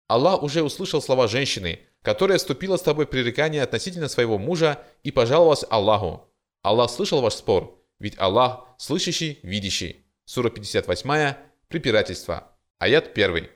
Аллах 0.07 0.43
уже 0.43 0.63
услышал 0.63 1.01
слова 1.01 1.27
женщины, 1.27 1.79
которая 2.01 2.37
вступила 2.37 2.77
с 2.77 2.81
тобой 2.81 3.05
в 3.05 3.09
пререкание 3.09 3.63
относительно 3.63 4.07
своего 4.07 4.37
мужа 4.37 4.83
и 5.03 5.11
пожаловалась 5.11 5.65
Аллаху. 5.69 6.29
Аллах 6.61 6.91
слышал 6.91 7.21
ваш 7.21 7.33
спор, 7.33 7.81
ведь 7.99 8.17
Аллах 8.17 8.67
слышащий, 8.77 9.39
видящий. 9.43 10.05
Сура 10.25 10.49
58, 10.49 11.35
препирательство. 11.67 12.51
Аят 12.79 13.17
1. 13.17 13.49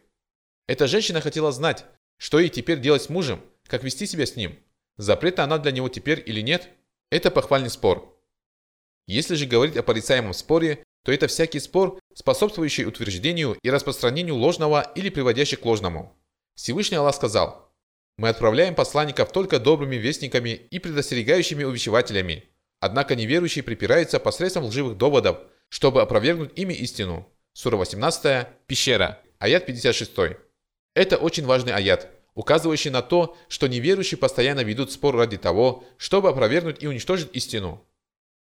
Эта 0.68 0.88
женщина 0.88 1.22
хотела 1.22 1.52
знать, 1.52 1.86
что 2.18 2.40
ей 2.40 2.50
теперь 2.50 2.80
делать 2.80 3.04
с 3.04 3.10
мужем, 3.10 3.42
как 3.66 3.84
вести 3.84 4.06
себя 4.06 4.26
с 4.26 4.36
ним. 4.36 4.58
Запрета 4.98 5.44
она 5.44 5.58
для 5.58 5.72
него 5.72 5.90
теперь 5.90 6.24
или 6.26 6.42
нет? 6.42 6.70
Это 7.10 7.32
похвальный 7.32 7.70
спор. 7.70 8.18
Если 9.06 9.36
же 9.36 9.46
говорить 9.46 9.78
о 9.78 9.84
порицаемом 9.84 10.34
споре, 10.34 10.84
то 11.04 11.12
это 11.12 11.28
всякий 11.28 11.60
спор, 11.60 12.00
способствующий 12.14 12.86
утверждению 12.86 13.58
и 13.62 13.70
распространению 13.70 14.36
ложного 14.36 14.82
или 14.96 15.10
приводящий 15.10 15.56
к 15.56 15.66
ложному. 15.66 16.14
Всевышний 16.58 16.98
Аллах 16.98 17.14
сказал, 17.14 17.72
«Мы 18.18 18.30
отправляем 18.30 18.74
посланников 18.74 19.32
только 19.32 19.60
добрыми 19.60 19.96
вестниками 19.96 20.50
и 20.50 20.80
предостерегающими 20.80 21.64
увещевателями, 21.64 22.46
однако 22.80 23.16
неверующие 23.16 23.64
припираются 23.64 24.20
посредством 24.20 24.66
лживых 24.66 24.98
доводов, 24.98 25.38
чтобы 25.70 26.02
опровергнуть 26.02 26.58
ими 26.58 26.74
истину». 26.74 27.32
Сура 27.54 27.78
18, 27.78 28.48
Пещера, 28.66 29.22
аят 29.38 29.68
56. 29.68 30.12
Это 30.96 31.18
очень 31.18 31.46
важный 31.46 31.74
аят, 31.74 32.10
указывающий 32.34 32.90
на 32.90 33.04
то, 33.04 33.38
что 33.50 33.68
неверующие 33.68 34.18
постоянно 34.18 34.62
ведут 34.62 34.92
спор 34.92 35.16
ради 35.16 35.38
того, 35.38 35.84
чтобы 35.98 36.30
опровергнуть 36.30 36.82
и 36.82 36.88
уничтожить 36.88 37.30
истину. 37.34 37.86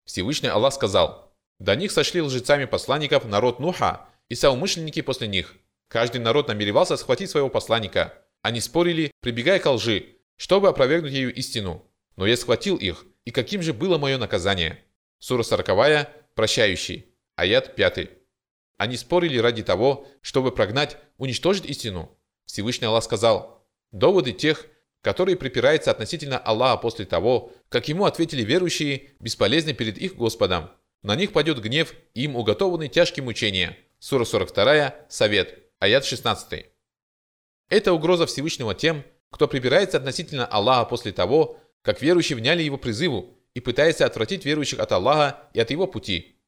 Всевышний 0.04 0.50
Аллах 0.50 0.74
сказал, 0.74 1.34
«До 1.58 1.74
них 1.74 1.90
сошли 1.90 2.20
лжецами 2.20 2.66
посланников 2.66 3.24
народ 3.24 3.60
Нуха 3.60 4.06
и 4.28 4.34
соумышленники 4.34 5.00
после 5.00 5.26
них. 5.26 5.56
Каждый 5.94 6.20
народ 6.20 6.48
намеревался 6.48 6.96
схватить 6.96 7.30
своего 7.30 7.48
посланника. 7.48 8.14
Они 8.42 8.60
спорили, 8.60 9.12
прибегая 9.20 9.60
к 9.60 9.70
лжи, 9.70 10.16
чтобы 10.34 10.66
опровергнуть 10.66 11.12
ее 11.12 11.30
истину. 11.30 11.88
Но 12.16 12.26
я 12.26 12.36
схватил 12.36 12.74
их, 12.74 13.04
и 13.24 13.30
каким 13.30 13.62
же 13.62 13.72
было 13.72 13.96
мое 13.96 14.18
наказание?» 14.18 14.82
Сура 15.20 15.44
40, 15.44 16.08
прощающий, 16.34 17.14
аят 17.36 17.76
5. 17.76 18.10
Они 18.76 18.96
спорили 18.96 19.38
ради 19.38 19.62
того, 19.62 20.08
чтобы 20.20 20.50
прогнать, 20.50 20.96
уничтожить 21.16 21.64
истину. 21.64 22.18
Всевышний 22.44 22.88
Аллах 22.88 23.04
сказал, 23.04 23.64
«Доводы 23.92 24.32
тех, 24.32 24.66
которые 25.00 25.36
припираются 25.36 25.92
относительно 25.92 26.38
Аллаха 26.38 26.82
после 26.82 27.04
того, 27.04 27.52
как 27.68 27.86
ему 27.86 28.04
ответили 28.04 28.42
верующие, 28.42 29.10
бесполезны 29.20 29.74
перед 29.74 29.96
их 29.98 30.16
Господом. 30.16 30.70
На 31.04 31.14
них 31.14 31.32
падет 31.32 31.60
гнев, 31.60 31.94
и 32.14 32.24
им 32.24 32.34
уготованы 32.34 32.88
тяжкие 32.88 33.22
мучения». 33.22 33.78
Сура 34.00 34.24
42, 34.24 34.96
Совет, 35.08 35.63
аят 35.80 36.04
16. 36.04 36.66
Это 37.68 37.92
угроза 37.92 38.26
Всевышнего 38.26 38.74
тем, 38.74 39.04
кто 39.30 39.48
припирается 39.48 39.96
относительно 39.96 40.46
Аллаха 40.46 40.88
после 40.88 41.12
того, 41.12 41.60
как 41.82 42.00
верующие 42.00 42.36
вняли 42.36 42.62
его 42.62 42.78
призыву 42.78 43.38
и 43.54 43.60
пытается 43.60 44.06
отвратить 44.06 44.44
верующих 44.44 44.78
от 44.78 44.92
Аллаха 44.92 45.48
и 45.52 45.60
от 45.60 45.70
его 45.70 45.86
пути. 45.86 46.40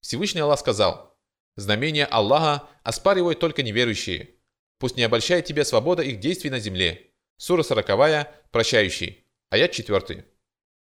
Всевышний 0.00 0.40
Аллах 0.40 0.60
сказал, 0.60 1.18
«Знамения 1.56 2.06
Аллаха 2.06 2.68
оспаривают 2.82 3.40
только 3.40 3.62
неверующие. 3.62 4.36
Пусть 4.78 4.96
не 4.96 5.02
обольщает 5.02 5.44
тебя 5.44 5.64
свобода 5.64 6.02
их 6.02 6.20
действий 6.20 6.50
на 6.50 6.58
земле». 6.58 7.12
Сура 7.36 7.62
40, 7.62 8.50
прощающий, 8.50 9.26
аят 9.50 9.72
4. 9.72 10.26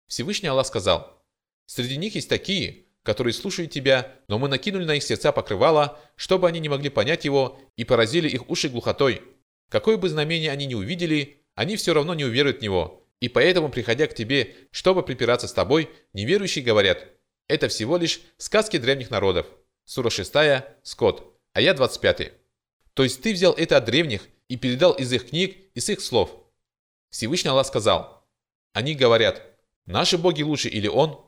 Всевышний 0.07 0.49
Аллах 0.49 0.67
сказал, 0.67 1.25
«Среди 1.67 1.97
них 1.97 2.15
есть 2.15 2.29
такие, 2.29 2.84
которые 3.05 3.33
слушают 3.33 3.71
тебя, 3.71 4.13
но 4.27 4.41
мы 4.41 4.49
накинули 4.49 4.85
на 4.85 4.97
их 4.97 5.05
сердца 5.05 5.31
покрывало, 5.31 6.01
чтобы 6.17 6.49
они 6.49 6.59
не 6.59 6.69
могли 6.69 6.91
понять 6.91 7.25
его 7.25 7.61
и 7.77 7.85
поразили 7.85 8.29
их 8.29 8.51
уши 8.51 8.69
глухотой. 8.69 9.23
Какое 9.71 9.97
бы 9.97 10.09
знамение 10.09 10.51
они 10.51 10.67
ни 10.67 10.75
увидели, 10.75 11.45
они 11.55 11.77
все 11.77 11.95
равно 11.95 12.15
не 12.15 12.25
уверуют 12.25 12.59
в 12.59 12.63
него. 12.63 13.07
И 13.21 13.29
поэтому, 13.29 13.69
приходя 13.69 14.09
к 14.09 14.15
тебе, 14.15 14.57
чтобы 14.73 15.05
припираться 15.05 15.47
с 15.47 15.53
тобой, 15.53 15.89
неверующие 16.13 16.65
говорят, 16.65 17.07
это 17.47 17.69
всего 17.69 17.97
лишь 17.97 18.21
сказки 18.39 18.79
древних 18.79 19.11
народов». 19.11 19.47
Сура 19.85 20.11
6, 20.11 20.33
Скот, 20.83 21.39
аят 21.53 21.77
25. 21.77 22.33
То 22.95 23.05
есть 23.05 23.23
ты 23.23 23.33
взял 23.33 23.53
это 23.53 23.77
от 23.77 23.85
древних 23.85 24.23
и 24.49 24.57
передал 24.57 24.93
из 24.93 25.13
их 25.13 25.29
книг, 25.29 25.57
из 25.75 25.89
их 25.89 26.01
слов– 26.01 26.41
Всевышний 27.15 27.49
Аллах 27.49 27.69
сказал, 27.69 28.27
они 28.73 28.97
говорят, 28.97 29.41
наши 29.87 30.19
боги 30.19 30.43
лучше 30.43 30.69
или 30.69 30.89
он? 30.89 31.24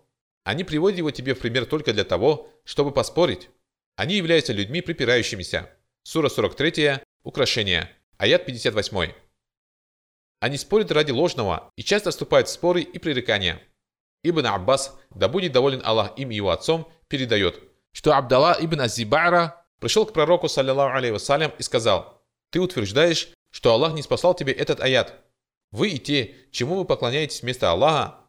Они 0.46 0.62
приводят 0.62 0.98
его 0.98 1.11
тебе 1.11 1.35
в 1.35 1.40
пример 1.40 1.66
только 1.66 1.92
для 1.92 2.04
того, 2.04 2.48
чтобы 2.62 2.92
поспорить. 2.92 3.50
Они 3.96 4.14
являются 4.14 4.52
людьми 4.52 4.80
припирающимися. 4.80 5.76
Сура 6.04 6.28
43, 6.28 7.00
украшение, 7.24 7.90
аят 8.16 8.46
58. 8.46 9.12
Они 10.38 10.56
спорят 10.56 10.92
ради 10.92 11.11
ложного 11.11 11.72
и 11.74 11.82
часто 11.82 12.12
вступают 12.12 12.46
в 12.46 12.52
споры 12.52 12.82
и 12.82 12.96
пререкания. 13.00 13.61
Ибн 14.22 14.46
Аббас, 14.46 14.96
да 15.11 15.26
будет 15.26 15.50
доволен 15.50 15.82
Аллах 15.85 16.16
им 16.16 16.30
и 16.30 16.37
его 16.37 16.50
отцом, 16.50 16.92
передает, 17.09 17.61
что 17.90 18.16
Абдалла 18.16 18.56
ибн 18.61 18.82
Азибара 18.82 19.66
пришел 19.80 20.06
к 20.06 20.12
пророку, 20.12 20.46
саллиллаху 20.46 20.96
алейхи 20.96 21.14
вассалям, 21.14 21.52
и 21.59 21.62
сказал, 21.64 22.22
«Ты 22.50 22.61
утверждаешь, 22.61 23.30
что 23.50 23.72
Аллах 23.72 23.94
не 23.94 24.02
спасал 24.02 24.32
тебе 24.32 24.52
этот 24.52 24.80
аят, 24.80 25.24
вы 25.72 25.88
и 25.88 25.98
те, 25.98 26.37
чему 26.52 26.76
вы 26.76 26.85
поклоняетесь 26.85 27.42
вместо 27.42 27.72
Аллаха, 27.72 28.20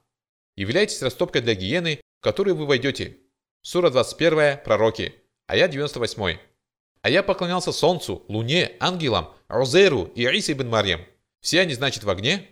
являетесь 0.55 1.03
растопкой 1.03 1.41
для 1.41 1.53
гиены, 1.53 2.01
в 2.19 2.23
которую 2.23 2.55
вы 2.55 2.65
войдете. 2.65 3.17
Сура 3.61 3.89
21, 3.89 4.63
пророки, 4.63 5.15
аят 5.47 5.71
98. 5.71 6.37
А 7.01 7.09
я 7.09 7.23
поклонялся 7.23 7.71
солнцу, 7.71 8.23
луне, 8.27 8.73
ангелам, 8.79 9.33
Розеру 9.47 10.11
и 10.15 10.23
Иисе 10.23 10.53
ибн 10.53 10.67
Марьям. 10.67 11.01
Все 11.41 11.61
они, 11.61 11.73
значит, 11.73 12.03
в 12.03 12.09
огне? 12.09 12.49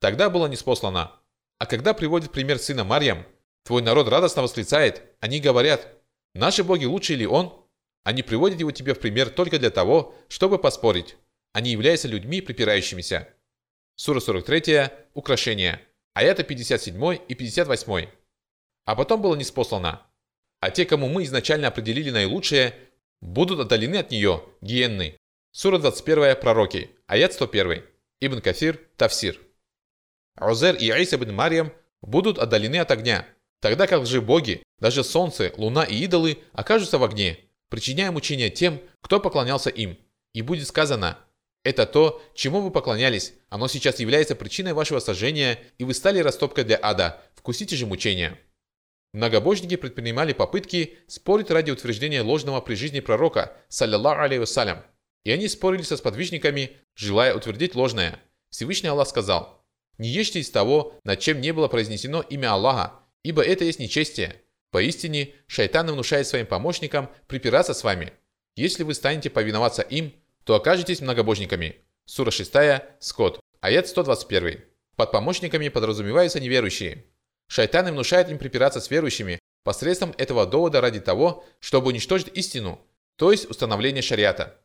Тогда 0.00 0.30
было 0.30 0.46
неспослано. 0.46 1.12
А 1.58 1.66
когда 1.66 1.94
приводит 1.94 2.32
пример 2.32 2.58
сына 2.58 2.84
Марьям, 2.84 3.24
твой 3.64 3.82
народ 3.82 4.08
радостно 4.08 4.42
восклицает, 4.42 5.02
они 5.20 5.40
говорят, 5.40 5.86
наши 6.34 6.64
боги 6.64 6.86
лучше 6.86 7.14
ли 7.14 7.26
он? 7.26 7.52
Они 8.02 8.22
приводят 8.22 8.58
его 8.58 8.72
тебе 8.72 8.94
в 8.94 8.98
пример 8.98 9.30
только 9.30 9.58
для 9.58 9.70
того, 9.70 10.14
чтобы 10.28 10.58
поспорить. 10.58 11.16
Они 11.52 11.70
являются 11.70 12.08
людьми 12.08 12.40
припирающимися. 12.40 13.28
Сура 13.94 14.18
43, 14.20 14.88
украшение, 15.14 15.80
аяты 16.14 16.42
57 16.42 17.18
и 17.28 17.34
58. 17.34 18.08
А 18.84 18.96
потом 18.96 19.22
было 19.22 19.34
неспослано. 19.34 20.02
А 20.60 20.70
те, 20.70 20.84
кому 20.84 21.08
мы 21.08 21.24
изначально 21.24 21.68
определили 21.68 22.10
наилучшее, 22.10 22.74
будут 23.20 23.60
отдалены 23.60 23.96
от 23.96 24.10
нее, 24.10 24.44
гиенны. 24.60 25.16
Сура 25.52 25.78
21, 25.78 26.40
пророки, 26.40 26.90
аят 27.06 27.32
101. 27.32 27.84
Ибн 28.20 28.40
Кафир, 28.40 28.80
Тавсир. 28.96 29.38
Узер 30.40 30.76
и 30.76 30.86
Иса 30.86 31.16
ибн 31.16 31.32
Марьям 31.32 31.72
будут 32.00 32.38
отдалены 32.38 32.76
от 32.76 32.90
огня, 32.90 33.26
тогда 33.60 33.86
как 33.86 34.06
же 34.06 34.20
боги, 34.20 34.62
даже 34.78 35.04
солнце, 35.04 35.52
луна 35.56 35.84
и 35.84 35.96
идолы 35.96 36.38
окажутся 36.52 36.98
в 36.98 37.04
огне, 37.04 37.38
причиняя 37.68 38.10
мучения 38.10 38.50
тем, 38.50 38.80
кто 39.00 39.20
поклонялся 39.20 39.70
им. 39.70 39.98
И 40.32 40.42
будет 40.42 40.68
сказано– 40.68 41.18
это 41.64 41.86
то, 41.86 42.20
чему 42.34 42.60
вы 42.60 42.70
поклонялись. 42.70 43.34
Оно 43.48 43.68
сейчас 43.68 44.00
является 44.00 44.34
причиной 44.34 44.72
вашего 44.72 44.98
сожжения, 44.98 45.60
и 45.78 45.84
вы 45.84 45.94
стали 45.94 46.18
растопкой 46.18 46.64
для 46.64 46.78
ада. 46.82 47.22
Вкусите 47.34 47.76
же 47.76 47.86
мучения. 47.86 48.38
Многобожники 49.12 49.76
предпринимали 49.76 50.32
попытки 50.32 50.98
спорить 51.06 51.50
ради 51.50 51.70
утверждения 51.70 52.22
ложного 52.22 52.60
при 52.62 52.74
жизни 52.74 53.00
пророка, 53.00 53.56
саллиллаху 53.68 54.22
алейhi 54.22 54.40
вассалям. 54.40 54.82
И 55.24 55.30
они 55.30 55.48
спорили 55.48 55.82
со 55.82 55.96
сподвижниками, 55.98 56.78
желая 56.94 57.34
утвердить 57.34 57.74
ложное. 57.74 58.18
Всевышний 58.48 58.88
Аллах 58.88 59.08
сказал, 59.08 59.64
«Не 59.98 60.08
ешьте 60.08 60.40
из 60.40 60.50
того, 60.50 60.98
над 61.04 61.20
чем 61.20 61.40
не 61.40 61.52
было 61.52 61.68
произнесено 61.68 62.22
имя 62.22 62.52
Аллаха, 62.52 63.00
ибо 63.22 63.42
это 63.42 63.64
есть 63.64 63.78
нечестие. 63.78 64.42
Поистине, 64.70 65.34
шайтан 65.46 65.90
внушает 65.90 66.26
своим 66.26 66.46
помощникам 66.46 67.10
припираться 67.26 67.74
с 67.74 67.84
вами. 67.84 68.14
Если 68.56 68.82
вы 68.82 68.94
станете 68.94 69.28
повиноваться 69.28 69.82
им, 69.82 70.14
то 70.44 70.54
окажетесь 70.54 71.02
многобожниками. 71.02 71.76
Сура 72.06 72.30
6, 72.30 72.52
Скот, 72.98 73.40
аят 73.60 73.86
121. 73.86 74.60
Под 74.96 75.12
помощниками 75.12 75.68
подразумеваются 75.68 76.40
неверующие. 76.40 77.04
Шайтан 77.52 77.92
внушает 77.92 78.30
им 78.30 78.38
припираться 78.38 78.80
с 78.80 78.90
верующими 78.90 79.38
посредством 79.62 80.14
этого 80.16 80.46
довода 80.46 80.80
ради 80.80 81.00
того, 81.00 81.44
чтобы 81.60 81.88
уничтожить 81.88 82.30
истину, 82.32 82.80
то 83.16 83.30
есть 83.30 83.44
установление 83.44 84.00
шариата. 84.00 84.58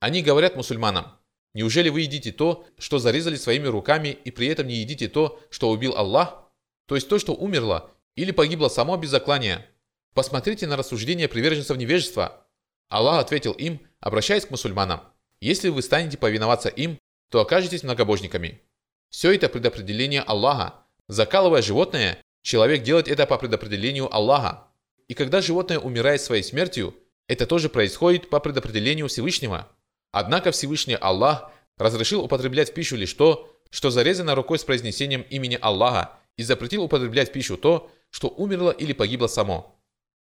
Они 0.00 0.20
говорят 0.20 0.54
мусульманам, 0.54 1.18
неужели 1.54 1.88
вы 1.88 2.02
едите 2.02 2.30
то, 2.30 2.66
что 2.76 2.98
зарезали 2.98 3.36
своими 3.36 3.68
руками 3.68 4.08
и 4.08 4.30
при 4.30 4.48
этом 4.48 4.66
не 4.66 4.74
едите 4.74 5.08
то, 5.08 5.40
что 5.48 5.70
убил 5.70 5.96
Аллах? 5.96 6.44
То 6.86 6.94
есть 6.94 7.08
то, 7.08 7.18
что 7.18 7.32
умерло 7.32 7.90
или 8.16 8.32
погибло 8.32 8.68
само 8.68 8.98
без 8.98 9.08
заклания. 9.08 9.66
Посмотрите 10.12 10.66
на 10.66 10.76
рассуждения 10.76 11.26
приверженцев 11.26 11.78
невежества. 11.78 12.46
Аллах 12.90 13.18
ответил 13.18 13.52
им, 13.52 13.80
обращаясь 14.00 14.44
к 14.44 14.50
мусульманам, 14.50 15.00
если 15.40 15.70
вы 15.70 15.80
станете 15.80 16.18
повиноваться 16.18 16.68
им, 16.68 16.98
то 17.30 17.40
окажетесь 17.40 17.82
многобожниками. 17.82 18.60
Все 19.08 19.34
это 19.34 19.48
предопределение 19.48 20.20
Аллаха. 20.20 20.83
Закалывая 21.08 21.62
животное, 21.62 22.18
человек 22.42 22.82
делает 22.82 23.08
это 23.08 23.26
по 23.26 23.38
предопределению 23.38 24.14
Аллаха. 24.14 24.68
И 25.08 25.14
когда 25.14 25.40
животное 25.40 25.78
умирает 25.78 26.20
своей 26.20 26.42
смертью, 26.42 26.94
это 27.28 27.46
тоже 27.46 27.68
происходит 27.68 28.30
по 28.30 28.40
предопределению 28.40 29.08
Всевышнего. 29.08 29.68
Однако 30.12 30.50
Всевышний 30.52 30.96
Аллах 30.96 31.50
разрешил 31.76 32.22
употреблять 32.22 32.70
в 32.70 32.74
пищу 32.74 32.96
лишь 32.96 33.12
то, 33.14 33.50
что 33.70 33.90
зарезано 33.90 34.34
рукой 34.34 34.58
с 34.58 34.64
произнесением 34.64 35.22
имени 35.22 35.58
Аллаха, 35.60 36.18
и 36.36 36.42
запретил 36.42 36.84
употреблять 36.84 37.30
в 37.30 37.32
пищу 37.32 37.56
то, 37.56 37.90
что 38.10 38.28
умерло 38.28 38.70
или 38.70 38.92
погибло 38.92 39.26
само. 39.26 39.80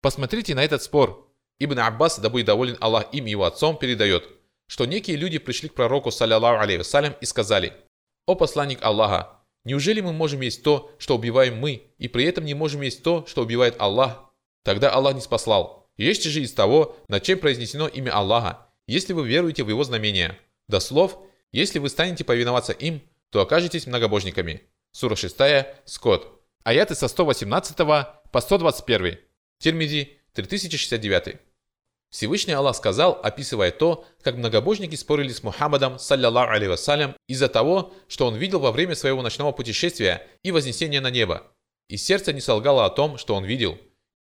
Посмотрите 0.02 0.56
на 0.56 0.64
этот 0.64 0.84
спор. 0.84 1.30
Ибн 1.60 1.80
Аббас, 1.80 2.20
да 2.20 2.30
будет 2.30 2.46
доволен 2.46 2.78
Аллах 2.82 3.14
им 3.14 3.28
и 3.28 3.32
его 3.32 3.46
отцом, 3.46 3.78
передает, 3.78 4.28
что 4.68 4.86
некие 4.86 5.16
люди 5.16 5.38
пришли 5.38 5.70
к 5.70 5.74
пророку, 5.74 6.12
саллиллаху 6.12 6.62
алейхи 6.62 7.16
и 7.22 7.26
сказали, 7.26 7.74
«О 8.26 8.36
посланник 8.36 8.84
Аллаха, 8.84 9.40
Неужели 9.66 10.00
мы 10.00 10.14
можем 10.14 10.42
есть 10.42 10.64
то, 10.64 10.92
что 11.00 11.16
убиваем 11.16 11.58
мы, 11.58 11.88
и 11.98 12.08
при 12.08 12.24
этом 12.26 12.46
не 12.46 12.54
можем 12.54 12.82
есть 12.82 13.04
то, 13.04 13.26
что 13.28 13.42
убивает 13.42 13.76
Аллах? 13.80 14.32
Тогда 14.64 14.92
Аллах 14.92 15.16
не 15.16 15.22
спаслал. 15.22 15.90
Ешьте 15.98 16.30
же 16.30 16.42
из 16.42 16.54
того, 16.54 16.96
над 17.08 17.24
чем 17.24 17.40
произнесено 17.40 17.88
имя 17.88 18.12
Аллаха, 18.12 18.68
если 18.86 19.14
вы 19.14 19.28
веруете 19.28 19.64
в 19.64 19.70
его 19.70 19.84
знамения. 19.84 20.38
До 20.68 20.80
слов, 20.80 21.20
если 21.52 21.80
вы 21.80 21.90
станете 21.90 22.24
повиноваться 22.24 22.74
им, 22.74 23.02
то 23.32 23.42
окажетесь 23.42 23.88
многобожниками. 23.88 24.62
Сура 24.92 25.16
6, 25.16 25.36
Скот. 25.86 26.42
Аяты 26.64 26.96
со 26.96 27.08
118 27.08 27.78
по 27.78 28.42
121. 28.42 29.18
Термиди 29.58 30.20
3069. 30.34 31.38
Всевышний 32.10 32.54
Аллах 32.54 32.76
сказал, 32.76 33.20
описывая 33.22 33.72
то, 33.72 34.06
как 34.22 34.36
многобожники 34.36 34.96
спорили 34.96 35.34
с 35.34 35.44
Мухаммадом, 35.44 36.00
саллиллаху 36.00 36.54
алейhi 36.54 36.70
вассалям, 36.70 37.16
из-за 37.28 37.50
того, 37.50 37.94
что 38.08 38.26
он 38.28 38.36
видел 38.36 38.60
во 38.60 38.72
время 38.72 38.96
своего 38.96 39.22
ночного 39.22 39.52
путешествия 39.52 40.26
и 40.44 40.52
вознесения 40.52 41.02
на 41.02 41.10
небо. 41.10 41.44
И 41.90 41.98
сердце 41.98 42.34
не 42.34 42.42
солгало 42.42 42.86
о 42.86 42.90
том, 42.90 43.18
что 43.18 43.36
он 43.36 43.44
видел. 43.44 43.78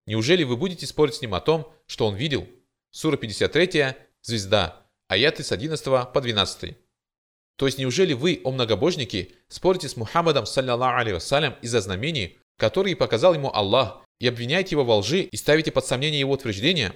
Неужели 0.06 0.44
вы 0.44 0.58
будете 0.58 0.86
спорить 0.86 1.16
с 1.16 1.22
ним 1.22 1.34
о 1.34 1.40
том, 1.40 1.72
что 1.86 2.08
он 2.08 2.16
видел? 2.16 2.48
Сура 2.92 3.16
53, 3.16 3.96
Звезда, 4.22 4.88
аяты 5.08 5.44
с 5.44 5.52
11 5.52 5.86
по 6.14 6.22
12. 6.22 6.78
То 7.58 7.66
есть 7.66 7.78
неужели 7.78 8.14
вы, 8.14 8.42
о 8.44 8.52
многобожники, 8.52 9.36
спорите 9.48 9.88
с 9.88 9.96
Мухаммадом, 9.98 10.46
саллиллаху 10.46 11.00
алейhi 11.00 11.14
вассалям, 11.14 11.56
из-за 11.62 11.82
знамений, 11.82 12.40
которые 12.58 12.96
показал 12.96 13.34
ему 13.34 13.54
Аллах, 13.54 14.04
и 14.20 14.28
обвиняете 14.28 14.72
его 14.72 14.86
во 14.86 14.98
лжи 14.98 15.22
и 15.22 15.36
ставите 15.36 15.72
под 15.72 15.86
сомнение 15.86 16.20
его 16.20 16.34
утверждения? 16.34 16.96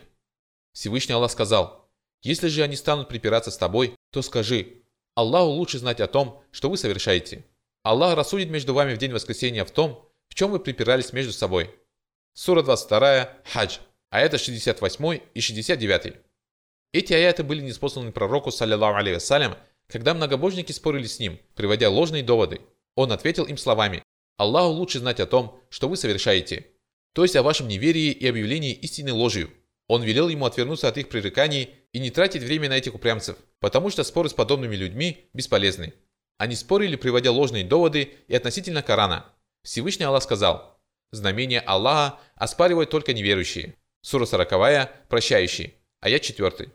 Всевышний 0.78 1.16
Аллах 1.16 1.32
сказал, 1.32 1.90
«Если 2.22 2.50
же 2.50 2.62
они 2.62 2.76
станут 2.76 3.10
припираться 3.10 3.50
с 3.50 3.58
тобой, 3.58 3.96
то 4.12 4.22
скажи, 4.22 4.84
Аллаху 5.16 5.50
лучше 5.50 5.80
знать 5.80 6.00
о 6.00 6.08
том, 6.08 6.44
что 6.52 6.70
вы 6.70 6.78
совершаете. 6.78 7.48
Аллах 7.82 8.16
рассудит 8.16 8.52
между 8.52 8.76
вами 8.76 8.94
в 8.94 9.00
день 9.00 9.12
воскресения 9.12 9.66
в 9.66 9.72
том, 9.72 10.08
в 10.30 10.36
чем 10.36 10.52
вы 10.52 10.60
припирались 10.60 11.14
между 11.14 11.34
собой». 11.34 11.74
Сура 12.36 12.62
22, 12.62 13.28
Хадж, 13.52 13.80
аяты 14.12 14.38
68 14.38 15.20
и 15.34 15.42
69. 15.42 16.14
Эти 16.94 17.14
аяты 17.14 17.42
были 17.42 17.62
неспосланы 17.62 18.12
пророку, 18.12 18.52
саллиллаху 18.52 19.00
алейhi 19.00 19.16
вассалям, 19.16 19.58
когда 19.88 20.14
многобожники 20.14 20.74
спорили 20.74 21.08
с 21.08 21.18
ним, 21.18 21.40
приводя 21.56 21.90
ложные 21.90 22.22
доводы. 22.22 22.62
Он 22.94 23.12
ответил 23.12 23.46
им 23.46 23.58
словами, 23.58 24.04
«Аллаху 24.38 24.74
лучше 24.74 25.00
знать 25.00 25.20
о 25.22 25.26
том, 25.26 25.60
что 25.72 25.90
вы 25.90 25.98
совершаете, 25.98 26.68
то 27.14 27.24
есть 27.24 27.36
о 27.36 27.42
вашем 27.42 27.68
неверии 27.68 28.12
и 28.12 28.28
объявлении 28.28 28.74
истины 28.74 29.12
ложью. 29.12 29.50
Он 29.88 30.04
велел 30.04 30.28
ему 30.28 30.46
отвернуться 30.46 30.88
от 30.88 30.98
их 30.98 31.10
пререканий 31.10 31.74
и 31.94 32.00
не 32.00 32.12
тратить 32.12 32.44
время 32.44 32.70
на 32.70 32.78
этих 32.78 32.94
упрямцев, 32.94 33.38
потому 33.60 33.90
что 33.90 34.04
споры 34.04 34.30
с 34.30 34.34
подобными 34.34 34.76
людьми 34.76 35.30
бесполезны. 35.34 35.94
Они 36.38 36.56
спорили, 36.56 36.96
приводя 36.98 37.32
ложные 37.32 37.64
доводы 37.64 38.14
и 38.28 38.36
относительно 38.36 38.84
Корана. 38.84 39.26
Всевышний 39.64 40.06
Аллах 40.06 40.24
сказал, 40.24 40.80
«Знамение 41.12 41.62
Аллаха 41.62 42.20
оспаривают 42.36 42.90
только 42.90 43.14
неверующие». 43.14 43.76
Сура 44.02 44.26
40, 44.26 45.08
прощающий, 45.10 45.76
аят 46.02 46.22
4. 46.22 46.72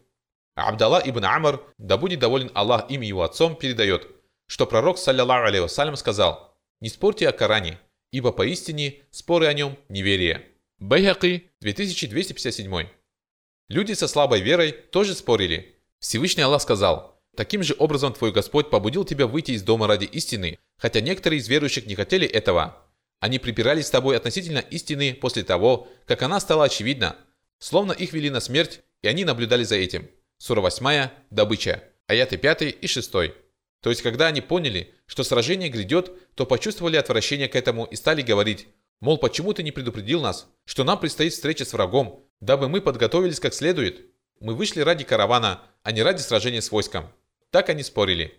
Абдалла 0.55 1.03
ибн 1.05 1.25
Амр, 1.25 1.63
да 1.79 1.97
будет 1.97 2.19
доволен 2.19 2.51
Аллах 2.55 2.91
им 2.91 3.03
и 3.03 3.07
его 3.07 3.23
отцом, 3.23 3.57
передает, 3.57 4.09
что 4.47 4.67
пророк, 4.67 4.99
саллиллаху 4.99 5.47
алейhi 5.47 5.63
вассалям, 5.63 5.97
сказал, 5.97 6.59
«Не 6.81 6.89
спорьте 6.89 7.29
о 7.29 7.33
Коране, 7.33 7.79
ибо 8.11 8.33
поистине 8.33 9.03
споры 9.11 9.47
о 9.47 9.55
нем 9.55 9.79
неверие». 9.89 10.47
Байхаки, 10.79 11.51
2257. 11.61 12.89
Люди 13.73 13.95
со 13.95 14.07
слабой 14.07 14.43
верой 14.43 14.73
тоже 14.73 15.15
спорили. 15.15 15.77
Всевышний 15.99 16.43
Аллах 16.43 16.61
сказал, 16.61 17.19
«Таким 17.35 17.63
же 17.63 17.75
образом 17.79 18.13
твой 18.13 18.31
Господь 18.31 18.69
побудил 18.69 19.03
тебя 19.07 19.27
выйти 19.27 19.53
из 19.53 19.63
дома 19.63 19.87
ради 19.87 20.05
истины, 20.05 20.59
хотя 20.77 21.01
некоторые 21.01 21.41
из 21.41 21.49
верующих 21.49 21.87
не 21.87 21.95
хотели 21.95 22.27
этого. 22.27 22.77
Они 23.19 23.39
припирались 23.39 23.87
с 23.87 23.91
тобой 23.91 24.19
относительно 24.19 24.59
истины 24.59 25.15
после 25.19 25.43
того, 25.43 25.89
как 26.05 26.21
она 26.21 26.39
стала 26.39 26.65
очевидна, 26.65 27.17
словно 27.59 27.93
их 27.93 28.13
вели 28.13 28.29
на 28.29 28.41
смерть, 28.41 28.81
и 29.01 29.09
они 29.09 29.25
наблюдали 29.25 29.65
за 29.65 29.77
этим». 29.77 30.07
Сура 30.37 30.61
8, 30.61 31.09
добыча, 31.31 31.83
аяты 32.09 32.37
5 32.37 32.77
и 32.79 32.87
6. 32.87 33.11
То 33.11 33.33
есть, 33.89 34.03
когда 34.03 34.27
они 34.27 34.43
поняли, 34.43 34.93
что 35.07 35.25
сражение 35.25 35.71
грядет, 35.71 36.13
то 36.35 36.45
почувствовали 36.45 36.97
отвращение 36.97 37.49
к 37.49 37.57
этому 37.57 37.87
и 37.87 37.97
стали 37.97 38.21
говорить, 38.21 38.69
мол, 39.01 39.17
почему 39.17 39.55
ты 39.55 39.63
не 39.63 39.73
предупредил 39.73 40.21
нас, 40.21 40.47
что 40.67 40.85
нам 40.85 41.01
предстоит 41.01 41.33
встреча 41.33 41.65
с 41.65 41.73
врагом, 41.73 42.29
дабы 42.43 42.69
мы 42.69 42.83
подготовились 42.83 43.41
как 43.41 43.55
следует. 43.55 44.05
Мы 44.41 44.55
вышли 44.55 44.81
ради 44.81 45.05
каравана, 45.05 45.63
а 45.85 45.93
не 45.93 46.03
ради 46.03 46.21
сражения 46.21 46.61
с 46.61 46.73
войском. 46.73 47.11
Так 47.51 47.69
они 47.71 47.85
спорили. 47.85 48.35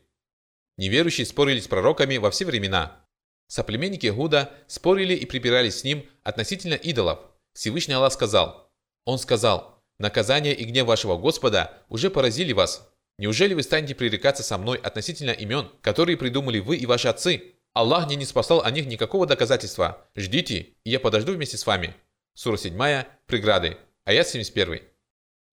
Неверующие 0.77 1.25
спорили 1.25 1.61
с 1.61 1.67
пророками 1.69 2.17
во 2.17 2.29
все 2.29 2.45
времена. 2.45 3.05
Соплеменники 3.47 4.07
Гуда 4.07 4.51
спорили 4.67 5.13
и 5.13 5.25
припирались 5.25 5.79
с 5.79 5.83
ним 5.85 6.05
относительно 6.21 6.73
идолов. 6.73 7.19
Всевышний 7.53 7.93
Аллах 7.93 8.11
сказал. 8.11 8.71
Он 9.05 9.17
сказал, 9.17 9.81
«Наказание 9.99 10.53
и 10.53 10.65
гнев 10.65 10.85
вашего 10.85 11.17
Господа 11.17 11.81
уже 11.87 12.09
поразили 12.09 12.51
вас. 12.51 12.89
Неужели 13.17 13.53
вы 13.53 13.63
станете 13.63 13.95
пререкаться 13.95 14.43
со 14.43 14.57
мной 14.57 14.79
относительно 14.79 15.31
имен, 15.31 15.69
которые 15.81 16.17
придумали 16.17 16.59
вы 16.59 16.75
и 16.75 16.85
ваши 16.85 17.07
отцы? 17.07 17.55
Аллах 17.73 18.09
не 18.09 18.25
спасал 18.25 18.63
о 18.63 18.71
них 18.71 18.85
никакого 18.85 19.25
доказательства. 19.25 20.05
Ждите, 20.15 20.73
и 20.83 20.89
я 20.89 20.99
подожду 20.99 21.33
вместе 21.33 21.57
с 21.57 21.65
вами». 21.65 21.95
Сура 22.33 22.57
7, 22.57 23.05
Преграды. 23.27 23.77
Аят 24.05 24.27
71. 24.27 24.81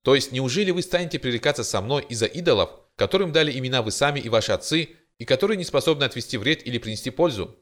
То 0.03 0.15
есть, 0.15 0.33
неужели 0.33 0.71
вы 0.71 0.83
станете 0.83 1.19
пререкаться 1.19 1.63
со 1.63 1.81
мной 1.81 2.05
из-за 2.09 2.27
идолов, 2.27 2.71
которым 2.97 3.33
дали 3.33 3.57
имена 3.57 3.83
вы 3.83 3.93
сами 3.93 4.19
и 4.19 4.29
ваши 4.29 4.53
отцы, 4.53 4.97
и 5.19 5.25
которые 5.25 5.57
не 5.57 5.65
способны 5.65 6.05
отвести 6.05 6.37
вред 6.37 6.67
или 6.67 6.79
принести 6.79 7.11
пользу? 7.11 7.57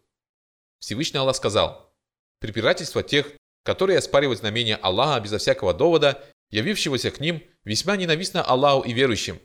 Всевышний 0.79 1.19
Аллах 1.19 1.37
сказал, 1.37 1.93
препирательство 2.39 3.03
тех, 3.03 3.33
которые 3.65 3.99
оспаривают 3.99 4.39
знамения 4.39 4.77
Аллаха 4.77 5.21
безо 5.21 5.39
всякого 5.39 5.75
довода, 5.75 6.25
явившегося 6.51 7.11
к 7.11 7.21
ним, 7.21 7.43
весьма 7.65 7.97
ненавистно 7.97 8.43
Аллаху 8.43 8.89
и 8.89 8.93
верующим. 8.93 9.41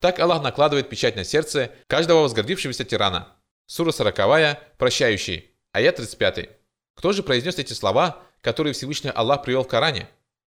Так 0.00 0.20
Аллах 0.20 0.42
накладывает 0.42 0.88
печать 0.88 1.16
на 1.16 1.24
сердце 1.24 1.72
каждого 1.88 2.20
возгордившегося 2.20 2.84
тирана. 2.84 3.34
Сура 3.66 3.90
40, 3.90 4.76
прощающий, 4.76 5.56
аят 5.72 5.96
35. 5.96 6.50
Кто 6.94 7.12
же 7.12 7.22
произнес 7.22 7.58
эти 7.58 7.72
слова, 7.72 8.22
которые 8.42 8.74
Всевышний 8.74 9.10
Аллах 9.10 9.42
привел 9.42 9.64
в 9.64 9.68
Коране? 9.68 10.08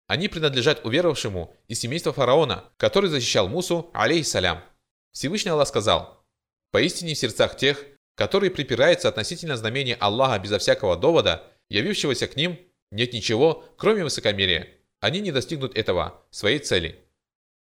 Они 0.08 0.30
принадлежат 0.30 0.86
уверовавшему 0.86 1.54
из 1.68 1.80
семейства 1.80 2.14
фараона, 2.14 2.72
который 2.78 3.10
защищал 3.10 3.50
Мусу, 3.50 3.92
алейхиссалям. 3.94 4.64
Всевышний 5.12 5.52
Аллах 5.52 5.68
сказал, 5.68 6.26
«Поистине 6.72 7.14
в 7.14 7.18
сердцах 7.18 7.58
тех, 7.58 7.86
которые 8.16 8.50
припираются 8.50 9.10
относительно 9.10 9.58
знамения 9.58 9.96
Аллаха 9.96 10.40
безо 10.40 10.60
всякого 10.60 10.96
довода, 10.96 11.52
явившегося 11.70 12.28
к 12.28 12.38
ним, 12.38 12.58
нет 12.92 13.12
ничего, 13.12 13.66
кроме 13.78 14.06
высокомерия. 14.06 14.70
Они 15.02 15.20
не 15.20 15.34
достигнут 15.34 15.78
этого, 15.78 16.26
своей 16.32 16.60
цели». 16.60 17.04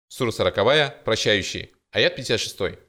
Сура 0.07 0.31
40, 0.31 1.03
прощающий, 1.03 1.71
аят 1.91 2.15
56. 2.15 2.79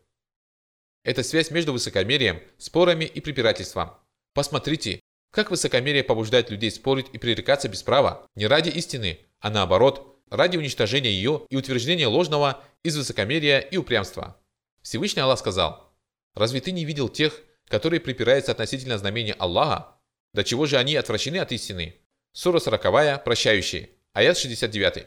Это 1.05 1.23
связь 1.23 1.51
между 1.51 1.75
высокомерием, 1.75 2.43
спорами 2.57 3.05
и 3.05 3.21
препирательством. 3.21 3.93
Посмотрите, 4.33 5.01
как 5.31 5.51
высокомерие 5.51 6.05
побуждает 6.05 6.51
людей 6.51 6.71
спорить 6.71 7.07
и 7.13 7.19
пререкаться 7.19 7.69
без 7.69 7.83
права, 7.83 8.27
не 8.35 8.47
ради 8.47 8.71
истины, 8.71 9.19
а 9.41 9.51
наоборот, 9.51 10.23
ради 10.31 10.57
уничтожения 10.57 11.11
ее 11.11 11.47
и 11.49 11.57
утверждения 11.57 12.07
ложного 12.07 12.63
из 12.83 12.97
высокомерия 12.97 13.61
и 13.61 13.77
упрямства. 13.77 14.41
Всевышний 14.83 15.23
Аллах 15.23 15.39
сказал, 15.39 15.95
«Разве 16.35 16.61
ты 16.61 16.73
не 16.73 16.85
видел 16.85 17.09
тех, 17.09 17.41
которые 17.69 18.01
припираются 18.01 18.53
относительно 18.53 18.99
знамения 18.99 19.35
Аллаха? 19.35 19.97
До 20.33 20.45
чего 20.45 20.67
же 20.67 20.77
они 20.77 20.97
отвращены 20.97 21.39
от 21.39 21.53
истины?» 21.53 21.97
Сура 22.33 22.59
40, 22.59 23.23
прощающий, 23.25 23.91
аят 24.13 24.37
69. 24.37 25.07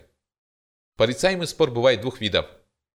Порицаемый 0.95 1.47
спор 1.47 1.71
бывает 1.71 2.01
двух 2.01 2.21
видов. 2.21 2.47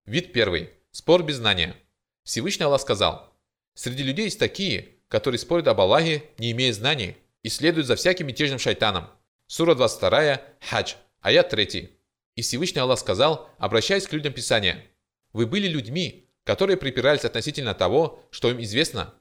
Вид 0.06 0.32
первый– 0.32 0.70
спор 0.90 1.22
без 1.22 1.36
знания. 1.36 1.76
Всевышний 2.24 2.64
Аллах 2.64 2.80
сказал, 2.80 3.36
«Среди 3.74 4.02
людей 4.02 4.24
есть 4.24 4.38
такие, 4.38 4.96
которые 5.08 5.38
спорят 5.38 5.68
об 5.68 5.80
Аллахе, 5.80 6.24
не 6.38 6.52
имея 6.52 6.72
знаний, 6.72 7.16
и 7.42 7.48
следуют 7.48 7.86
за 7.86 7.96
всяким 7.96 8.26
мятежным 8.26 8.58
шайтаном». 8.58 9.08
Сура 9.46 9.74
22, 9.74 10.40
Хадж, 10.60 10.94
Аят 11.22 11.50
3. 11.50 11.88
И 12.34 12.42
Всевышний 12.42 12.80
Аллах 12.80 12.98
сказал, 12.98 13.48
обращаясь 13.58 14.08
к 14.08 14.12
людям 14.12 14.32
Писания, 14.32 14.84
«Вы 15.32 15.46
были 15.46 15.68
людьми, 15.68 16.28
которые 16.42 16.76
припирались 16.76 17.24
относительно 17.24 17.74
того, 17.74 18.24
что 18.30 18.50
им 18.50 18.60
известно. 18.60 19.14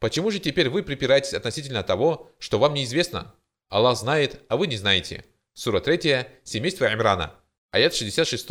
Почему 0.00 0.32
же 0.32 0.40
теперь 0.40 0.68
вы 0.68 0.82
припираетесь 0.82 1.32
относительно 1.32 1.84
того, 1.84 2.32
что 2.40 2.58
вам 2.58 2.74
неизвестно? 2.74 3.36
Аллах 3.68 3.96
знает, 3.96 4.42
а 4.48 4.56
вы 4.56 4.66
не 4.66 4.76
знаете». 4.76 5.24
Сура 5.52 5.78
3, 5.78 6.26
семейство 6.42 6.92
Имрана, 6.92 7.32
аят 7.70 7.94
66. 7.94 8.48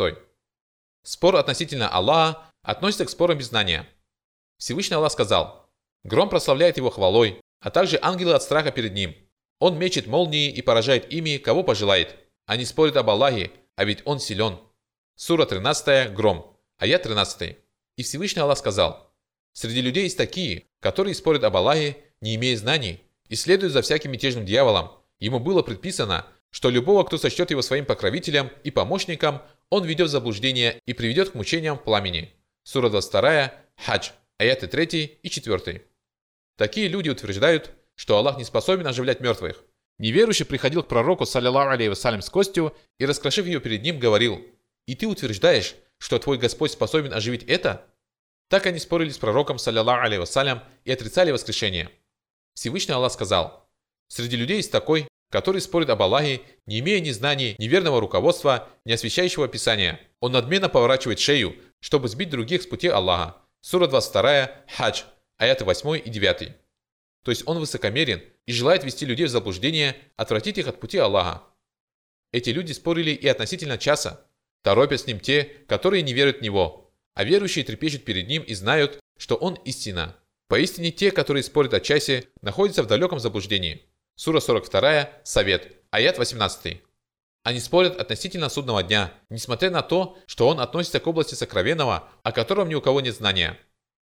Спор 1.02 1.36
относительно 1.36 1.90
Аллаха 1.90 2.50
относится 2.62 3.04
к 3.04 3.10
спорам 3.10 3.36
без 3.36 3.48
знания. 3.48 3.86
Всевышний 4.56 4.96
Аллах 4.96 5.12
сказал, 5.12 5.70
«Гром 6.04 6.30
прославляет 6.30 6.78
его 6.78 6.88
хвалой, 6.88 7.38
а 7.60 7.70
также 7.70 7.98
ангелы 8.00 8.32
от 8.32 8.42
страха 8.42 8.72
перед 8.72 8.94
ним. 8.94 9.14
Он 9.58 9.78
мечет 9.78 10.06
молнии 10.06 10.50
и 10.50 10.62
поражает 10.62 11.12
ими, 11.12 11.36
кого 11.36 11.62
пожелает. 11.62 12.23
Они 12.46 12.64
спорят 12.64 12.96
об 12.96 13.08
Аллахе, 13.10 13.50
а 13.76 13.84
ведь 13.84 14.02
Он 14.04 14.20
силен. 14.20 14.58
Сура 15.16 15.46
13, 15.46 16.12
Гром, 16.12 16.56
аят 16.78 17.04
13. 17.04 17.56
И 17.96 18.02
Всевышний 18.02 18.42
Аллах 18.42 18.58
сказал, 18.58 19.12
«Среди 19.52 19.80
людей 19.80 20.04
есть 20.04 20.18
такие, 20.18 20.64
которые 20.80 21.14
спорят 21.14 21.44
об 21.44 21.56
Аллахе, 21.56 21.96
не 22.20 22.34
имея 22.34 22.56
знаний, 22.56 23.02
и 23.28 23.36
следуя 23.36 23.70
за 23.70 23.82
всяким 23.82 24.12
мятежным 24.12 24.44
дьяволом, 24.44 24.90
ему 25.20 25.38
было 25.38 25.62
предписано, 25.62 26.26
что 26.50 26.70
любого, 26.70 27.04
кто 27.04 27.18
сочтет 27.18 27.50
его 27.50 27.62
своим 27.62 27.86
покровителем 27.86 28.50
и 28.62 28.70
помощником, 28.70 29.42
он 29.70 29.84
ведет 29.84 30.08
в 30.08 30.12
заблуждение 30.12 30.80
и 30.86 30.92
приведет 30.92 31.30
к 31.30 31.34
мучениям 31.34 31.78
в 31.78 31.82
пламени. 31.82 32.32
Сура 32.62 32.90
22, 32.90 33.52
Хадж, 33.76 34.10
аяты 34.38 34.66
3 34.66 35.18
и 35.22 35.30
4. 35.30 35.84
Такие 36.56 36.88
люди 36.88 37.08
утверждают, 37.08 37.72
что 37.96 38.16
Аллах 38.16 38.38
не 38.38 38.44
способен 38.44 38.86
оживлять 38.86 39.20
мертвых. 39.20 39.64
Неверующий 39.98 40.44
приходил 40.44 40.82
к 40.82 40.88
пророку, 40.88 41.24
саллиллаху 41.24 41.70
алейhi 41.70 41.88
вассалям, 41.88 42.20
с 42.20 42.28
костью 42.28 42.74
и, 42.98 43.06
раскрошив 43.06 43.46
ее 43.46 43.60
перед 43.60 43.82
ним, 43.82 43.98
говорил, 43.98 44.44
«И 44.86 44.94
ты 44.94 45.06
утверждаешь, 45.06 45.76
что 45.98 46.18
твой 46.18 46.38
Господь 46.38 46.72
способен 46.72 47.12
оживить 47.12 47.44
это?» 47.44 47.86
Так 48.48 48.66
они 48.66 48.78
спорили 48.78 49.10
с 49.10 49.18
пророком, 49.18 49.58
саллиллаху 49.58 50.06
алейhi 50.06 50.18
вассалям, 50.18 50.62
и 50.84 50.92
отрицали 50.92 51.30
воскрешение. 51.30 51.90
Всевышний 52.54 52.94
Аллах 52.94 53.12
сказал, 53.12 53.68
«Среди 54.08 54.36
людей 54.36 54.56
есть 54.56 54.72
такой, 54.72 55.08
который 55.30 55.60
спорит 55.60 55.90
об 55.90 56.02
Аллахе, 56.02 56.42
не 56.66 56.80
имея 56.80 57.00
ни 57.00 57.10
знаний, 57.10 57.56
ни 57.58 57.66
верного 57.66 58.00
руководства, 58.00 58.68
ни 58.84 58.92
освящающего 58.92 59.48
Писания. 59.48 60.00
Он 60.20 60.30
надменно 60.30 60.68
поворачивает 60.68 61.18
шею, 61.18 61.56
чтобы 61.80 62.08
сбить 62.08 62.30
других 62.30 62.62
с 62.62 62.66
пути 62.66 62.86
Аллаха. 62.88 63.36
Сура 63.60 63.86
22, 63.86 64.50
Хадж, 64.76 65.02
аяты 65.36 65.64
8 65.64 66.02
и 66.04 66.08
9. 66.08 66.52
То 67.24 67.30
есть 67.30 67.42
он 67.46 67.58
высокомерен 67.58 68.22
и 68.46 68.52
желает 68.52 68.84
вести 68.84 69.06
людей 69.06 69.26
в 69.26 69.30
заблуждение, 69.30 69.96
отвратить 70.16 70.58
их 70.58 70.68
от 70.68 70.80
пути 70.80 70.98
Аллаха. 70.98 71.42
Эти 72.32 72.50
люди 72.50 72.72
спорили 72.72 73.10
и 73.10 73.26
относительно 73.28 73.78
часа. 73.78 74.26
Торопят 74.62 75.00
с 75.00 75.06
ним 75.06 75.20
те, 75.20 75.44
которые 75.68 76.02
не 76.02 76.12
верят 76.12 76.38
в 76.38 76.42
него, 76.42 76.92
а 77.14 77.24
верующие 77.24 77.64
трепещут 77.64 78.04
перед 78.04 78.28
ним 78.28 78.42
и 78.42 78.54
знают, 78.54 78.98
что 79.16 79.36
он 79.36 79.54
истина. 79.64 80.16
Поистине 80.48 80.90
те, 80.90 81.10
которые 81.10 81.42
спорят 81.42 81.74
о 81.74 81.80
часе, 81.80 82.28
находятся 82.42 82.82
в 82.82 82.86
далеком 82.86 83.18
заблуждении. 83.20 83.82
Сура 84.16 84.40
42, 84.40 85.10
Совет, 85.24 85.76
аят 85.90 86.18
18. 86.18 86.82
Они 87.44 87.60
спорят 87.60 88.00
относительно 88.00 88.48
судного 88.48 88.82
дня, 88.82 89.12
несмотря 89.28 89.70
на 89.70 89.82
то, 89.82 90.18
что 90.26 90.48
он 90.48 90.60
относится 90.60 90.98
к 90.98 91.06
области 91.06 91.34
сокровенного, 91.34 92.08
о 92.22 92.32
котором 92.32 92.68
ни 92.68 92.74
у 92.74 92.80
кого 92.80 93.00
нет 93.00 93.14
знания. 93.14 93.58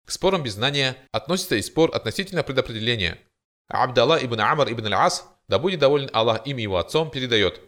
К 0.05 0.11
спорам 0.11 0.43
без 0.43 0.53
знания 0.53 0.95
относится 1.11 1.55
и 1.55 1.61
спор 1.61 1.91
относительно 1.93 2.43
предопределения. 2.43 3.19
Абдалла 3.67 4.23
ибн 4.23 4.41
Амр 4.41 4.71
ибн 4.71 4.87
Аль-Ас, 4.87 5.27
да 5.47 5.59
будет 5.59 5.79
доволен 5.79 6.09
Аллах 6.13 6.45
им 6.45 6.57
и 6.57 6.63
его 6.63 6.77
отцом, 6.77 7.09
передает. 7.09 7.61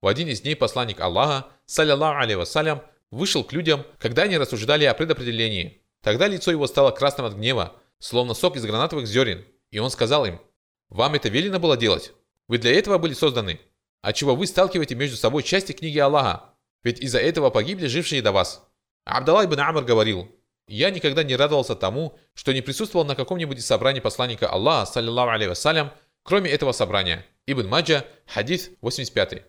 В 0.00 0.06
один 0.06 0.28
из 0.28 0.40
дней 0.40 0.56
посланник 0.56 1.00
Аллаха, 1.00 1.46
саллиллаху 1.66 2.20
алейhi 2.20 2.36
вассалям, 2.36 2.82
вышел 3.10 3.44
к 3.44 3.52
людям, 3.52 3.84
когда 3.98 4.24
они 4.24 4.36
рассуждали 4.36 4.84
о 4.84 4.94
предопределении. 4.94 5.82
Тогда 6.02 6.28
лицо 6.28 6.50
его 6.50 6.66
стало 6.66 6.90
красным 6.90 7.26
от 7.26 7.34
гнева, 7.34 7.72
словно 7.98 8.34
сок 8.34 8.56
из 8.56 8.66
гранатовых 8.66 9.06
зерен, 9.06 9.44
и 9.70 9.78
он 9.78 9.90
сказал 9.90 10.26
им, 10.26 10.40
«Вам 10.88 11.14
это 11.14 11.28
велено 11.28 11.58
было 11.58 11.76
делать? 11.76 12.12
Вы 12.48 12.58
для 12.58 12.72
этого 12.78 12.98
были 12.98 13.14
созданы? 13.14 13.60
А 14.02 14.12
чего 14.12 14.34
вы 14.34 14.46
сталкиваете 14.46 14.94
между 14.94 15.16
собой 15.16 15.42
части 15.42 15.72
книги 15.72 15.98
Аллаха? 15.98 16.50
Ведь 16.82 17.00
из-за 17.00 17.18
этого 17.18 17.50
погибли 17.50 17.86
жившие 17.86 18.20
до 18.20 18.32
вас». 18.32 18.62
Абдалла 19.04 19.44
ибн 19.44 19.60
Амр 19.60 19.84
говорил, 19.84 20.28
я 20.66 20.90
никогда 20.90 21.22
не 21.22 21.36
радовался 21.36 21.74
тому, 21.74 22.18
что 22.34 22.52
не 22.52 22.62
присутствовал 22.62 23.04
на 23.04 23.14
каком-нибудь 23.14 23.64
собрании 23.64 24.00
посланника 24.00 24.48
Аллаха, 24.48 24.90
саллиллаху 24.90 25.30
алейhi 25.30 25.48
вассалям, 25.48 25.92
кроме 26.22 26.50
этого 26.50 26.72
собрания. 26.72 27.26
Ибн 27.46 27.68
Маджа, 27.68 28.06
хадис 28.26 28.70
85. 28.80 29.44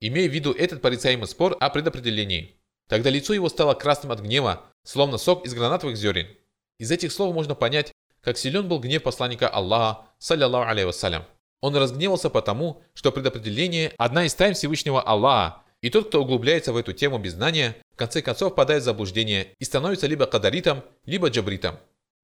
Имея 0.00 0.28
в 0.28 0.32
виду 0.32 0.52
этот 0.52 0.82
порицаемый 0.82 1.28
спор 1.28 1.56
о 1.60 1.70
предопределении. 1.70 2.56
Тогда 2.88 3.10
лицо 3.10 3.32
его 3.32 3.48
стало 3.48 3.74
красным 3.74 4.10
от 4.10 4.20
гнева, 4.20 4.64
словно 4.82 5.16
сок 5.16 5.46
из 5.46 5.54
гранатовых 5.54 5.96
зерен. 5.96 6.26
Из 6.78 6.90
этих 6.90 7.12
слов 7.12 7.32
можно 7.32 7.54
понять, 7.54 7.92
как 8.20 8.36
силен 8.36 8.68
был 8.68 8.80
гнев 8.80 9.04
посланника 9.04 9.48
Аллаха, 9.48 10.08
саллиллаху 10.18 10.68
алейhi 10.68 10.86
вассалям. 10.86 11.24
Он 11.60 11.76
разгневался 11.76 12.28
потому, 12.28 12.82
что 12.94 13.12
предопределение– 13.12 13.92
одна 13.96 14.24
из 14.24 14.34
тайн 14.34 14.54
Всевышнего 14.54 15.00
Аллаха, 15.00 15.61
и 15.82 15.90
тот, 15.90 16.08
кто 16.08 16.22
углубляется 16.22 16.72
в 16.72 16.76
эту 16.76 16.92
тему 16.92 17.18
без 17.18 17.32
знания, 17.32 17.76
в 17.92 17.96
конце 17.96 18.22
концов 18.22 18.52
впадает 18.52 18.82
в 18.82 18.84
заблуждение 18.86 19.48
и 19.58 19.64
становится 19.64 20.06
либо 20.06 20.26
кадаритом, 20.26 20.84
либо 21.04 21.28
джабритом. 21.28 21.78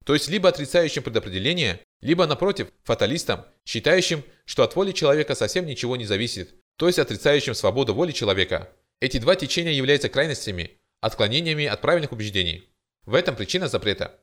То 0.07 0.15
есть 0.15 0.29
либо 0.29 0.49
отрицающим 0.49 1.03
предопределение, 1.03 1.81
либо, 2.01 2.27
напротив, 2.27 2.69
фаталистом, 2.85 3.45
считающим, 3.67 4.23
что 4.47 4.63
от 4.63 4.75
воли 4.75 4.93
человека 4.93 5.35
совсем 5.35 5.67
ничего 5.67 5.97
не 5.97 6.07
зависит, 6.07 6.55
то 6.77 6.87
есть 6.87 6.99
отрицающим 6.99 7.55
свободу 7.55 7.93
воли 7.93 8.13
человека. 8.13 8.73
Эти 9.01 9.19
два 9.19 9.35
течения 9.35 9.73
являются 9.73 10.09
крайностями, 10.09 10.79
отклонениями 11.01 11.67
от 11.67 11.81
правильных 11.81 12.13
убеждений. 12.13 12.69
В 13.05 13.15
этом 13.15 13.37
причина 13.37 13.69
запрета. 13.69 14.19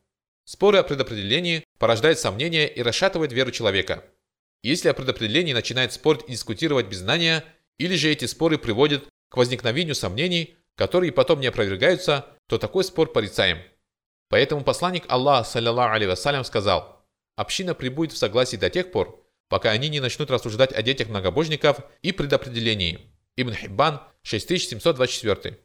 Споры 0.45 0.77
о 0.79 0.83
предопределении 0.83 1.63
порождают 1.77 2.19
сомнения 2.19 2.67
и 2.67 2.81
расшатывают 2.81 3.31
веру 3.31 3.51
человека. 3.51 4.03
Если 4.63 4.89
о 4.89 4.93
предопределении 4.93 5.53
начинает 5.53 5.91
спорить 5.93 6.23
и 6.27 6.31
дискутировать 6.31 6.87
без 6.87 6.99
знания, 6.99 7.43
или 7.77 7.95
же 7.95 8.09
эти 8.09 8.25
споры 8.25 8.57
приводят 8.57 9.05
к 9.29 9.37
возникновению 9.37 9.95
сомнений, 9.95 10.55
которые 10.75 11.11
потом 11.11 11.39
не 11.39 11.47
опровергаются, 11.47 12.25
то 12.47 12.57
такой 12.57 12.83
спор 12.83 13.11
порицаем. 13.11 13.59
Поэтому 14.29 14.63
посланник 14.63 15.05
Аллаха, 15.07 15.49
саллиллаху 15.49 15.95
алейhi 15.95 16.07
вассалям, 16.07 16.43
сказал, 16.43 17.05
«Община 17.35 17.73
прибудет 17.73 18.13
в 18.13 18.17
согласии 18.17 18.57
до 18.57 18.69
тех 18.69 18.91
пор, 18.91 19.23
пока 19.49 19.71
они 19.71 19.89
не 19.89 19.99
начнут 19.99 20.31
рассуждать 20.31 20.73
о 20.73 20.81
детях 20.81 21.09
многобожников 21.09 21.79
и 22.01 22.11
предопределении». 22.11 23.11
Ибн 23.37 23.53
Хиббан, 23.53 24.01
6724. 24.23 25.59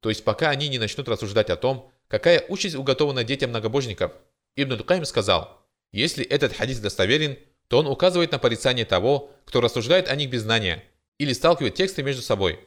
То 0.00 0.08
есть 0.08 0.24
пока 0.24 0.50
они 0.50 0.68
не 0.68 0.78
начнут 0.78 1.08
рассуждать 1.08 1.50
о 1.50 1.56
том, 1.56 1.90
какая 2.06 2.44
участь 2.48 2.76
уготована 2.76 3.24
детям 3.24 3.50
многобожников. 3.50 4.12
Ибн 4.56 4.76
Дукайм 4.76 5.04
сказал, 5.04 5.66
если 5.92 6.24
этот 6.24 6.54
хадис 6.54 6.78
достоверен, 6.78 7.38
то 7.68 7.78
он 7.78 7.86
указывает 7.86 8.32
на 8.32 8.38
порицание 8.38 8.84
того, 8.84 9.32
кто 9.44 9.60
рассуждает 9.60 10.08
о 10.08 10.16
них 10.16 10.30
без 10.30 10.42
знания, 10.42 10.84
или 11.18 11.32
сталкивает 11.32 11.74
тексты 11.74 12.02
между 12.02 12.22
собой. 12.22 12.60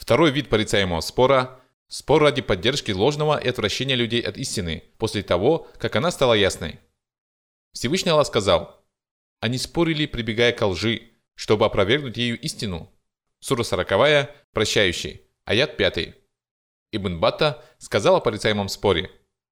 Второй 0.00 0.30
вид 0.30 0.48
порицаемого 0.48 1.02
спора– 1.02 1.60
спор 1.88 2.22
ради 2.22 2.40
поддержки 2.40 2.90
ложного 2.90 3.38
и 3.38 3.46
отвращения 3.46 3.94
людей 3.94 4.22
от 4.22 4.38
истины 4.38 4.82
после 4.96 5.22
того, 5.22 5.68
как 5.76 5.94
она 5.94 6.10
стала 6.10 6.32
ясной. 6.32 6.80
Всевышний 7.74 8.10
Аллах 8.10 8.26
сказал, 8.26 8.82
«Они 9.40 9.58
спорили, 9.58 10.06
прибегая 10.06 10.52
к 10.52 10.66
лжи, 10.66 11.02
чтобы 11.34 11.66
опровергнуть 11.66 12.16
ею 12.16 12.40
истину». 12.40 12.90
Сура 13.40 13.62
40, 13.62 14.34
прощающий, 14.52 15.20
аят 15.44 15.76
5. 15.76 16.14
Ибн 16.92 17.20
Бата 17.20 17.62
сказал 17.76 18.16
о 18.16 18.20
порицаемом 18.20 18.70
споре, 18.70 19.10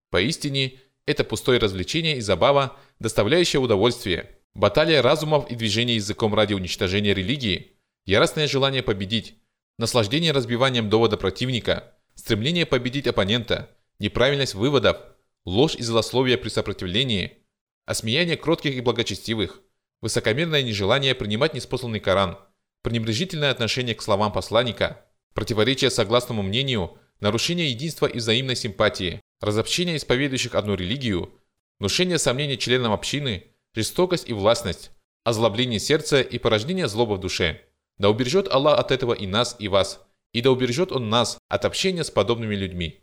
«Поистине, 0.09 0.81
это 1.05 1.25
пустое 1.25 1.61
развлечение 1.61 2.17
и 2.17 2.23
забава, 2.23 2.75
доставляющее 3.01 3.61
удовольствие, 3.61 4.39
баталия 4.55 5.03
разумов 5.03 5.51
и 5.51 5.55
движение 5.55 5.97
языком 5.97 6.35
ради 6.35 6.55
уничтожения 6.55 7.13
религии, 7.13 7.77
яростное 8.07 8.49
желание 8.49 8.83
победить, 8.83 9.37
наслаждение 9.79 10.33
разбиванием 10.33 10.91
довода 10.91 11.17
противника, 11.17 11.95
стремление 12.15 12.67
победить 12.67 13.07
оппонента, 13.07 13.71
неправильность 14.01 14.55
выводов, 14.55 14.99
ложь 15.45 15.77
и 15.77 15.83
злословие 15.83 16.37
при 16.37 16.49
сопротивлении, 16.49 17.39
осмеяние 17.87 18.37
кротких 18.37 18.75
и 18.75 18.81
благочестивых, 18.81 19.63
высокомерное 20.03 20.63
нежелание 20.63 21.15
принимать 21.15 21.55
неспосланный 21.55 22.01
Коран, 22.01 22.39
пренебрежительное 22.83 23.51
отношение 23.51 23.95
к 23.95 24.03
словам 24.03 24.33
посланника, 24.33 25.05
противоречие 25.33 25.91
согласному 25.91 26.43
мнению, 26.43 26.99
нарушение 27.21 27.71
единства 27.71 28.07
и 28.07 28.19
взаимной 28.19 28.57
симпатии, 28.57 29.21
разобщение 29.41 29.97
исповедующих 29.97 30.55
одну 30.55 30.75
религию, 30.75 31.33
внушение 31.79 32.19
сомнений 32.19 32.59
членам 32.59 32.93
общины, 32.93 33.45
жестокость 33.75 34.29
и 34.29 34.33
властность, 34.33 34.91
озлобление 35.25 35.79
сердца 35.79 36.21
и 36.21 36.39
порождение 36.39 36.89
злобы 36.89 37.15
в 37.15 37.21
душе– 37.21 37.63
да 37.99 38.09
убережет 38.09 38.49
Аллах 38.49 38.79
от 38.79 38.91
этого 38.93 39.13
и 39.13 39.27
нас, 39.27 39.57
и 39.59 39.69
вас, 39.69 40.01
и 40.33 40.41
да 40.41 40.51
убережет 40.51 40.93
Он 40.93 41.09
нас 41.11 41.39
от 41.49 41.65
общения 41.65 42.05
с 42.05 42.11
подобными 42.11 42.55
людьми. 42.55 43.01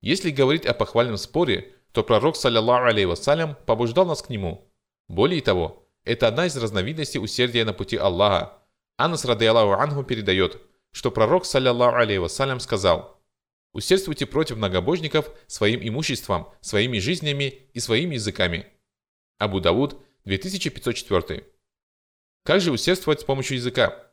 Если 0.00 0.30
говорить 0.30 0.66
о 0.66 0.74
похвальном 0.74 1.16
споре, 1.16 1.74
то 1.92 2.04
пророк, 2.04 2.36
саллиллаху 2.36 2.86
алейhi 2.86 3.06
вассалям, 3.06 3.56
побуждал 3.66 4.06
нас 4.06 4.22
к 4.22 4.30
нему. 4.30 4.70
Более 5.08 5.40
того, 5.40 5.88
это 6.04 6.28
одна 6.28 6.46
из 6.46 6.56
разновидностей 6.56 7.20
усердия 7.20 7.64
на 7.64 7.72
пути 7.72 7.96
Аллаха. 7.96 8.58
Анас, 8.96 9.24
рады 9.24 9.46
Аллаху 9.46 9.80
анху, 9.80 10.04
передает, 10.04 10.60
что 10.92 11.10
пророк, 11.10 11.44
саллиллаху 11.44 11.96
алейhi 11.96 12.20
вассалям, 12.20 12.60
сказал, 12.60 13.20
«Усердствуйте 13.72 14.26
против 14.26 14.56
многобожников 14.56 15.30
своим 15.46 15.80
имуществом, 15.86 16.48
своими 16.60 16.98
жизнями 16.98 17.68
и 17.72 17.80
своими 17.80 18.14
языками». 18.14 18.66
Абу 19.38 19.60
Дауд, 19.60 20.00
2504. 20.24 21.44
Как 22.48 22.62
же 22.62 22.72
усердствовать 22.72 23.20
с 23.20 23.24
помощью 23.24 23.58
языка? 23.58 24.06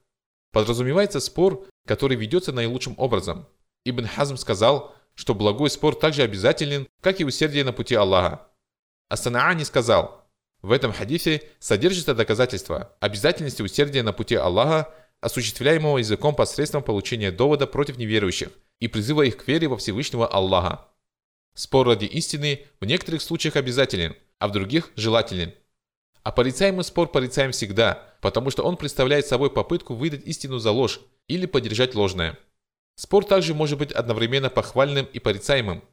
Подразумевается 0.52 1.22
спор, 1.22 1.70
который 1.88 2.18
ведется 2.18 2.52
наилучшим 2.52 2.94
образом. 2.98 3.48
Ибн 3.86 4.08
Хазм 4.08 4.36
сказал, 4.36 4.94
что 5.14 5.34
благой 5.34 5.70
спор 5.70 5.96
также 5.96 6.22
обязателен, 6.22 6.86
как 7.00 7.22
и 7.22 7.24
усердие 7.24 7.64
на 7.64 7.72
пути 7.72 7.96
Аллаха. 7.96 8.46
Асанаани 9.08 9.64
сказал, 9.64 10.28
в 10.62 10.74
этом 10.74 10.92
хадисе 10.92 11.44
содержится 11.60 12.14
доказательство 12.14 12.94
обязательности 13.00 13.62
усердия 13.62 14.04
на 14.04 14.12
пути 14.12 14.36
Аллаха, 14.36 14.94
осуществляемого 15.22 16.00
языком 16.00 16.36
посредством 16.36 16.84
получения 16.84 17.32
довода 17.32 17.68
против 17.68 17.98
неверующих 17.98 18.50
и 18.82 18.90
призыва 18.90 19.22
их 19.22 19.38
к 19.38 19.48
вере 19.48 19.70
во 19.70 19.78
Всевышнего 19.78 20.28
Аллаха. 20.28 20.90
Спор 21.54 21.88
ради 21.88 22.04
истины 22.04 22.66
в 22.82 22.86
некоторых 22.86 23.22
случаях 23.22 23.56
обязателен, 23.56 24.14
а 24.40 24.50
в 24.50 24.52
других 24.52 24.92
желателен– 24.98 25.54
А 26.26 26.32
порицаемый 26.32 26.84
спор 26.84 27.12
порицаем 27.12 27.52
всегда, 27.52 28.04
потому 28.20 28.50
что 28.50 28.64
он 28.64 28.78
представляет 28.78 29.28
собой 29.28 29.52
попытку 29.52 29.94
выдать 29.94 30.26
истину 30.26 30.58
за 30.58 30.72
ложь 30.72 31.00
или 31.28 31.46
поддержать 31.46 31.94
ложное. 31.94 32.36
Спор 32.96 33.26
также 33.26 33.54
может 33.54 33.78
быть 33.78 33.92
одновременно 33.92 34.50
похвальным 34.50 35.06
и 35.06 35.20
порицаемым. 35.20 35.84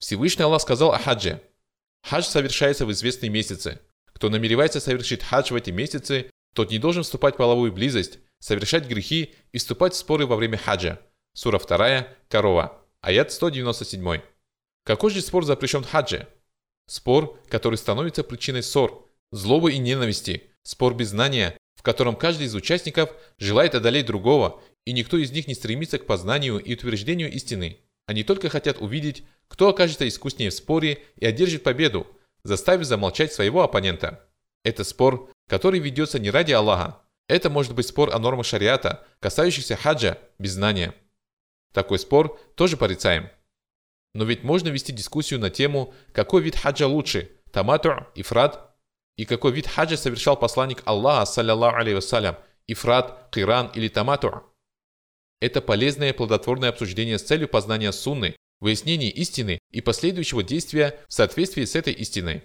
Всевышний 0.00 0.42
Аллах 0.42 0.60
сказал 0.60 0.92
о 0.92 0.98
хаджи. 0.98 1.40
Хадж 2.02 2.24
совершается 2.24 2.84
в 2.84 2.90
известные 2.90 3.30
месяцы. 3.30 3.80
Кто 4.06 4.28
намеревается 4.28 4.80
совершить 4.80 5.22
хадж 5.22 5.52
в 5.52 5.56
эти 5.56 5.70
месяцы, 5.70 6.32
тот 6.52 6.72
не 6.72 6.80
должен 6.80 7.04
вступать 7.04 7.34
в 7.34 7.38
половую 7.38 7.72
близость, 7.72 8.18
совершать 8.40 8.88
грехи 8.88 9.36
и 9.52 9.58
вступать 9.58 9.94
в 9.94 9.98
споры 9.98 10.26
во 10.26 10.34
время 10.34 10.58
хаджа. 10.58 10.98
Сура 11.34 11.60
2, 11.60 12.08
Корова, 12.28 12.84
аят 13.02 13.30
197. 13.30 14.20
Какой 14.82 15.10
же 15.12 15.20
спор 15.20 15.44
запрещен 15.44 15.84
в 15.84 15.88
хадже? 15.88 16.26
Спор, 16.86 17.38
который 17.48 17.76
становится 17.76 18.24
причиной 18.24 18.64
ссор, 18.64 19.07
злобы 19.30 19.72
и 19.72 19.78
ненависти, 19.78 20.50
спор 20.62 20.94
без 20.94 21.08
знания, 21.08 21.56
в 21.74 21.82
котором 21.82 22.16
каждый 22.16 22.46
из 22.46 22.54
участников 22.54 23.14
желает 23.38 23.74
одолеть 23.74 24.06
другого, 24.06 24.62
и 24.84 24.92
никто 24.92 25.16
из 25.16 25.30
них 25.30 25.46
не 25.46 25.54
стремится 25.54 25.98
к 25.98 26.06
познанию 26.06 26.58
и 26.58 26.74
утверждению 26.74 27.32
истины. 27.32 27.78
Они 28.06 28.24
только 28.24 28.48
хотят 28.48 28.80
увидеть, 28.80 29.24
кто 29.48 29.68
окажется 29.68 30.08
искуснее 30.08 30.50
в 30.50 30.54
споре 30.54 31.04
и 31.16 31.26
одержит 31.26 31.62
победу, 31.62 32.06
заставив 32.42 32.86
замолчать 32.86 33.32
своего 33.32 33.62
оппонента. 33.62 34.26
Это 34.64 34.84
спор, 34.84 35.30
который 35.46 35.80
ведется 35.80 36.18
не 36.18 36.30
ради 36.30 36.52
Аллаха. 36.52 37.02
Это 37.28 37.50
может 37.50 37.74
быть 37.74 37.86
спор 37.86 38.14
о 38.14 38.18
нормах 38.18 38.46
шариата, 38.46 39.06
касающихся 39.20 39.76
хаджа, 39.76 40.18
без 40.38 40.52
знания. 40.52 40.94
Такой 41.74 41.98
спор 41.98 42.40
тоже 42.54 42.76
порицаем. 42.76 43.28
Но 44.14 44.24
ведь 44.24 44.42
можно 44.42 44.68
вести 44.68 44.92
дискуссию 44.92 45.38
на 45.38 45.50
тему, 45.50 45.94
какой 46.12 46.42
вид 46.42 46.56
хаджа 46.56 46.86
лучше– 46.86 47.30
тамату, 47.52 48.06
ифрат, 48.14 48.67
и 49.18 49.24
какой 49.24 49.52
вид 49.52 49.66
хаджа 49.66 49.96
совершал 49.96 50.38
посланник 50.38 50.80
Аллаха, 50.86 51.26
саллиллаху 51.26 51.76
алейhi 51.76 51.96
вассалям, 51.96 52.36
ифрат, 52.68 53.28
киран 53.32 53.70
или 53.74 53.88
тамату. 53.88 54.44
Это 55.40 55.60
полезное 55.60 56.10
и 56.10 56.12
плодотворное 56.12 56.68
обсуждение 56.68 57.18
с 57.18 57.24
целью 57.24 57.48
познания 57.48 57.92
сунны, 57.92 58.36
выяснения 58.60 59.10
истины 59.10 59.58
и 59.72 59.80
последующего 59.80 60.44
действия 60.44 60.98
в 61.08 61.12
соответствии 61.12 61.64
с 61.64 61.74
этой 61.74 61.92
истиной. 61.92 62.44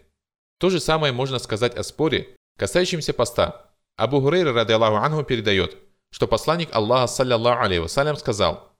То 0.60 0.72
же 0.72 0.80
самое 0.80 1.14
можно 1.14 1.38
сказать 1.38 1.76
о 1.76 1.84
споре, 1.84 2.36
касающемся 2.58 3.14
поста. 3.14 3.72
Абу 3.96 4.20
Хурейра, 4.20 4.52
ради 4.52 4.72
Аллаху 4.72 4.96
Анху, 4.96 5.24
передает, 5.24 5.78
что 6.10 6.28
посланник 6.28 6.70
Аллаха, 6.74 7.08
саллиллаху 7.08 7.64
алейhi 7.64 7.82
вассалям, 7.82 8.18
сказал 8.18 8.76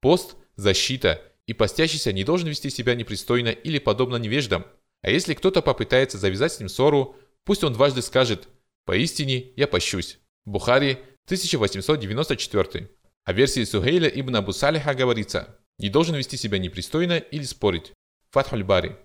«Пост– 0.00 0.36
защита, 0.56 1.20
и 1.46 1.52
постящийся 1.52 2.12
не 2.12 2.22
должен 2.22 2.48
вести 2.48 2.70
себя 2.70 2.94
непристойно 2.94 3.48
или 3.48 3.80
подобно 3.80 4.16
невеждам. 4.16 4.64
А 5.02 5.10
если 5.10 5.34
кто-то 5.34 5.60
попытается 5.60 6.16
завязать 6.16 6.52
с 6.54 6.60
ним 6.60 6.68
ссору, 6.70 7.16
пусть 7.44 7.64
он 7.64 7.72
дважды 7.72 8.02
скажет 8.02 8.48
«Поистине 8.84 9.52
я 9.56 9.66
пощусь». 9.66 10.18
Бухари, 10.44 10.98
1894. 11.26 12.90
О 13.24 13.32
версии 13.32 13.64
Сухейля 13.64 14.08
ибн 14.08 14.36
Абу 14.36 14.52
Салиха 14.52 14.94
говорится 14.94 15.58
«Не 15.78 15.88
должен 15.88 16.14
вести 16.16 16.36
себя 16.36 16.58
непристойно 16.58 17.16
или 17.18 17.44
спорить». 17.44 17.92
Фатхуль 18.30 18.64
Бари. 18.64 18.96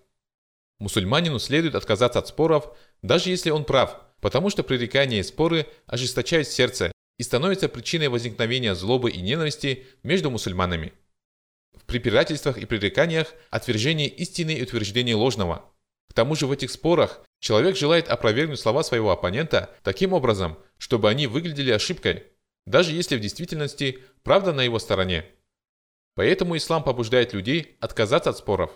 Мусульманину 0.79 1.39
следует 1.39 1.75
отказаться 1.75 2.19
от 2.19 2.27
споров, 2.27 2.75
даже 3.01 3.29
если 3.29 3.49
он 3.51 3.63
прав, 3.63 4.01
потому 4.21 4.49
что 4.49 4.63
пререкания 4.63 5.19
и 5.19 5.23
споры 5.23 5.67
ожесточают 5.85 6.47
сердце 6.47 6.91
и 7.17 7.23
становятся 7.23 7.69
причиной 7.69 8.07
возникновения 8.07 8.73
злобы 8.75 9.11
и 9.11 9.21
ненависти 9.21 9.85
между 10.03 10.31
мусульманами. 10.31 10.93
В 11.73 11.83
препирательствах 11.85 12.57
и 12.57 12.65
пререканиях 12.65 13.33
отвержение 13.49 14.07
истины 14.07 14.51
и 14.51 14.63
утверждение 14.63 15.15
ложного. 15.15 15.65
Тому 16.20 16.36
же 16.36 16.47
в 16.47 16.51
этих 16.51 16.70
спорах 16.70 17.22
человек 17.39 17.78
желает 17.78 18.09
опровергнуть 18.09 18.59
слова 18.59 18.84
своего 18.84 19.11
оппонента 19.11 19.74
таким 19.84 20.11
образом, 20.11 20.59
чтобы 20.78 21.09
они 21.09 21.28
выглядели 21.28 21.72
ошибкой, 21.72 22.26
даже 22.65 22.91
если 22.91 23.15
в 23.15 23.22
действительности 23.22 24.03
правда 24.22 24.51
на 24.51 24.59
его 24.59 24.80
стороне. 24.80 25.24
Поэтому 26.15 26.57
ислам 26.57 26.84
побуждает 26.84 27.32
людей 27.32 27.78
отказаться 27.80 28.32
от 28.32 28.38
споров. 28.38 28.70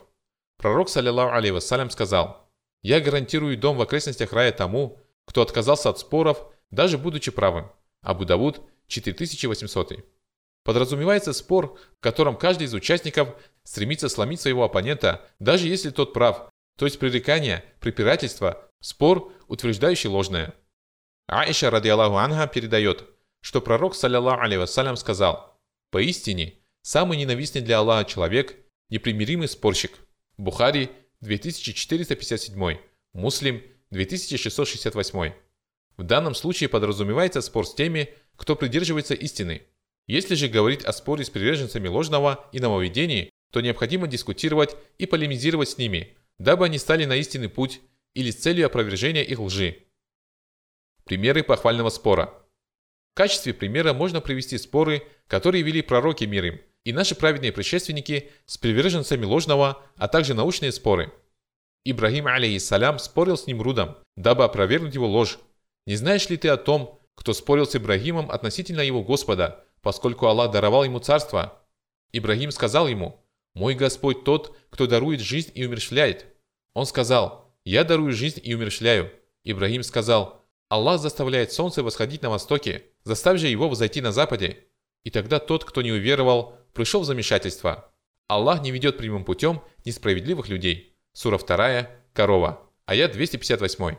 Пророк, 0.58 0.88
саллиллаху 0.88 1.36
алейhi 1.36 1.52
вассалям, 1.52 1.90
сказал, 1.90 2.50
«Я 2.82 3.02
гарантирую 3.02 3.58
дом 3.58 3.76
в 3.76 3.82
окрестностях 3.82 4.32
рая 4.32 4.54
тому, 4.54 5.04
кто 5.26 5.42
отказался 5.42 5.90
от 5.90 6.00
споров, 6.00 6.50
даже 6.72 6.98
будучи 6.98 7.30
правым». 7.30 7.74
Абу 8.02 8.24
Давуд, 8.24 8.62
4800. 8.88 9.96
Подразумевается 10.64 11.34
спор, 11.34 11.78
в 11.98 12.00
котором 12.00 12.38
каждый 12.38 12.68
из 12.68 12.74
участников 12.74 13.36
стремится 13.66 14.08
сломить 14.08 14.40
своего 14.40 14.64
оппонента, 14.64 15.28
даже 15.40 15.68
если 15.68 15.90
тот 15.90 16.14
прав, 16.14 16.53
то 16.78 16.86
есть 16.86 17.00
пререкание, 17.00 17.64
препирательство, 17.80 18.70
спор, 18.80 19.32
утверждающий 19.48 20.10
ложное. 20.10 20.54
Аиша, 21.28 21.70
ради 21.70 21.88
Аллаху 21.90 22.18
Анха, 22.18 22.48
передает, 22.48 23.06
что 23.42 23.62
пророк, 23.62 23.96
саллиллаху 23.96 24.42
алейhi 24.42 24.60
вассалям, 24.60 24.96
сказал, 24.96 25.60
«Поистине, 25.92 26.56
самый 26.82 27.18
ненавистный 27.18 27.62
для 27.62 27.80
Аллаха 27.80 28.10
человек– 28.10 28.56
непримиримый 28.90 29.48
спорщик». 29.48 29.98
Бухари, 30.38 30.90
2457, 31.22 32.78
Муслим, 33.14 33.64
2668. 33.92 35.34
В 35.96 36.04
данном 36.04 36.34
случае 36.36 36.70
подразумевается 36.70 37.42
спор 37.42 37.68
с 37.68 37.74
теми, 37.74 38.14
кто 38.36 38.56
придерживается 38.56 39.14
истины– 39.14 39.64
если 40.08 40.36
же 40.36 40.50
говорить 40.50 40.84
о 40.84 40.92
споре 40.92 41.24
с 41.24 41.30
приверженцами 41.30 41.88
ложного 41.88 42.50
и 42.52 42.60
нововведений, 42.60 43.30
то 43.52 43.62
необходимо 43.62 44.08
дискутировать 44.08 44.76
и 44.98 45.06
полемизировать 45.06 45.70
с 45.70 45.78
ними, 45.78 46.18
дабы 46.44 46.66
они 46.66 46.78
стали 46.78 47.06
на 47.06 47.16
истинный 47.16 47.48
путь 47.48 47.80
или 48.14 48.30
с 48.30 48.36
целью 48.36 48.66
опровержения 48.66 49.24
их 49.24 49.40
лжи. 49.40 49.78
Примеры 51.06 51.42
похвального 51.42 51.90
спора. 51.90 52.34
В 53.14 53.16
качестве 53.16 53.54
примера 53.54 53.94
можно 53.94 54.20
привести 54.20 54.58
споры, 54.58 55.08
которые 55.28 55.64
вели 55.64 55.82
пророки 55.82 56.26
мир 56.26 56.46
им, 56.46 56.62
и 56.84 56.92
наши 56.92 57.16
праведные 57.16 57.54
предшественники 57.54 58.30
с 58.46 58.58
приверженцами 58.58 59.24
ложного, 59.24 59.82
а 59.96 60.10
также 60.10 60.34
научные 60.34 60.74
споры. 60.74 61.14
Ибрагим, 61.86 62.28
алейхиссалям, 62.28 63.00
спорил 63.00 63.38
с 63.38 63.48
Нимрудом, 63.48 63.96
дабы 64.18 64.44
опровергнуть 64.44 64.96
его 64.96 65.08
ложь. 65.08 65.40
Не 65.86 65.96
знаешь 65.96 66.28
ли 66.30 66.36
ты 66.36 66.50
о 66.50 66.58
том, 66.58 67.00
кто 67.16 67.32
спорил 67.32 67.66
с 67.66 67.76
Ибрагимом 67.76 68.30
относительно 68.30 68.82
его 68.82 69.02
Господа, 69.02 69.64
поскольку 69.82 70.26
Аллах 70.26 70.52
даровал 70.52 70.84
ему 70.84 71.00
царство. 71.00 71.62
Ибрагим 72.12 72.52
сказал 72.52 72.90
ему, 72.90 73.24
«Мой 73.54 73.76
Господь 73.76 74.26
тот, 74.26 74.58
кто 74.70 74.88
дарует 74.88 75.22
жизнь 75.22 75.52
и 75.56 75.66
умершляет». 75.66 76.33
Он 76.74 76.86
сказал, 76.86 77.54
«Я 77.66 77.84
дарую 77.84 78.14
жизнь 78.14 78.40
и 78.44 78.54
умершляю». 78.54 79.12
Ибрагим 79.44 79.84
сказал, 79.84 80.46
«Аллах 80.70 81.00
заставляет 81.00 81.52
солнце 81.52 81.84
восходить 81.84 82.22
на 82.22 82.30
востоке, 82.30 82.86
заставь 83.04 83.40
же 83.40 83.48
его 83.48 83.70
взойти 83.70 84.02
на 84.02 84.12
западе». 84.12 84.68
И 85.04 85.10
тогда 85.10 85.40
тот, 85.40 85.66
кто 85.66 85.82
не 85.82 85.92
уверовал, 85.92 86.58
пришел 86.74 87.02
в 87.02 87.06
замешательство. 87.06 87.94
Аллах 88.28 88.62
не 88.62 88.72
ведет 88.72 88.98
прямым 88.98 89.26
путем 89.26 89.62
несправедливых 89.86 90.48
людей. 90.48 90.98
Сура 91.12 91.38
2, 91.38 91.90
Корова, 92.14 92.70
аят 92.86 93.12
258. 93.12 93.98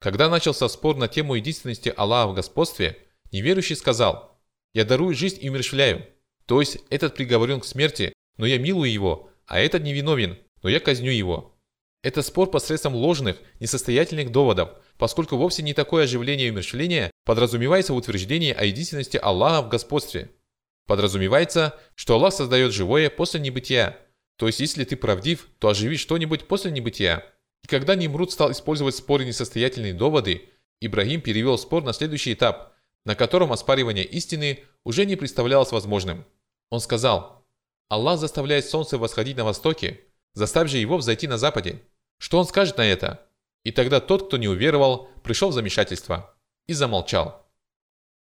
Когда 0.00 0.28
начался 0.28 0.68
спор 0.68 0.96
на 0.96 1.08
тему 1.08 1.34
единственности 1.34 1.92
Аллаха 1.96 2.28
в 2.28 2.34
господстве, 2.34 2.98
неверующий 3.32 3.74
сказал, 3.74 4.38
я 4.74 4.84
дарую 4.84 5.14
жизнь 5.14 5.38
и 5.40 5.48
умершвляю. 5.48 6.06
То 6.46 6.60
есть 6.60 6.78
этот 6.90 7.16
приговорен 7.16 7.60
к 7.60 7.64
смерти, 7.64 8.12
но 8.36 8.46
я 8.46 8.58
милую 8.58 8.92
его, 8.92 9.30
а 9.46 9.58
этот 9.58 9.82
невиновен, 9.82 10.38
но 10.62 10.68
я 10.68 10.78
казню 10.78 11.10
его. 11.10 11.57
Это 12.02 12.22
спор 12.22 12.50
посредством 12.50 12.94
ложных, 12.94 13.38
несостоятельных 13.60 14.30
доводов, 14.30 14.70
поскольку 14.98 15.36
вовсе 15.36 15.62
не 15.62 15.74
такое 15.74 16.04
оживление 16.04 16.48
и 16.48 16.50
умерщвление 16.50 17.10
подразумевается 17.24 17.92
в 17.92 17.96
утверждении 17.96 18.52
о 18.52 18.64
единственности 18.64 19.16
Аллаха 19.16 19.62
в 19.62 19.68
господстве. 19.68 20.30
Подразумевается, 20.86 21.78
что 21.94 22.14
Аллах 22.14 22.32
создает 22.32 22.72
живое 22.72 23.10
после 23.10 23.40
небытия. 23.40 23.98
То 24.36 24.46
есть, 24.46 24.60
если 24.60 24.84
ты 24.84 24.96
правдив, 24.96 25.48
то 25.58 25.68
оживи 25.68 25.96
что-нибудь 25.96 26.46
после 26.46 26.70
небытия. 26.70 27.24
И 27.64 27.66
когда 27.66 27.96
Нимруд 27.96 28.30
стал 28.30 28.52
использовать 28.52 28.94
в 28.94 28.98
споре 28.98 29.26
несостоятельные 29.26 29.92
доводы, 29.92 30.48
Ибрагим 30.80 31.20
перевел 31.20 31.58
спор 31.58 31.82
на 31.82 31.92
следующий 31.92 32.32
этап– 32.32 32.74
на 33.08 33.14
котором 33.14 33.52
оспаривание 33.52 34.04
истины 34.04 34.64
уже 34.84 35.06
не 35.06 35.16
представлялось 35.16 35.72
возможным. 35.72 36.26
Он 36.68 36.78
сказал, 36.78 37.46
«Аллах 37.88 38.18
заставляет 38.18 38.66
солнце 38.66 38.98
восходить 38.98 39.38
на 39.38 39.44
востоке, 39.44 40.04
заставь 40.38 40.70
же 40.70 40.78
его 40.78 40.96
взойти 40.96 41.26
на 41.26 41.36
западе». 41.36 41.82
Что 42.18 42.38
он 42.38 42.46
скажет 42.46 42.78
на 42.78 42.86
это? 42.86 43.26
И 43.64 43.70
тогда 43.70 44.00
тот, 44.00 44.26
кто 44.26 44.36
не 44.36 44.48
уверовал, 44.48 45.08
пришел 45.22 45.50
в 45.50 45.54
замешательство 45.54 46.34
и 46.66 46.72
замолчал. 46.72 47.46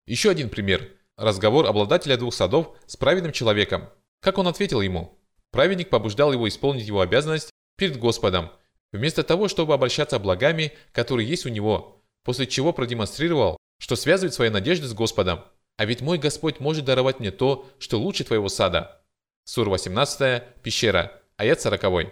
Еще 0.05 0.30
один 0.30 0.49
пример. 0.49 0.91
Разговор 1.18 1.66
обладателя 1.66 2.18
двух 2.18 2.34
садов 2.34 2.76
с 2.86 2.95
праведным 2.95 3.32
человеком. 3.32 3.89
Как 4.22 4.38
он 4.38 4.47
ответил 4.47 4.82
ему? 4.82 5.20
Праведник 5.51 5.89
побуждал 5.89 6.32
его 6.32 6.47
исполнить 6.47 6.88
его 6.88 7.01
обязанность 7.01 7.51
перед 7.78 7.97
Господом, 7.97 8.51
вместо 8.91 9.24
того, 9.24 9.47
чтобы 9.47 9.74
обращаться 9.74 10.20
благами, 10.20 10.74
которые 10.91 11.28
есть 11.28 11.45
у 11.45 11.49
него, 11.49 12.03
после 12.24 12.45
чего 12.47 12.74
продемонстрировал, 12.74 13.57
что 13.80 13.95
связывает 13.95 14.34
свои 14.34 14.49
надежды 14.49 14.88
с 14.88 14.93
Господом. 14.93 15.43
А 15.78 15.86
ведь 15.86 16.01
мой 16.01 16.18
Господь 16.18 16.60
может 16.60 16.86
даровать 16.86 17.20
мне 17.20 17.32
то, 17.32 17.70
что 17.80 17.99
лучше 17.99 18.24
твоего 18.24 18.49
сада. 18.49 19.01
Сур 19.45 19.70
18, 19.70 20.62
пещера, 20.62 21.19
аят 21.40 21.62
40. 21.62 22.12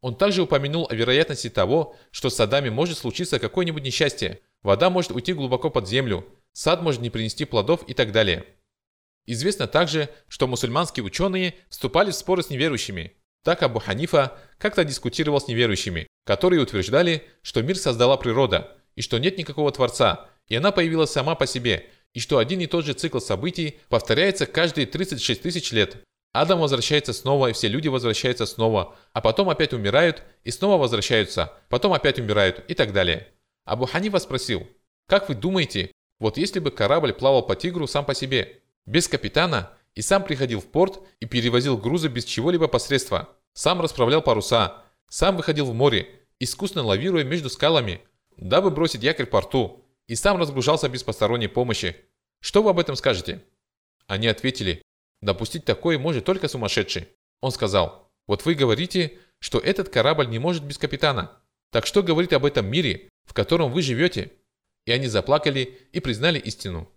Он 0.00 0.16
также 0.16 0.42
упомянул 0.42 0.86
о 0.90 0.94
вероятности 0.94 1.48
того, 1.48 1.96
что 2.10 2.28
с 2.28 2.34
садами 2.34 2.68
может 2.68 2.98
случиться 2.98 3.38
какое-нибудь 3.38 3.84
несчастье, 3.84 4.40
вода 4.62 4.90
может 4.90 5.12
уйти 5.12 5.32
глубоко 5.32 5.70
под 5.70 5.88
землю, 5.88 6.26
сад 6.52 6.82
может 6.82 7.00
не 7.00 7.08
принести 7.08 7.44
плодов 7.44 7.84
и 7.88 7.94
так 7.94 8.10
далее. 8.10 8.44
Известно 9.26 9.68
также, 9.68 10.08
что 10.26 10.48
мусульманские 10.48 11.04
ученые 11.04 11.54
вступали 11.68 12.10
в 12.10 12.16
споры 12.16 12.42
с 12.42 12.50
неверующими. 12.50 13.12
Так 13.44 13.62
Абу 13.62 13.78
Ханифа 13.78 14.36
как-то 14.58 14.84
дискутировал 14.84 15.40
с 15.40 15.46
неверующими, 15.46 16.08
которые 16.24 16.60
утверждали, 16.60 17.24
что 17.42 17.62
мир 17.62 17.76
создала 17.76 18.16
природа, 18.16 18.76
и 18.96 19.02
что 19.02 19.18
нет 19.18 19.38
никакого 19.38 19.70
Творца, 19.70 20.28
и 20.48 20.56
она 20.56 20.72
появилась 20.72 21.12
сама 21.12 21.36
по 21.36 21.46
себе, 21.46 21.86
и 22.12 22.18
что 22.18 22.38
один 22.38 22.60
и 22.60 22.66
тот 22.66 22.84
же 22.84 22.94
цикл 22.94 23.20
событий 23.20 23.78
повторяется 23.88 24.46
каждые 24.46 24.86
36 24.86 25.42
тысяч 25.42 25.70
лет. 25.70 25.98
Адам 26.40 26.60
возвращается 26.60 27.12
снова, 27.12 27.48
и 27.48 27.52
все 27.52 27.66
люди 27.66 27.88
возвращаются 27.88 28.46
снова, 28.46 28.94
а 29.12 29.20
потом 29.20 29.50
опять 29.50 29.72
умирают 29.72 30.22
и 30.44 30.52
снова 30.52 30.80
возвращаются, 30.80 31.52
потом 31.68 31.92
опять 31.92 32.20
умирают 32.20 32.64
и 32.68 32.74
так 32.74 32.92
далее. 32.92 33.26
Абу 33.64 33.86
Ханифа 33.86 34.20
спросил, 34.20 34.64
как 35.06 35.28
вы 35.28 35.34
думаете, 35.34 35.90
вот 36.20 36.36
если 36.36 36.60
бы 36.60 36.70
корабль 36.70 37.12
плавал 37.12 37.44
по 37.44 37.56
Тигру 37.56 37.88
сам 37.88 38.04
по 38.04 38.14
себе, 38.14 38.60
без 38.86 39.08
капитана, 39.08 39.72
и 39.96 40.00
сам 40.00 40.22
приходил 40.22 40.60
в 40.60 40.66
порт 40.66 41.00
и 41.18 41.26
перевозил 41.26 41.76
грузы 41.76 42.06
без 42.06 42.24
чего-либо 42.24 42.68
посредства, 42.68 43.30
сам 43.52 43.80
расправлял 43.80 44.22
паруса, 44.22 44.84
сам 45.08 45.36
выходил 45.36 45.66
в 45.66 45.74
море, 45.74 46.08
искусно 46.38 46.84
лавируя 46.84 47.24
между 47.24 47.50
скалами, 47.50 48.00
дабы 48.36 48.70
бросить 48.70 49.02
якорь 49.02 49.26
в 49.26 49.30
порту, 49.30 49.84
и 50.06 50.14
сам 50.14 50.38
разгружался 50.38 50.88
без 50.88 51.02
посторонней 51.02 51.48
помощи. 51.48 51.96
Что 52.38 52.62
вы 52.62 52.70
об 52.70 52.78
этом 52.78 52.94
скажете? 52.94 53.42
Они 54.06 54.28
ответили, 54.28 54.82
допустить 55.20 55.64
такое 55.64 55.98
может 55.98 56.24
только 56.24 56.48
сумасшедший. 56.48 57.08
Он 57.40 57.50
сказал, 57.50 58.10
вот 58.26 58.44
вы 58.44 58.54
говорите, 58.54 59.18
что 59.38 59.58
этот 59.58 59.88
корабль 59.88 60.28
не 60.28 60.38
может 60.38 60.64
без 60.64 60.78
капитана. 60.78 61.32
Так 61.70 61.86
что 61.86 62.02
говорит 62.02 62.32
об 62.32 62.44
этом 62.44 62.66
мире, 62.66 63.08
в 63.24 63.34
котором 63.34 63.72
вы 63.72 63.82
живете? 63.82 64.32
И 64.86 64.92
они 64.92 65.06
заплакали 65.06 65.78
и 65.92 66.00
признали 66.00 66.38
истину. 66.38 66.90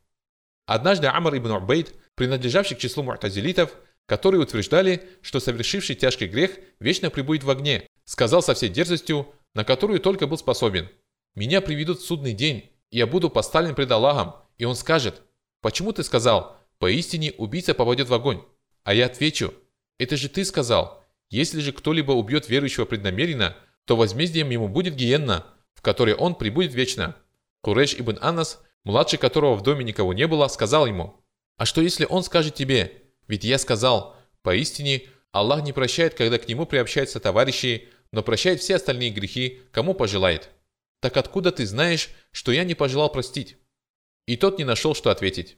Однажды 0.66 1.08
Амр 1.08 1.38
ибн 1.38 1.52
Убейд, 1.52 1.94
принадлежавший 2.16 2.78
к 2.78 2.80
числу 2.80 3.04
му'тазилитов, 3.04 3.72
которые 4.06 4.42
утверждали, 4.42 5.08
что 5.22 5.40
совершивший 5.40 5.96
тяжкий 5.96 6.28
грех 6.28 6.52
вечно 6.80 7.10
прибудет 7.10 7.44
в 7.44 7.50
огне, 7.50 7.88
сказал 8.06 8.42
со 8.42 8.54
всей 8.54 8.70
дерзостью, 8.70 9.28
на 9.54 9.64
которую 9.64 10.00
только 10.00 10.28
был 10.28 10.38
способен. 10.38 10.90
«Меня 11.36 11.62
приведут 11.62 12.00
в 12.00 12.06
судный 12.06 12.34
день, 12.34 12.72
и 12.90 12.98
я 12.98 13.08
буду 13.08 13.30
поставлен 13.30 13.76
пред 13.76 13.92
Аллахом, 13.92 14.36
и 14.58 14.66
он 14.66 14.76
скажет, 14.76 15.22
«Почему 15.62 15.94
ты 15.94 16.04
сказал, 16.04 16.58
поистине 16.82 17.32
убийца 17.38 17.76
попадет 17.76 18.10
в 18.10 18.14
огонь?» 18.14 18.44
А 18.84 18.96
я 18.96 19.06
отвечу, 19.06 19.54
«Это 20.00 20.18
же 20.18 20.30
ты 20.30 20.44
сказал, 20.44 21.06
если 21.30 21.62
же 21.62 21.72
кто-либо 21.72 22.12
убьет 22.12 22.50
верующего 22.50 22.86
преднамеренно, 22.86 23.56
то 23.86 23.96
возмездием 23.96 24.50
ему 24.50 24.68
будет 24.68 24.96
гиенна, 24.96 25.46
в 25.76 25.84
которой 25.84 26.16
он 26.16 26.34
прибудет 26.34 26.74
вечно». 26.74 27.16
Куреш 27.62 27.94
ибн 27.94 28.18
Анас, 28.20 28.60
младший 28.84 29.20
которого 29.20 29.56
в 29.56 29.62
доме 29.62 29.84
никого 29.84 30.12
не 30.14 30.26
было, 30.26 30.48
сказал 30.48 30.88
ему, 30.88 31.24
«А 31.58 31.68
что 31.68 31.82
если 31.82 32.06
он 32.10 32.24
скажет 32.24 32.56
тебе, 32.56 33.04
ведь 33.28 33.44
я 33.44 33.60
сказал, 33.60 34.18
поистине 34.42 35.04
Аллах 35.32 35.62
не 35.62 35.74
прощает, 35.74 36.16
когда 36.16 36.40
к 36.40 36.48
нему 36.48 36.66
приобщаются 36.66 37.20
товарищи, 37.20 37.90
но 38.12 38.24
прощает 38.24 38.60
все 38.60 38.78
остальные 38.78 39.12
грехи, 39.12 39.62
кому 39.72 39.94
пожелает. 39.94 40.50
Так 41.00 41.16
откуда 41.16 41.52
ты 41.52 41.68
знаешь, 41.68 42.10
что 42.32 42.52
я 42.52 42.64
не 42.64 42.74
пожелал 42.74 43.12
простить? 43.12 43.58
И 44.26 44.36
тот 44.36 44.58
не 44.58 44.66
нашел, 44.66 44.96
что 44.96 45.12
ответить. 45.12 45.58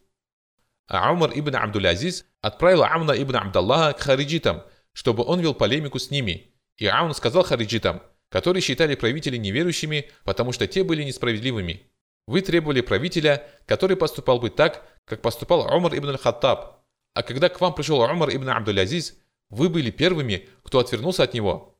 А 0.87 1.11
Умар 1.11 1.31
ибн 1.33 1.55
Абдул-Азиз 1.55 2.25
отправил 2.41 2.83
Амна 2.83 3.13
ибн 3.13 3.37
Абдаллаха 3.37 3.97
к 3.97 4.01
хариджитам, 4.01 4.63
чтобы 4.91 5.23
он 5.23 5.39
вел 5.39 5.53
полемику 5.53 5.99
с 5.99 6.11
ними. 6.11 6.53
И 6.77 6.85
Аун 6.85 7.13
сказал 7.13 7.43
хариджитам, 7.43 8.01
которые 8.29 8.61
считали 8.61 8.95
правителей 8.95 9.39
неверующими, 9.39 10.09
потому 10.23 10.51
что 10.51 10.67
те 10.67 10.83
были 10.83 11.03
несправедливыми. 11.03 11.89
Вы 12.27 12.41
требовали 12.41 12.81
правителя, 12.81 13.47
который 13.65 13.97
поступал 13.97 14.39
бы 14.39 14.49
так, 14.49 14.85
как 15.05 15.21
поступал 15.21 15.61
Умар 15.73 15.97
ибн 15.97 16.17
Хаттаб. 16.17 16.83
А 17.13 17.23
когда 17.23 17.49
к 17.49 17.61
вам 17.61 17.75
пришел 17.75 17.99
Умар 18.01 18.29
ибн 18.35 18.49
Абдул-Азиз, 18.49 19.17
вы 19.49 19.69
были 19.69 19.91
первыми, 19.91 20.49
кто 20.63 20.79
отвернулся 20.79 21.23
от 21.23 21.33
него. 21.33 21.77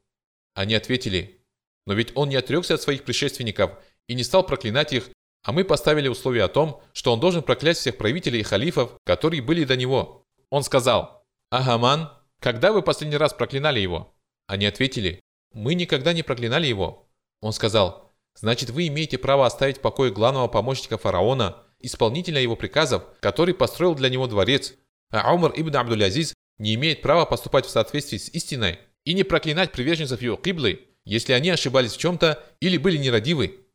Они 0.54 0.76
ответили, 0.76 1.43
но 1.86 1.93
ведь 1.93 2.12
он 2.16 2.30
не 2.30 2.36
отрекся 2.36 2.76
от 2.76 2.82
своих 2.82 3.04
предшественников 3.04 3.72
и 4.08 4.14
не 4.14 4.24
стал 4.24 4.45
проклинать 4.45 4.93
их, 4.93 5.10
а 5.43 5.51
мы 5.51 5.65
поставили 5.65 6.07
условие 6.07 6.43
о 6.43 6.47
том, 6.47 6.81
что 6.93 7.13
он 7.13 7.19
должен 7.19 7.43
проклясть 7.43 7.81
всех 7.81 7.97
правителей 7.97 8.39
и 8.39 8.43
халифов, 8.43 8.97
которые 9.03 9.41
были 9.41 9.65
до 9.65 9.75
него. 9.75 10.25
Он 10.49 10.63
сказал, 10.63 11.25
«Агаман, 11.49 12.11
когда 12.39 12.71
вы 12.71 12.81
последний 12.81 13.17
раз 13.17 13.33
проклинали 13.33 13.79
его?» 13.79 14.15
Они 14.47 14.65
ответили, 14.65 15.19
«Мы 15.53 15.75
никогда 15.75 16.13
не 16.13 16.23
проклинали 16.23 16.65
его». 16.67 17.09
Он 17.41 17.51
сказал, 17.51 18.11
«Значит, 18.35 18.69
вы 18.69 18.87
имеете 18.87 19.17
право 19.17 19.45
оставить 19.45 19.77
в 19.77 19.81
покое 19.81 20.11
главного 20.11 20.47
помощника 20.47 20.97
фараона, 20.97 21.57
исполнителя 21.79 22.41
его 22.41 22.55
приказов, 22.55 23.03
который 23.19 23.53
построил 23.53 23.95
для 23.95 24.09
него 24.09 24.27
дворец, 24.27 24.73
а 25.11 25.33
Умар 25.33 25.53
ибн 25.55 25.75
Абдул-Азиз 25.75 26.33
не 26.57 26.73
имеет 26.75 27.01
права 27.01 27.25
поступать 27.25 27.65
в 27.65 27.69
соответствии 27.69 28.17
с 28.17 28.29
истиной 28.29 28.79
и 29.03 29.13
не 29.13 29.23
проклинать 29.23 29.73
приверженцев 29.73 30.21
его 30.21 30.37
киблы, 30.37 30.87
если 31.05 31.33
они 31.33 31.49
ошибались 31.49 31.93
в 31.93 31.97
чем-то 31.97 32.41
или 32.61 32.77
были 32.77 32.97
нерадивы. 32.97 33.67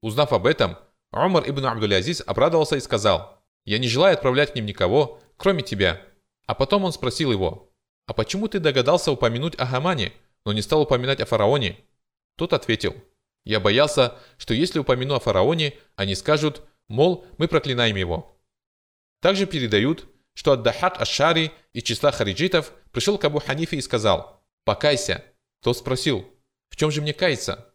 Узнав 0.00 0.32
об 0.32 0.46
этом, 0.46 0.78
Умар 1.12 1.48
ибн 1.48 1.66
Абдул-Азиз 1.66 2.22
обрадовался 2.26 2.76
и 2.76 2.80
сказал, 2.80 3.42
«Я 3.64 3.78
не 3.78 3.88
желаю 3.88 4.14
отправлять 4.14 4.52
к 4.52 4.54
ним 4.54 4.66
никого, 4.66 5.20
кроме 5.36 5.62
тебя». 5.62 6.00
А 6.46 6.54
потом 6.54 6.84
он 6.84 6.92
спросил 6.92 7.32
его, 7.32 7.72
«А 8.06 8.14
почему 8.14 8.48
ты 8.48 8.58
догадался 8.58 9.12
упомянуть 9.12 9.54
о 9.56 9.66
Хамане, 9.66 10.12
но 10.44 10.52
не 10.52 10.62
стал 10.62 10.82
упоминать 10.82 11.20
о 11.20 11.26
фараоне?» 11.26 11.78
Тот 12.36 12.52
ответил, 12.52 12.94
«Я 13.44 13.60
боялся, 13.60 14.18
что 14.36 14.54
если 14.54 14.78
упомяну 14.78 15.14
о 15.14 15.20
фараоне, 15.20 15.74
они 15.96 16.14
скажут, 16.14 16.62
мол, 16.88 17.26
мы 17.36 17.48
проклинаем 17.48 17.96
его». 17.96 18.38
Также 19.20 19.46
передают, 19.46 20.06
что 20.34 20.52
Аддахат 20.52 21.00
Ашари 21.00 21.52
из 21.72 21.82
числа 21.82 22.12
хариджитов 22.12 22.72
пришел 22.92 23.18
к 23.18 23.24
Абу 23.24 23.40
Ханифе 23.40 23.76
и 23.76 23.82
сказал, 23.82 24.42
«Покайся». 24.64 25.24
Тот 25.60 25.76
спросил, 25.76 26.24
в 26.70 26.76
чем 26.76 26.90
же 26.90 27.02
мне 27.02 27.12
каяться? 27.12 27.74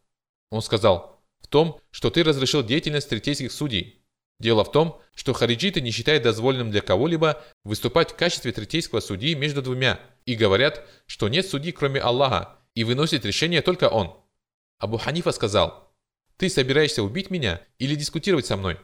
Он 0.50 0.62
сказал, 0.62 1.13
в 1.44 1.48
том, 1.48 1.80
что 1.92 2.10
ты 2.10 2.24
разрешил 2.24 2.64
деятельность 2.64 3.10
третейских 3.10 3.52
судей. 3.52 4.04
Дело 4.40 4.64
в 4.64 4.72
том, 4.72 5.00
что 5.14 5.34
хариджиты 5.34 5.80
не 5.80 5.92
считают 5.92 6.24
дозволенным 6.24 6.72
для 6.72 6.82
кого-либо 6.82 7.44
выступать 7.64 8.12
в 8.12 8.16
качестве 8.16 8.52
третейского 8.52 9.00
судьи 9.00 9.36
между 9.36 9.62
двумя 9.62 10.00
и 10.26 10.36
говорят, 10.36 10.86
что 11.06 11.30
нет 11.30 11.48
судьи 11.48 11.72
кроме 11.72 12.00
Аллаха 12.00 12.58
и 12.74 12.84
выносит 12.84 13.26
решение 13.26 13.62
только 13.62 13.90
он. 13.90 14.18
Абу 14.80 14.98
Ханифа 14.98 15.32
сказал, 15.32 15.94
«Ты 16.38 16.50
собираешься 16.50 17.04
убить 17.04 17.30
меня 17.30 17.62
или 17.78 17.96
дискутировать 17.96 18.46
со 18.46 18.58
мной?» 18.58 18.80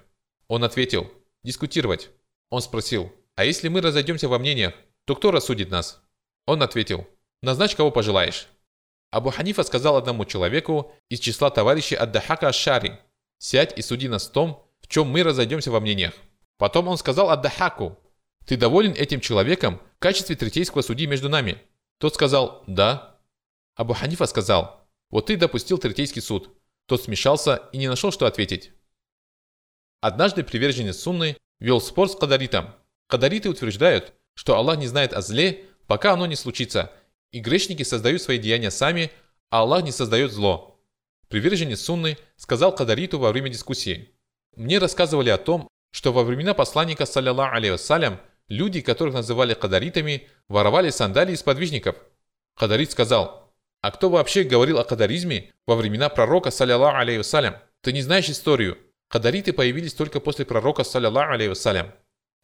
Он 0.48 0.64
ответил, 0.64 1.12
«Дискутировать». 1.44 2.10
Он 2.50 2.62
спросил, 2.62 3.12
«А 3.36 3.44
если 3.44 3.68
мы 3.68 3.82
разойдемся 3.82 4.30
во 4.30 4.40
мнениях, 4.40 4.74
то 5.06 5.16
кто 5.16 5.32
рассудит 5.32 5.70
нас?» 5.70 6.02
Он 6.46 6.62
ответил, 6.62 7.08
«Назначь, 7.42 7.76
кого 7.76 7.92
пожелаешь». 7.92 8.48
Абу 9.12 9.32
Ханифа 9.32 9.64
сказал 9.64 9.98
одному 9.98 10.26
человеку 10.26 10.92
из 11.10 11.20
числа 11.20 11.50
товарищей 11.50 11.96
Аддахака 11.96 12.50
Ашари, 12.50 13.00
«Сядь 13.40 13.78
и 13.78 13.82
суди 13.82 14.08
нас 14.08 14.28
в 14.28 14.32
том, 14.32 14.68
в 14.82 14.88
чем 14.88 15.08
мы 15.08 15.24
разойдемся 15.24 15.72
во 15.72 15.80
мнениях». 15.80 16.14
Потом 16.58 16.88
он 16.88 16.98
сказал 16.98 17.30
Аддахаку, 17.30 17.98
«Ты 18.46 18.58
доволен 18.58 18.94
этим 18.94 19.20
человеком 19.20 19.82
в 19.96 20.00
качестве 20.00 20.36
третейского 20.36 20.82
судьи 20.82 21.08
между 21.08 21.30
нами?» 21.30 21.62
Тот 21.98 22.14
сказал 22.14 22.64
«Да». 22.68 23.20
Абу 23.76 23.94
Ханифа 23.94 24.26
сказал, 24.26 24.88
«Вот 25.10 25.28
ты 25.28 25.38
допустил 25.38 25.78
третейский 25.78 26.22
суд». 26.22 26.56
Тот 26.86 27.04
смешался 27.04 27.70
и 27.72 27.78
не 27.78 27.88
нашел, 27.88 28.12
что 28.12 28.26
ответить. 28.26 28.72
Однажды 30.02 30.44
приверженец 30.44 30.98
Сунны 30.98 31.38
вел 31.60 31.82
спор 31.82 32.10
с 32.10 32.16
Кадаритом. 32.16 32.74
Кадариты 33.08 33.50
утверждают, 33.50 34.14
что 34.34 34.56
Аллах 34.56 34.78
не 34.78 34.88
знает 34.88 35.14
о 35.14 35.22
зле, 35.22 35.66
пока 35.88 36.14
оно 36.14 36.26
не 36.26 36.36
случится, 36.36 36.92
и 37.32 37.40
грешники 37.40 37.84
создают 37.84 38.22
свои 38.22 38.38
деяния 38.38 38.72
сами, 38.72 39.12
а 39.50 39.60
Аллах 39.62 39.84
не 39.84 39.92
создает 39.92 40.32
зло. 40.32 40.80
Приверженец 41.28 41.82
Сунны 41.82 42.18
сказал 42.38 42.74
Кадариту 42.74 43.20
во 43.20 43.32
время 43.32 43.50
дискуссии. 43.50 44.16
Мне 44.56 44.80
рассказывали 44.80 45.30
о 45.30 45.38
том, 45.38 45.68
что 45.92 46.12
во 46.12 46.24
времена 46.24 46.54
посланника, 46.54 47.06
саллиллаху 47.06 47.56
алейхи 47.56 48.20
люди, 48.48 48.82
которых 48.82 49.14
называли 49.14 49.54
кадаритами, 49.54 50.28
воровали 50.48 50.90
сандалии 50.90 51.34
из 51.34 51.44
подвижников. 51.44 51.96
Кадарит 52.56 52.92
сказал, 52.92 53.54
а 53.82 53.92
кто 53.92 54.10
вообще 54.10 54.44
говорил 54.44 54.80
о 54.80 54.84
кадаризме 54.84 55.52
во 55.66 55.76
времена 55.76 56.10
пророка, 56.10 56.52
саллиллаху 56.52 56.98
алейхи 56.98 57.54
Ты 57.82 57.94
не 57.94 58.02
знаешь 58.02 58.30
историю. 58.30 58.78
Кадариты 59.08 59.54
появились 59.54 59.94
только 59.94 60.20
после 60.20 60.46
пророка, 60.46 60.84
саллиллаху 60.84 61.32
алейхи 61.32 61.92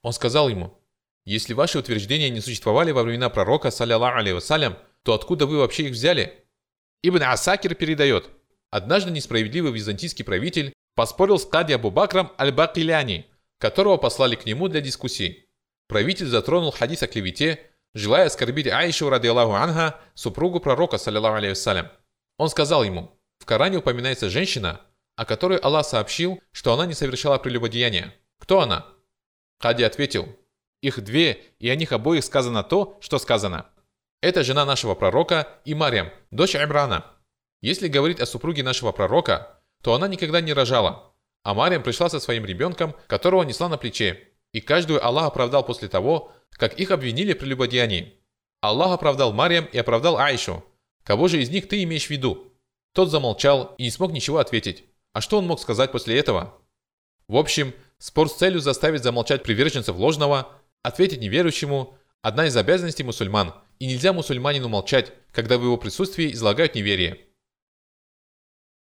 Он 0.02 0.14
сказал 0.14 0.50
ему, 0.50 0.80
если 1.26 1.54
ваши 1.54 1.80
утверждения 1.80 2.30
не 2.30 2.40
существовали 2.40 2.92
во 2.92 3.04
времена 3.04 3.30
пророка, 3.30 3.72
саллиллаху 3.72 4.20
алейhi 4.20 4.76
то 5.04 5.14
откуда 5.14 5.46
вы 5.46 5.58
вообще 5.58 5.84
их 5.84 5.92
взяли? 5.92 6.46
Ибн 7.04 7.24
Асакир 7.24 7.76
передает. 7.76 8.30
Однажды 8.72 9.12
несправедливый 9.12 9.72
византийский 9.72 10.26
правитель 10.26 10.74
поспорил 10.96 11.38
с 11.38 11.46
Кади 11.46 11.74
Абу 11.74 11.92
Бакрам 11.92 12.32
Аль-Бакиляни, 12.40 13.26
которого 13.60 13.98
послали 13.98 14.36
к 14.36 14.46
нему 14.46 14.68
для 14.68 14.82
дискуссии. 14.82 15.48
Правитель 15.88 16.26
затронул 16.26 16.72
хадис 16.72 17.04
о 17.04 17.08
клевете, 17.08 17.60
желая 17.94 18.26
оскорбить 18.26 18.68
Аишу, 18.68 19.10
ради 19.10 19.28
Аллаху 19.28 19.54
Анха, 19.54 20.00
супругу 20.16 20.60
пророка, 20.60 20.98
саллиллаху 20.98 21.38
алейhi 21.38 21.90
Он 22.38 22.50
сказал 22.50 22.84
ему, 22.84 23.12
в 23.40 23.46
Коране 23.46 23.78
упоминается 23.78 24.30
женщина, 24.30 24.82
о 25.16 25.26
которой 25.26 25.60
Аллах 25.60 25.86
сообщил, 25.86 26.42
что 26.52 26.74
она 26.74 26.86
не 26.86 26.94
совершала 26.94 27.38
прелюбодеяния. 27.38 28.14
Кто 28.40 28.62
она? 28.62 28.88
Кади 29.60 29.84
ответил, 29.84 30.36
их 30.86 31.04
две, 31.04 31.42
и 31.60 31.70
о 31.70 31.76
них 31.76 31.92
обоих 31.92 32.24
сказано 32.24 32.64
то, 32.64 32.98
что 33.02 33.18
сказано. 33.20 33.66
Это 34.22 34.44
жена 34.44 34.66
нашего 34.66 34.96
пророка 34.96 35.48
и 35.66 35.74
Марьям, 35.74 36.12
дочь 36.32 36.56
Ибрана. 36.56 37.06
Если 37.62 37.88
говорить 37.88 38.20
о 38.20 38.26
супруге 38.26 38.64
нашего 38.64 38.92
пророка, 38.92 39.62
то 39.82 39.94
она 39.94 40.08
никогда 40.08 40.42
не 40.42 40.54
рожала, 40.54 41.14
а 41.44 41.54
Марьям 41.54 41.84
пришла 41.84 42.10
со 42.10 42.20
своим 42.20 42.46
ребенком, 42.46 42.96
которого 43.08 43.44
несла 43.44 43.70
на 43.70 43.78
плече, 43.78 44.30
и 44.52 44.62
каждую 44.62 45.06
Аллах 45.06 45.28
оправдал 45.28 45.66
после 45.66 45.88
того, 45.88 46.32
как 46.52 46.80
их 46.80 46.92
обвинили 46.92 47.34
в 47.34 47.40
прелюбодеянии. 47.40 48.14
Аллах 48.62 48.94
оправдал 48.94 49.34
Марьям 49.34 49.66
и 49.66 49.78
оправдал 49.78 50.18
Айшу. 50.18 50.64
Кого 51.04 51.28
же 51.28 51.42
из 51.42 51.50
них 51.50 51.68
ты 51.68 51.84
имеешь 51.84 52.08
в 52.08 52.10
виду? 52.10 52.52
Тот 52.94 53.12
замолчал 53.12 53.76
и 53.78 53.84
не 53.84 53.92
смог 53.92 54.12
ничего 54.12 54.38
ответить. 54.38 54.86
А 55.14 55.22
что 55.22 55.38
он 55.38 55.48
мог 55.48 55.60
сказать 55.60 55.92
после 55.92 56.18
этого? 56.18 56.56
В 57.28 57.38
общем, 57.38 57.74
спор 57.98 58.30
с 58.30 58.36
целью 58.36 58.60
заставить 58.60 59.04
замолчать 59.04 59.44
приверженцев 59.44 59.96
ложного, 59.96 60.52
ответить 60.86 61.22
неверующему– 61.22 61.98
одна 62.26 62.48
из 62.48 62.58
обязанностей 62.58 63.04
мусульман, 63.04 63.54
и 63.78 63.86
нельзя 63.86 64.12
мусульманину 64.12 64.68
молчать, 64.68 65.14
когда 65.32 65.60
в 65.60 65.64
его 65.64 65.78
присутствии 65.78 66.32
излагают 66.32 66.74
неверие. 66.74 67.20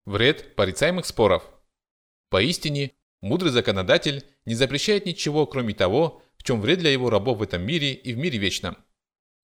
Вред 0.06 0.56
порицаемых 0.56 1.08
споров. 1.08 1.50
Поистине, 2.30 2.92
мудрый 3.20 3.52
законодатель 3.52 4.24
не 4.46 4.54
запрещает 4.54 5.08
ничего, 5.08 5.48
кроме 5.48 5.74
того, 5.74 6.22
в 6.38 6.44
чем 6.44 6.62
вред 6.62 6.80
для 6.80 6.92
его 6.92 7.10
рабов 7.10 7.40
в 7.40 7.42
этом 7.42 7.64
мире 7.64 7.94
и 7.94 8.14
в 8.14 8.18
мире 8.20 8.38
вечном. 8.38 8.78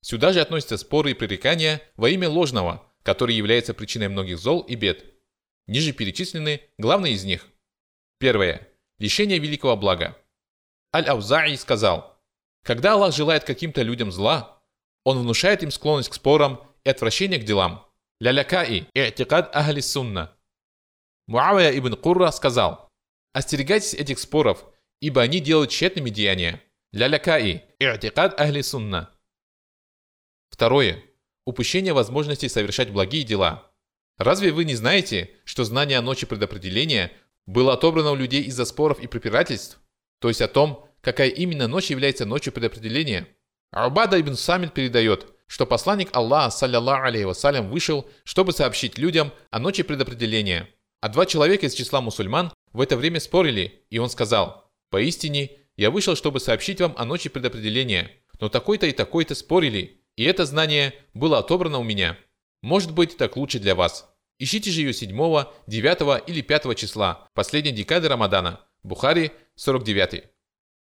Сюда 0.02 0.32
же 0.32 0.42
относятся 0.42 0.78
споры 0.78 1.12
и 1.12 1.16
пререкания 1.16 1.82
во 1.96 2.08
имя 2.10 2.30
ложного, 2.30 2.88
который 3.02 3.34
является 3.34 3.74
причиной 3.74 4.10
многих 4.10 4.38
зол 4.38 4.62
и 4.62 4.76
бед. 4.76 5.06
Ниже 5.66 5.92
перечислены 5.92 6.62
главные 6.78 7.14
из 7.14 7.24
них. 7.24 7.48
Первое. 8.20 8.68
Лишение 9.00 9.40
великого 9.40 9.76
блага. 9.76 10.16
Аль-Аузаи 10.96 11.56
сказал, 11.56 12.17
когда 12.68 12.96
Аллах 12.96 13.16
желает 13.16 13.46
каким-то 13.46 13.82
людям 13.82 14.12
зла, 14.12 14.62
Он 15.06 15.18
внушает 15.20 15.64
им 15.64 15.72
склонность 15.72 16.10
к 16.10 16.16
спорам 16.16 16.70
и 16.84 16.90
отвращение 16.90 17.40
к 17.40 17.46
делам. 17.46 17.88
Лялякаи 18.20 18.90
и 18.94 19.00
атикад 19.00 19.56
ахли 19.56 19.80
сунна. 19.80 20.36
Муавия 21.28 21.72
ибн 21.80 21.94
Курра 21.96 22.30
сказал, 22.32 22.90
остерегайтесь 23.32 23.94
этих 23.94 24.20
споров, 24.20 24.66
ибо 25.00 25.22
они 25.22 25.40
делают 25.40 25.70
тщетными 25.70 26.10
деяния. 26.10 26.62
Лялякаи 26.92 27.64
и 27.80 27.86
атикад 27.86 28.38
ахли 28.38 28.60
сунна. 28.60 29.12
Второе. 30.50 31.02
Упущение 31.46 31.94
возможности 31.94 32.50
совершать 32.50 32.92
благие 32.92 33.24
дела. 33.24 33.72
Разве 34.18 34.52
вы 34.52 34.66
не 34.66 34.76
знаете, 34.76 35.32
что 35.46 35.64
знание 35.64 36.00
о 36.00 36.02
ночи 36.02 36.26
предопределения 36.26 37.14
было 37.46 37.76
отобрано 37.76 38.12
у 38.12 38.16
людей 38.16 38.44
из-за 38.44 38.66
споров 38.66 39.00
и 39.00 39.08
препирательств? 39.08 39.80
То 40.20 40.28
есть 40.28 40.42
о 40.42 40.50
том, 40.50 40.87
какая 41.02 41.30
именно 41.30 41.68
ночь 41.68 41.90
является 41.90 42.26
ночью 42.26 42.54
предопределения? 42.54 43.28
Арбада 43.72 44.20
ибн 44.20 44.36
Самит 44.36 44.74
передает, 44.74 45.28
что 45.48 45.66
посланник 45.66 46.16
Аллаха, 46.16 46.52
саллиллаху 46.52 47.04
алейхи 47.04 47.26
вассалям, 47.26 47.70
вышел, 47.70 48.10
чтобы 48.24 48.52
сообщить 48.52 48.98
людям 48.98 49.32
о 49.50 49.60
ночи 49.60 49.84
предопределения. 49.84 50.70
А 51.02 51.10
два 51.10 51.26
человека 51.26 51.66
из 51.66 51.74
числа 51.74 52.02
мусульман 52.02 52.52
в 52.74 52.82
это 52.82 52.98
время 52.98 53.20
спорили, 53.20 53.86
и 53.90 53.98
он 53.98 54.10
сказал, 54.10 54.72
«Поистине, 54.90 55.52
я 55.76 55.92
вышел, 55.92 56.16
чтобы 56.16 56.40
сообщить 56.40 56.82
вам 56.82 56.94
о 56.98 57.06
ночи 57.06 57.30
предопределения, 57.30 58.12
но 58.40 58.50
такой-то 58.50 58.88
и 58.88 58.92
такой-то 58.92 59.36
спорили, 59.36 60.02
и 60.16 60.24
это 60.24 60.46
знание 60.46 60.94
было 61.14 61.40
отобрано 61.40 61.80
у 61.80 61.84
меня. 61.84 62.18
Может 62.62 62.92
быть, 62.94 63.18
так 63.18 63.38
лучше 63.38 63.60
для 63.60 63.76
вас. 63.76 64.10
Ищите 64.40 64.72
же 64.72 64.82
ее 64.82 64.94
7, 64.94 65.10
9 65.68 66.24
или 66.28 66.42
5 66.42 66.76
числа, 66.76 67.30
последней 67.34 67.72
декады 67.72 68.08
Рамадана. 68.08 68.62
Бухари, 68.84 69.32
49. 69.56 70.24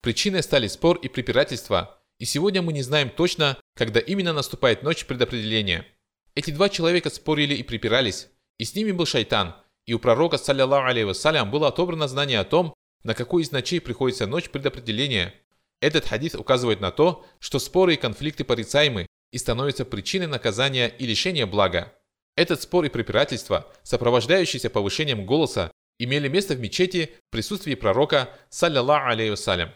Причиной 0.02 0.42
стали 0.42 0.68
спор 0.68 0.98
и 0.98 1.08
препирательства, 1.08 2.02
и 2.18 2.26
сегодня 2.26 2.64
мы 2.64 2.74
не 2.74 2.82
знаем 2.82 3.12
точно, 3.12 3.58
когда 3.76 4.00
именно 4.00 4.34
наступает 4.34 4.82
ночь 4.82 5.06
предопределения. 5.06 5.86
Эти 6.34 6.50
два 6.50 6.70
человека 6.70 7.12
спорили 7.12 7.54
и 7.54 7.62
припирались, 7.62 8.30
и 8.58 8.66
с 8.66 8.74
ними 8.74 8.92
был 8.92 9.06
шайтан, 9.06 9.56
и 9.86 9.94
у 9.94 10.00
пророка, 10.00 10.40
саллиллаху 10.40 10.88
алейhi 10.88 11.06
вассалям, 11.06 11.52
было 11.52 11.68
отобрано 11.68 12.08
знание 12.08 12.40
о 12.40 12.46
том, 12.46 12.74
на 13.04 13.14
какую 13.14 13.44
из 13.44 13.52
ночей 13.52 13.80
приходится 13.80 14.26
ночь 14.26 14.50
предопределения. 14.50 15.36
Этот 15.82 16.06
хадис 16.06 16.34
указывает 16.34 16.82
на 16.82 16.92
то, 16.92 17.26
что 17.40 17.60
споры 17.60 17.94
и 17.94 17.98
конфликты 17.98 18.44
порицаемы 18.44 19.06
и 19.32 19.38
становятся 19.38 19.86
причиной 19.86 20.28
наказания 20.28 20.88
и 20.88 21.06
лишения 21.06 21.46
блага. 21.46 21.94
Этот 22.36 22.62
спор 22.62 22.86
и 22.86 22.90
препирательство, 22.90 23.72
сопровождающиеся 23.84 24.70
повышением 24.70 25.26
голоса, 25.26 25.72
имели 26.00 26.28
место 26.28 26.56
в 26.56 26.60
мечети 26.60 27.12
в 27.28 27.32
присутствии 27.32 27.76
пророка, 27.76 28.30
саллиллаху 28.50 29.10
алейhi 29.10 29.32
вассалям. 29.32 29.72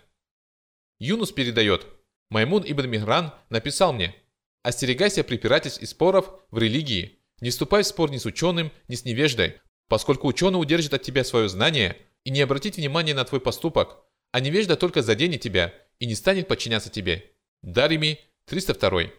Юнус 1.06 1.32
передает, 1.32 1.86
Маймун 2.32 2.64
ибн 2.66 2.88
Мигран 2.88 3.32
написал 3.50 3.94
мне, 3.94 4.16
«Остерегайся 4.64 5.24
препирательств 5.24 5.84
и 5.84 5.86
споров 5.86 6.32
в 6.50 6.58
религии, 6.58 7.20
не 7.42 7.52
вступай 7.52 7.84
в 7.84 7.88
спор 7.88 8.10
ни 8.10 8.18
с 8.18 8.26
ученым, 8.26 8.72
ни 8.88 8.96
с 8.96 9.06
невеждой, 9.06 9.62
поскольку 9.88 10.28
ученый 10.28 10.60
удержит 10.60 10.96
от 10.96 11.04
тебя 11.04 11.24
свое 11.24 11.48
знание 11.48 11.96
и 12.24 12.32
не 12.32 12.42
обратит 12.42 12.78
внимания 12.78 13.14
на 13.14 13.24
твой 13.24 13.40
поступок, 13.40 13.98
а 14.32 14.40
невежда 14.40 14.76
только 14.76 15.04
заденет 15.04 15.42
тебя 15.42 15.76
и 16.00 16.08
не 16.08 16.16
станет 16.16 16.48
подчиняться 16.48 16.90
тебе». 16.90 17.32
Дарими, 17.62 18.20
302. 18.46 19.12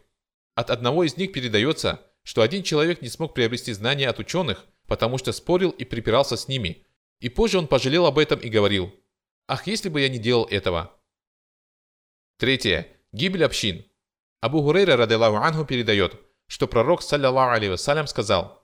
От 0.57 0.71
одного 0.71 1.05
из 1.05 1.17
них 1.17 1.33
передается, 1.33 2.01
что 2.25 2.43
один 2.43 2.65
человек 2.65 3.01
не 3.01 3.09
смог 3.09 3.33
приобрести 3.33 3.73
знания 3.73 4.09
от 4.09 4.19
ученых, 4.19 4.67
потому 4.89 5.19
что 5.19 5.31
спорил 5.31 5.71
и 5.71 5.85
припирался 5.85 6.37
с 6.37 6.49
ними, 6.49 6.85
и 7.21 7.29
позже 7.29 7.59
он 7.59 7.69
пожалел 7.69 8.07
об 8.07 8.19
этом 8.19 8.41
и 8.41 8.49
говорил, 8.49 8.93
«Ах, 9.47 9.69
если 9.69 9.89
бы 9.89 10.01
я 10.01 10.09
не 10.09 10.19
делал 10.19 10.49
этого!» 10.51 10.96
Третье. 12.39 12.87
Гибель 13.13 13.45
общин. 13.45 13.87
Абу 14.43 14.63
Хурейра, 14.63 14.97
радилаху 14.99 15.37
анху, 15.37 15.65
передает, 15.65 16.21
что 16.47 16.69
пророк, 16.69 17.01
саллиллаху 17.01 17.71
вассалям, 17.71 18.07
сказал, 18.07 18.63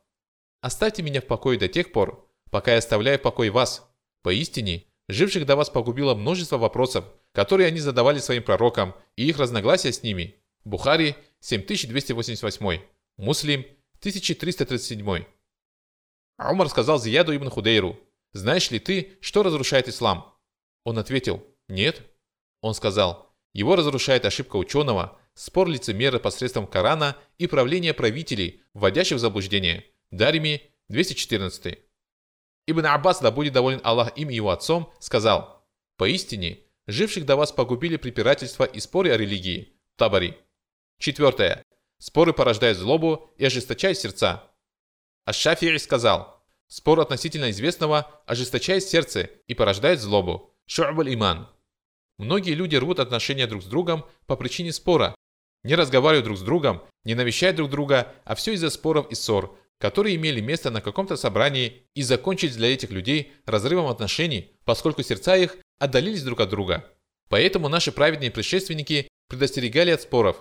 «Оставьте 0.61 1.03
меня 1.03 1.23
в 1.23 1.27
покое 1.27 1.59
до 1.59 1.69
тех 1.69 1.91
пор, 1.91 2.31
пока 2.51 2.73
я 2.73 2.79
оставляю 2.79 3.19
в 3.19 3.23
покое 3.23 3.51
вас. 3.51 3.91
Поистине, 4.23 4.85
живших 5.09 5.47
до 5.47 5.57
вас 5.57 5.71
погубило 5.71 6.15
множество 6.15 6.59
вопросов, 6.59 7.07
которые 7.33 7.69
они 7.69 7.81
задавали 7.81 8.19
своим 8.19 8.43
пророкам, 8.43 8.95
и 9.17 9.27
их 9.27 9.39
разногласия 9.39 9.91
с 9.91 10.03
ними. 10.03 10.37
Бухари, 10.65 11.17
7288. 11.41 12.83
Муслим, 13.17 13.61
1337. 14.01 15.25
Умар 16.39 16.69
сказал 16.69 17.01
Зияду 17.01 17.35
ибн 17.35 17.49
Худейру, 17.49 17.99
«Знаешь 18.35 18.71
ли 18.71 18.79
ты, 18.79 19.17
что 19.23 19.43
разрушает 19.43 19.89
ислам?» 19.89 20.37
Он 20.85 20.99
ответил, 20.99 21.43
«Нет». 21.69 22.03
Он 22.61 22.75
сказал, 22.75 23.32
«Его 23.53 23.77
разрушает 23.77 24.25
ошибка 24.25 24.57
ученого, 24.57 25.19
спор 25.35 25.69
лицемера 25.69 26.19
посредством 26.19 26.67
Корана 26.67 27.17
и 27.39 27.47
правление 27.47 27.95
правителей, 27.95 28.63
вводящих 28.75 29.19
в 29.19 29.21
заблуждение». 29.21 29.85
Дарими, 30.11 30.61
214. 30.89 31.79
Ибн 32.67 32.87
Аббас, 32.87 33.21
да 33.21 33.31
будет 33.31 33.55
доволен 33.55 33.81
Аллах 33.83 34.17
им 34.17 34.29
и 34.29 34.35
его 34.35 34.51
отцом, 34.51 34.93
сказал, 35.01 35.67
«Поистине, 35.97 36.61
живших 36.87 37.25
до 37.25 37.37
вас 37.37 37.51
погубили 37.51 37.97
препирательства 37.97 38.65
и 38.65 38.79
споры 38.79 39.11
о 39.11 39.17
религии». 39.17 39.73
Табари. 39.97 40.37
Четвертое. 40.99 41.65
Споры 41.99 42.33
порождают 42.33 42.77
злобу 42.79 43.31
и 43.37 43.45
ожесточают 43.45 43.99
сердца. 43.99 44.51
Аш-Шафи'i 45.25 45.79
сказал, 45.79 46.45
спор 46.67 47.01
относительно 47.01 47.51
известного 47.51 48.23
ожесточает 48.27 48.83
сердце 48.83 49.31
и 49.47 49.55
порождает 49.55 50.01
злобу. 50.01 50.55
Шу'баль 50.67 51.15
иман. 51.15 51.49
Многие 52.19 52.55
люди 52.55 52.77
рвут 52.77 53.01
отношения 53.01 53.47
друг 53.47 53.63
с 53.63 53.67
другом 53.67 54.05
по 54.27 54.37
причине 54.37 54.73
спора, 54.73 55.15
не 55.65 55.75
разговаривают 55.75 56.25
друг 56.25 56.39
с 56.39 56.43
другом, 56.43 56.83
не 57.05 57.15
навещают 57.15 57.57
друг 57.57 57.71
друга, 57.71 58.13
а 58.25 58.35
все 58.35 58.53
из-за 58.55 58.71
споров 58.71 59.11
и 59.11 59.15
ссор, 59.15 59.57
которые 59.79 60.17
имели 60.17 60.41
место 60.41 60.71
на 60.71 60.81
каком-то 60.81 61.17
собрании 61.17 61.87
и 61.95 62.03
закончились 62.03 62.57
для 62.57 62.73
этих 62.73 62.91
людей 62.91 63.33
разрывом 63.47 63.87
отношений, 63.87 64.57
поскольку 64.65 65.03
сердца 65.03 65.37
их 65.37 65.57
отдалились 65.79 66.23
друг 66.23 66.41
от 66.41 66.51
друга. 66.51 66.85
Поэтому 67.29 67.69
наши 67.69 67.93
праведные 67.93 68.31
предшественники 68.31 69.09
предостерегали 69.29 69.91
от 69.91 70.03
споров. 70.03 70.37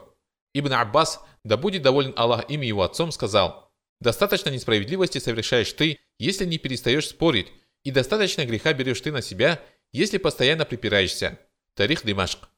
Ибн 0.54 0.74
Аббас, 0.74 1.24
да 1.44 1.56
будет 1.56 1.82
доволен 1.82 2.14
Аллах 2.18 2.50
им 2.50 2.62
и 2.62 2.68
его 2.68 2.84
отцом, 2.84 3.12
сказал, 3.12 3.72
«Достаточно 4.00 4.50
несправедливости 4.50 5.20
совершаешь 5.20 5.72
ты, 5.72 6.00
если 6.20 6.46
не 6.46 6.58
перестаешь 6.58 7.08
спорить, 7.08 7.48
и 7.84 7.92
достаточно 7.92 8.46
греха 8.46 8.74
берешь 8.74 9.02
ты 9.02 9.12
на 9.12 9.22
себя, 9.22 9.62
если 9.94 10.18
постоянно 10.18 10.66
припираешься». 10.66 11.40
Тарих 11.76 12.06
Димашк. 12.06 12.50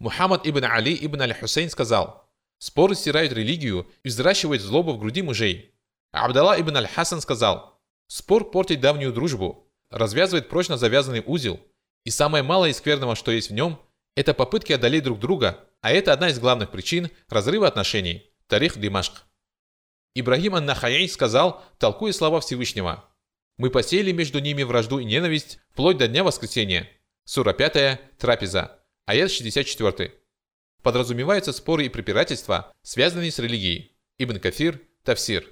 Мухаммад 0.00 0.46
ибн 0.46 0.64
Али 0.64 0.98
ибн 1.00 1.22
Аль-Хусейн 1.22 1.70
сказал, 1.70 2.28
«Споры 2.58 2.96
стирают 2.96 3.32
религию 3.32 3.88
и 4.02 4.08
взращивают 4.08 4.62
злобу 4.62 4.92
в 4.92 4.98
груди 4.98 5.22
мужей. 5.22 5.74
Абдалла 6.10 6.60
ибн 6.60 6.76
Аль-Хасан 6.78 7.20
сказал, 7.20 7.80
«Спор 8.08 8.50
портит 8.50 8.80
давнюю 8.80 9.12
дружбу, 9.12 9.70
развязывает 9.90 10.48
прочно 10.48 10.76
завязанный 10.76 11.22
узел, 11.24 11.60
и 12.04 12.10
самое 12.10 12.42
малое 12.42 12.70
из 12.70 12.78
скверного, 12.78 13.14
что 13.14 13.30
есть 13.30 13.50
в 13.50 13.54
нем, 13.54 13.80
это 14.16 14.34
попытки 14.34 14.72
одолеть 14.72 15.04
друг 15.04 15.20
друга, 15.20 15.60
а 15.80 15.92
это 15.92 16.12
одна 16.12 16.28
из 16.28 16.38
главных 16.40 16.70
причин 16.70 17.10
разрыва 17.28 17.68
отношений. 17.68 18.30
Тарих 18.48 18.78
Димашк. 18.78 19.22
Ибрагим 20.14 20.56
ан-Нахаи 20.56 21.06
сказал, 21.06 21.64
толкуя 21.78 22.12
слова 22.12 22.40
Всевышнего. 22.40 23.04
«Мы 23.56 23.70
посеяли 23.70 24.10
между 24.12 24.40
ними 24.40 24.64
вражду 24.64 24.98
и 24.98 25.04
ненависть 25.04 25.60
вплоть 25.70 25.96
до 25.96 26.08
дня 26.08 26.24
воскресения». 26.24 26.90
Сура 27.24 27.52
5, 27.52 28.18
Трапеза, 28.18 28.82
аят 29.06 29.30
64. 29.30 30.12
Подразумеваются 30.82 31.52
споры 31.52 31.86
и 31.86 31.88
препирательства, 31.88 32.72
связанные 32.82 33.30
с 33.30 33.38
религией. 33.38 33.96
Ибн 34.18 34.40
Кафир, 34.40 34.82
Тавсир. 35.04 35.46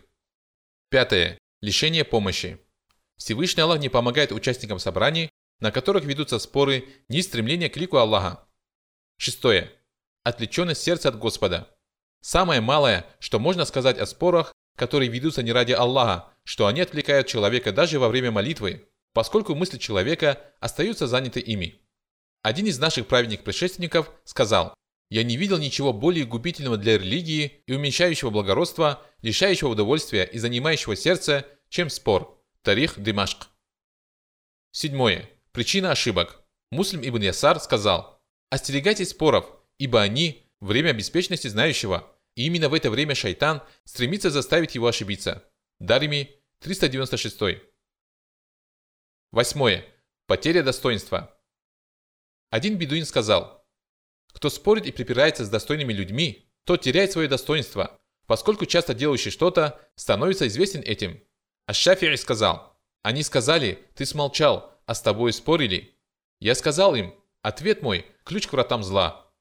Пятое. 0.88 1.38
Лишение 1.60 2.04
помощи. 2.04 2.58
Всевышний 3.16 3.62
Аллах 3.62 3.78
не 3.78 3.88
помогает 3.88 4.32
участникам 4.32 4.80
собраний, 4.80 5.30
на 5.60 5.70
которых 5.70 6.04
ведутся 6.04 6.40
споры, 6.40 6.88
ни 7.08 7.20
стремления 7.20 7.68
к 7.68 7.76
лику 7.76 7.98
Аллаха. 7.98 8.48
Шестое. 9.16 9.70
Отвлеченность 10.24 10.82
сердца 10.82 11.10
от 11.10 11.18
Господа. 11.18 11.68
Самое 12.20 12.60
малое, 12.60 13.06
что 13.20 13.38
можно 13.38 13.64
сказать 13.64 13.98
о 13.98 14.06
спорах, 14.06 14.52
которые 14.76 15.08
ведутся 15.08 15.44
не 15.44 15.52
ради 15.52 15.72
Аллаха, 15.72 16.32
что 16.42 16.66
они 16.66 16.80
отвлекают 16.80 17.28
человека 17.28 17.70
даже 17.70 18.00
во 18.00 18.08
время 18.08 18.32
молитвы, 18.32 18.89
поскольку 19.12 19.54
мысли 19.54 19.78
человека 19.78 20.42
остаются 20.60 21.06
заняты 21.06 21.40
ими. 21.40 21.80
Один 22.42 22.66
из 22.66 22.78
наших 22.78 23.06
праведных 23.06 23.44
предшественников 23.44 24.10
сказал, 24.24 24.74
«Я 25.10 25.24
не 25.24 25.36
видел 25.36 25.58
ничего 25.58 25.92
более 25.92 26.24
губительного 26.24 26.76
для 26.76 26.98
религии 26.98 27.62
и 27.66 27.74
уменьшающего 27.74 28.30
благородства, 28.30 29.02
лишающего 29.22 29.70
удовольствия 29.70 30.24
и 30.24 30.38
занимающего 30.38 30.96
сердце, 30.96 31.46
чем 31.68 31.90
спор». 31.90 32.42
Тарих 32.62 33.00
Димашк. 33.02 33.48
Седьмое. 34.72 35.28
Причина 35.52 35.92
ошибок. 35.92 36.44
Муслим 36.70 37.00
ибн 37.02 37.22
Ясар 37.22 37.58
сказал, 37.58 38.22
«Остерегайтесь 38.50 39.10
споров, 39.10 39.46
ибо 39.78 40.02
они 40.02 40.50
Время 40.60 40.92
беспечности 40.92 41.48
знающего. 41.48 42.14
И 42.36 42.46
именно 42.46 42.68
в 42.68 42.74
это 42.74 42.90
время 42.90 43.14
шайтан 43.14 43.62
стремится 43.84 44.30
заставить 44.30 44.74
его 44.74 44.86
ошибиться. 44.86 45.44
Дарими 45.78 46.36
396. 46.60 47.62
Восьмое. 49.32 49.84
Потеря 50.26 50.64
достоинства. 50.64 51.38
Один 52.50 52.78
бедуин 52.78 53.04
сказал, 53.04 53.64
«Кто 54.32 54.50
спорит 54.50 54.86
и 54.86 54.92
припирается 54.92 55.44
с 55.44 55.48
достойными 55.48 55.92
людьми, 55.92 56.50
тот 56.64 56.80
теряет 56.80 57.12
свое 57.12 57.28
достоинство, 57.28 57.96
поскольку 58.26 58.66
часто 58.66 58.92
делающий 58.92 59.30
что-то 59.30 59.80
становится 59.94 60.48
известен 60.48 60.80
этим». 60.80 61.22
А 61.66 61.72
Шафи'i 61.72 62.16
сказал, 62.16 62.76
«Они 63.02 63.22
сказали, 63.22 63.86
ты 63.94 64.04
смолчал, 64.04 64.76
а 64.86 64.94
с 64.94 65.00
тобой 65.00 65.32
спорили». 65.32 65.96
Я 66.40 66.56
сказал 66.56 66.96
им, 66.96 67.14
«Ответ 67.42 67.82
мой– 67.82 68.06
ключ 68.24 68.48
к 68.48 68.52
вратам 68.52 68.82
зла». 68.82 69.32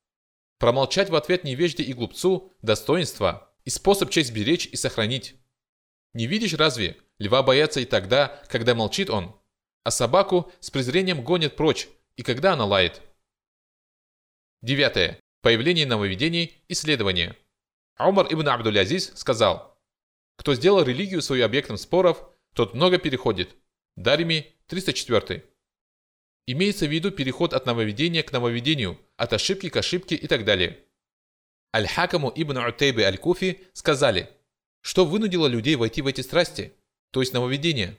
Промолчать 0.59 1.09
в 1.09 1.15
ответ 1.15 1.43
невежде 1.43 1.81
и 1.81 1.93
глупцу– 1.93 2.53
достоинство 2.61 3.51
и 3.65 3.71
способ 3.71 4.11
честь 4.11 4.33
беречь 4.33 4.67
и 4.67 4.75
сохранить. 4.75 5.35
Не 6.13 6.27
видишь 6.27 6.53
разве? 6.53 6.97
Льва 7.17 7.41
боятся 7.41 7.79
и 7.79 7.85
тогда, 7.85 8.39
когда 8.49 8.75
молчит 8.75 9.09
он. 9.09 9.38
А 9.83 9.91
собаку 9.91 10.51
с 10.59 10.69
презрением 10.69 11.23
гонят 11.23 11.55
прочь, 11.55 11.87
и 12.15 12.23
когда 12.23 12.53
она 12.53 12.65
лает. 12.65 13.01
Девятое. 14.61 15.19
Появление 15.41 15.85
нововведений, 15.85 16.61
исследования. 16.67 17.37
Умар 17.97 18.27
ибн 18.29 18.49
Абдул-Азиз 18.49 19.13
сказал, 19.15 19.77
«Кто 20.35 20.53
сделал 20.53 20.83
религию 20.83 21.21
своим 21.21 21.45
объектом 21.45 21.77
споров, 21.77 22.29
тот 22.53 22.73
много 22.73 22.97
переходит». 22.97 23.55
Дарими 23.95 24.53
304. 24.67 25.43
Имеется 26.47 26.87
в 26.87 26.89
виду 26.91 27.11
переход 27.11 27.53
от 27.53 27.65
нововведения 27.65 28.23
к 28.23 28.31
нововведению, 28.31 28.99
от 29.17 29.33
ошибки 29.33 29.69
к 29.69 29.77
ошибке 29.77 30.15
и 30.15 30.27
так 30.27 30.45
далее. 30.45 30.79
Аль-Хакаму 31.75 32.31
ибн 32.35 32.57
Утейбе 32.57 33.05
Аль-Куфи 33.05 33.67
сказали, 33.73 34.29
что 34.81 35.05
вынудило 35.05 35.47
людей 35.47 35.75
войти 35.75 36.01
в 36.01 36.07
эти 36.07 36.21
страсти, 36.21 36.73
то 37.11 37.19
есть 37.19 37.33
нововведения. 37.33 37.97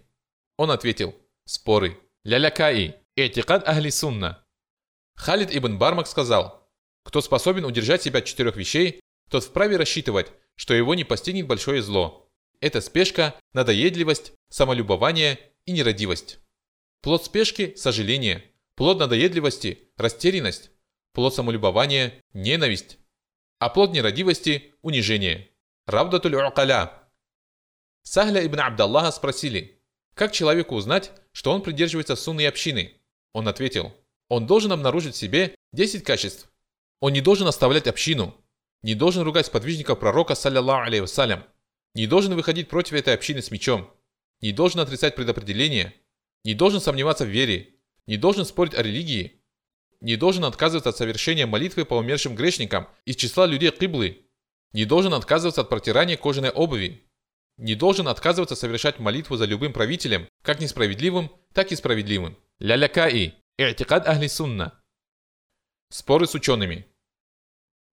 Он 0.57 0.71
ответил, 0.71 1.15
споры, 1.45 1.99
ля-ля-каи, 2.25 2.95
этикад 3.17 3.67
ахли 3.69 3.91
сунна. 3.91 4.45
Халид 5.17 5.55
ибн 5.55 5.79
Бармак 5.79 6.07
сказал, 6.07 6.69
кто 7.03 7.21
способен 7.21 7.65
удержать 7.65 8.03
себя 8.03 8.19
от 8.19 8.25
четырех 8.25 8.57
вещей, 8.57 9.01
тот 9.31 9.45
вправе 9.45 9.77
рассчитывать, 9.77 10.33
что 10.57 10.75
его 10.75 10.95
не 10.95 11.05
постигнет 11.05 11.47
большое 11.47 11.83
зло. 11.83 12.29
Это 12.61 12.81
спешка, 12.81 13.35
надоедливость, 13.53 14.33
самолюбование 14.49 15.39
и 15.65 15.73
нерадивость. 15.73 16.39
Плод 17.01 17.25
спешки– 17.25 17.75
сожаление. 17.77 18.45
Плод 18.75 18.99
надоедливости– 18.99 19.91
растерянность. 19.97 20.71
Плод 21.13 21.35
самолюбования– 21.35 22.23
ненависть. 22.35 22.99
А 23.59 23.71
плод 23.71 23.93
нерадивости– 23.93 24.75
унижение. 24.83 25.51
Равдатуль 25.87 26.35
У'каля. 26.35 26.93
Сахля 28.03 28.45
ибн 28.47 28.61
Абдаллаха 28.61 29.11
спросили, 29.11 29.83
как 30.15 30.33
человеку 30.33 30.75
узнать, 30.75 31.13
что 31.33 31.53
он 31.53 31.63
придерживается 31.63 32.17
сунны 32.17 32.47
общины? 32.47 32.95
Он 33.33 33.49
ответил, 33.49 33.93
он 34.29 34.47
должен 34.47 34.73
обнаружить 34.73 35.15
в 35.15 35.19
себе 35.19 35.55
10 35.73 36.05
качеств. 36.05 36.51
Он 37.01 37.13
не 37.13 37.21
должен 37.21 37.47
оставлять 37.47 37.87
общину, 37.87 38.35
не 38.83 38.95
должен 38.95 39.23
ругать 39.23 39.47
сподвижников 39.47 39.99
пророка, 39.99 40.35
саллиллаху 40.35 40.89
алейhi 40.89 41.01
вассалям, 41.01 41.45
не 41.95 42.07
должен 42.07 42.35
выходить 42.35 42.69
против 42.69 42.95
этой 42.95 43.15
общины 43.15 43.43
с 43.43 43.51
мечом, 43.51 43.91
не 44.41 44.53
должен 44.53 44.81
отрицать 44.81 45.17
предопределение, 45.17 45.95
не 46.45 46.55
должен 46.55 46.81
сомневаться 46.81 47.25
в 47.25 47.29
вере, 47.29 47.75
не 48.07 48.17
должен 48.17 48.45
спорить 48.45 48.75
о 48.75 48.83
религии, 48.83 49.43
не 50.01 50.17
должен 50.17 50.45
отказываться 50.45 50.91
от 50.91 50.97
совершения 50.97 51.47
молитвы 51.47 51.85
по 51.85 51.95
умершим 51.95 52.35
грешникам 52.35 52.89
из 53.05 53.17
числа 53.17 53.47
людей 53.47 53.71
Киблы, 53.71 54.27
не 54.73 54.85
должен 54.85 55.15
отказываться 55.15 55.63
от 55.63 55.69
протирания 55.69 56.17
кожаной 56.17 56.51
обуви, 56.51 57.05
не 57.61 57.75
должен 57.75 58.09
отказываться 58.09 58.57
совершать 58.57 58.99
молитву 58.99 59.37
за 59.37 59.45
любым 59.45 59.73
правителем, 59.73 60.29
как 60.43 60.61
несправедливым, 60.61 61.31
так 61.55 61.71
и 61.73 61.77
справедливым. 61.77 62.37
Ля-ля-каи, 62.59 63.35
и'тикад 63.59 64.09
ахли 64.09 64.27
сунна. 64.27 64.83
Споры 65.91 66.27
с 66.27 66.35
учеными. 66.35 66.87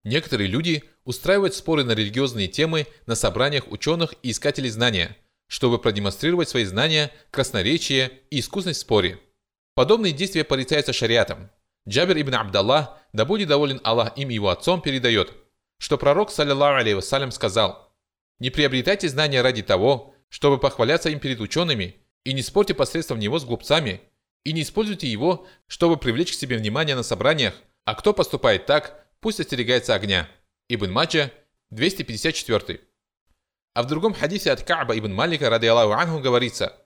Некоторые 0.04 0.48
люди 0.48 0.84
устраивают 1.04 1.54
споры 1.54 1.84
на 1.84 1.92
религиозные 1.92 2.48
темы 2.48 2.86
на 3.06 3.14
собраниях 3.14 3.70
ученых 3.70 4.14
и 4.22 4.30
искателей 4.32 4.70
знания– 4.70 5.16
чтобы 5.48 5.78
продемонстрировать 5.78 6.48
свои 6.48 6.64
знания, 6.64 7.10
красноречие 7.30 8.12
и 8.30 8.40
искусность 8.40 8.78
в 8.78 8.82
споре. 8.82 9.18
Подобные 9.74 10.12
действия 10.12 10.44
порицаются 10.44 10.92
шариатом. 10.92 11.50
Джабир 11.88 12.20
ибн 12.20 12.34
Абдаллах, 12.34 12.98
да 13.12 13.24
будет 13.24 13.48
доволен 13.48 13.80
Аллах 13.82 14.16
им 14.16 14.30
и 14.30 14.34
его 14.34 14.50
отцом, 14.50 14.82
передает, 14.82 15.32
что 15.78 15.96
пророк, 15.96 16.30
саллиллаху 16.30 16.80
алейhi 16.80 16.94
вассалям, 16.94 17.30
сказал, 17.30 17.87
«Не 18.38 18.50
приобретайте 18.50 19.08
знания 19.08 19.42
ради 19.42 19.62
того, 19.62 20.14
чтобы 20.28 20.58
похваляться 20.58 21.10
им 21.10 21.20
перед 21.20 21.40
учеными, 21.40 21.96
и 22.24 22.32
не 22.32 22.42
спорьте 22.42 22.74
посредством 22.74 23.18
него 23.18 23.38
с 23.38 23.44
глупцами, 23.44 24.00
и 24.44 24.52
не 24.52 24.62
используйте 24.62 25.06
его, 25.06 25.46
чтобы 25.66 25.96
привлечь 25.96 26.32
к 26.32 26.34
себе 26.34 26.56
внимание 26.56 26.94
на 26.94 27.02
собраниях, 27.02 27.54
а 27.84 27.94
кто 27.94 28.12
поступает 28.12 28.66
так, 28.66 29.06
пусть 29.20 29.40
остерегается 29.40 29.94
огня». 29.94 30.28
Ибн 30.68 30.92
Маджа, 30.92 31.32
254. 31.70 32.80
А 33.74 33.82
в 33.82 33.86
другом 33.86 34.12
хадисе 34.12 34.50
от 34.50 34.62
Кааба 34.62 34.98
ибн 34.98 35.14
Малика, 35.14 35.48
ради 35.48 35.66
Аллаху 35.66 35.92
анху, 35.92 36.20
говорится, 36.20 36.76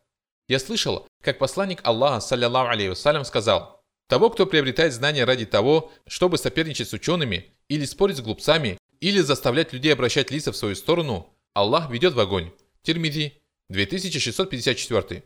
«Я 0.49 0.59
слышал, 0.59 1.07
как 1.21 1.39
посланник 1.39 1.81
Аллаха, 1.85 2.21
саллиллаху 2.21 2.71
алейхи 2.71 2.91
вассалям, 2.91 3.25
сказал, 3.25 3.83
того, 4.09 4.29
кто 4.29 4.45
приобретает 4.47 4.93
знания 4.93 5.25
ради 5.25 5.47
того, 5.47 5.91
чтобы 6.07 6.37
соперничать 6.37 6.89
с 6.89 6.93
учеными, 6.93 7.55
или 7.69 7.85
спорить 7.87 8.19
с 8.19 8.21
глупцами, 8.21 8.79
или 9.01 9.21
заставлять 9.21 9.73
людей 9.73 9.93
обращать 9.93 10.31
лица 10.31 10.53
в 10.53 10.57
свою 10.57 10.75
сторону, 10.75 11.35
Аллах 11.55 11.91
ведет 11.91 12.15
в 12.15 12.21
огонь. 12.21 12.51
Тирмиди, 12.83 13.43
2654. 13.69 15.23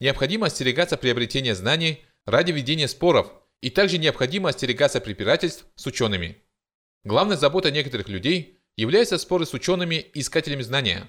Необходимо 0.00 0.46
остерегаться 0.46 0.98
приобретения 0.98 1.54
знаний 1.54 2.04
ради 2.26 2.52
ведения 2.52 2.86
споров, 2.86 3.32
и 3.62 3.70
также 3.70 3.96
необходимо 3.96 4.50
остерегаться 4.50 5.00
препирательств 5.00 5.64
с 5.74 5.86
учеными. 5.86 6.36
Главной 7.02 7.36
заботой 7.36 7.72
некоторых 7.72 8.08
людей 8.08 8.58
являются 8.76 9.16
споры 9.16 9.46
с 9.46 9.54
учеными 9.54 9.94
и 9.94 10.20
искателями 10.20 10.62
знания. 10.62 11.08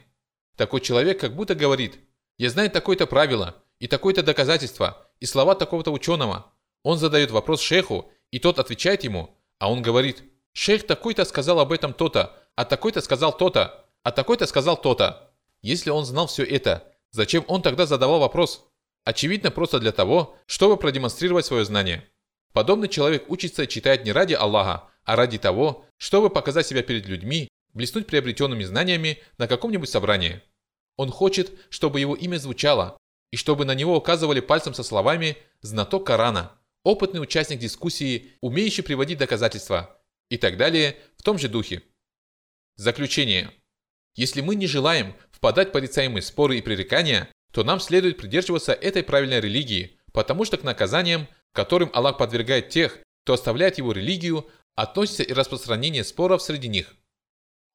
Такой 0.56 0.80
человек 0.80 1.20
как 1.20 1.36
будто 1.36 1.54
говорит 1.54 2.00
«Я 2.38 2.50
знаю 2.50 2.72
такое-то 2.72 3.08
правило 3.08 3.62
и 3.80 3.88
такое-то 3.88 4.24
доказательство 4.24 5.06
и 5.20 5.26
слова 5.26 5.56
такого-то 5.56 5.92
ученого». 5.92 6.54
Он 6.84 6.98
задает 6.98 7.32
вопрос 7.32 7.62
шейху, 7.62 8.10
и 8.32 8.40
тот 8.40 8.60
отвечает 8.60 9.04
ему, 9.04 9.38
а 9.60 9.70
он 9.70 9.82
говорит 9.82 10.24
«Шейх 10.54 10.88
такой-то 10.88 11.26
сказал 11.26 11.60
об 11.60 11.74
этом 11.74 11.94
то-то, 11.94 12.38
а 12.56 12.64
такой-то 12.64 13.02
сказал 13.02 13.36
то-то, 13.36 13.85
а 14.06 14.12
такой-то 14.12 14.46
сказал 14.46 14.80
то-то». 14.80 15.32
Если 15.64 15.90
он 15.90 16.06
знал 16.06 16.28
все 16.28 16.44
это, 16.44 16.94
зачем 17.10 17.44
он 17.48 17.64
тогда 17.64 17.88
задавал 17.88 18.20
вопрос? 18.20 18.68
Очевидно, 19.04 19.50
просто 19.50 19.80
для 19.80 19.92
того, 19.92 20.36
чтобы 20.46 20.78
продемонстрировать 20.78 21.46
свое 21.46 21.66
знание. 21.66 22.08
Подобный 22.54 22.88
человек 22.88 23.30
учится 23.30 23.64
и 23.64 23.68
читает 23.68 24.06
не 24.06 24.12
ради 24.12 24.34
Аллаха, 24.34 24.90
а 25.04 25.16
ради 25.16 25.40
того, 25.40 25.86
чтобы 25.98 26.30
показать 26.30 26.68
себя 26.68 26.84
перед 26.84 27.08
людьми 27.08 27.50
блеснуть 27.74 28.06
приобретенными 28.06 28.64
знаниями 28.64 29.24
на 29.40 29.48
каком-нибудь 29.48 29.90
собрании. 29.90 30.42
Он 30.98 31.10
хочет, 31.10 31.52
чтобы 31.70 32.00
его 32.00 32.16
имя 32.16 32.38
звучало, 32.38 32.98
и 33.32 33.38
чтобы 33.38 33.66
на 33.66 33.74
него 33.74 33.98
указывали 33.98 34.40
пальцем 34.40 34.76
со 34.76 34.84
словами 34.84 35.36
«знаток 35.62 36.06
Корана», 36.06 36.52
«опытный 36.84 37.22
участник 37.22 37.58
дискуссии, 37.58 38.34
умеющий 38.42 38.84
приводить 38.84 39.18
доказательства» 39.18 40.00
и 40.30 40.38
так 40.38 40.58
далее 40.58 40.96
в 41.18 41.24
том 41.24 41.40
же 41.40 41.50
духе. 41.50 41.82
Заключение. 42.76 43.52
Если 44.16 44.42
мы 44.42 44.56
не 44.56 44.66
желаем 44.66 45.14
впадать 45.32 45.70
в 45.70 45.72
порицаемые 45.72 46.22
споры 46.22 46.58
и 46.58 46.62
пререкания, 46.62 47.30
то 47.52 47.64
нам 47.64 47.80
следует 47.80 48.18
придерживаться 48.18 48.74
этой 48.74 49.04
правильной 49.04 49.42
религии, 49.42 49.98
потому 50.14 50.46
что 50.46 50.58
к 50.58 50.64
наказаниям, 50.64 51.28
которым 51.54 51.90
Аллах 51.94 52.18
подвергает 52.18 52.70
тех, 52.70 53.00
кто 53.24 53.34
оставляет 53.34 53.78
его 53.78 53.92
религию, 53.92 54.50
относится 54.76 55.24
и 55.24 55.34
распространение 55.34 56.04
споров 56.04 56.42
среди 56.42 56.68
них. 56.68 56.96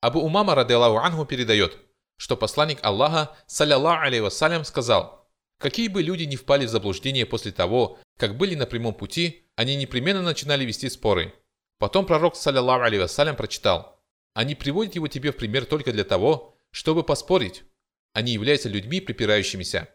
Абу 0.00 0.20
Умама 0.20 0.54
радиаллаху 0.54 0.98
анху 0.98 1.26
передает, 1.26 1.76
что 2.16 2.36
посланник 2.36 2.78
Аллаха, 2.82 3.36
саллиллаху 3.46 4.06
алейhi 4.06 4.22
вассалям, 4.22 4.64
сказал, 4.64 5.28
«Какие 5.58 5.88
бы 5.88 6.02
люди 6.02 6.24
не 6.24 6.36
впали 6.36 6.64
в 6.66 6.70
заблуждение 6.70 7.26
после 7.26 7.52
того, 7.52 7.98
как 8.18 8.36
были 8.36 8.54
на 8.54 8.66
прямом 8.66 8.94
пути, 8.94 9.46
они 9.56 9.76
непременно 9.76 10.22
начинали 10.22 10.64
вести 10.64 10.88
споры. 10.88 11.34
Потом 11.78 12.06
пророк, 12.06 12.36
саллиллаху 12.36 12.84
алейhi 12.84 13.00
вассалям, 13.00 13.36
прочитал, 13.36 13.99
«Они 14.34 14.54
приводят 14.54 14.94
его 14.94 15.08
тебе 15.08 15.32
в 15.32 15.36
пример 15.36 15.64
только 15.64 15.92
для 15.92 16.04
того, 16.04 16.56
чтобы 16.70 17.02
поспорить. 17.02 17.64
Они 18.12 18.32
являются 18.32 18.68
людьми 18.68 19.00
припирающимися». 19.00 19.88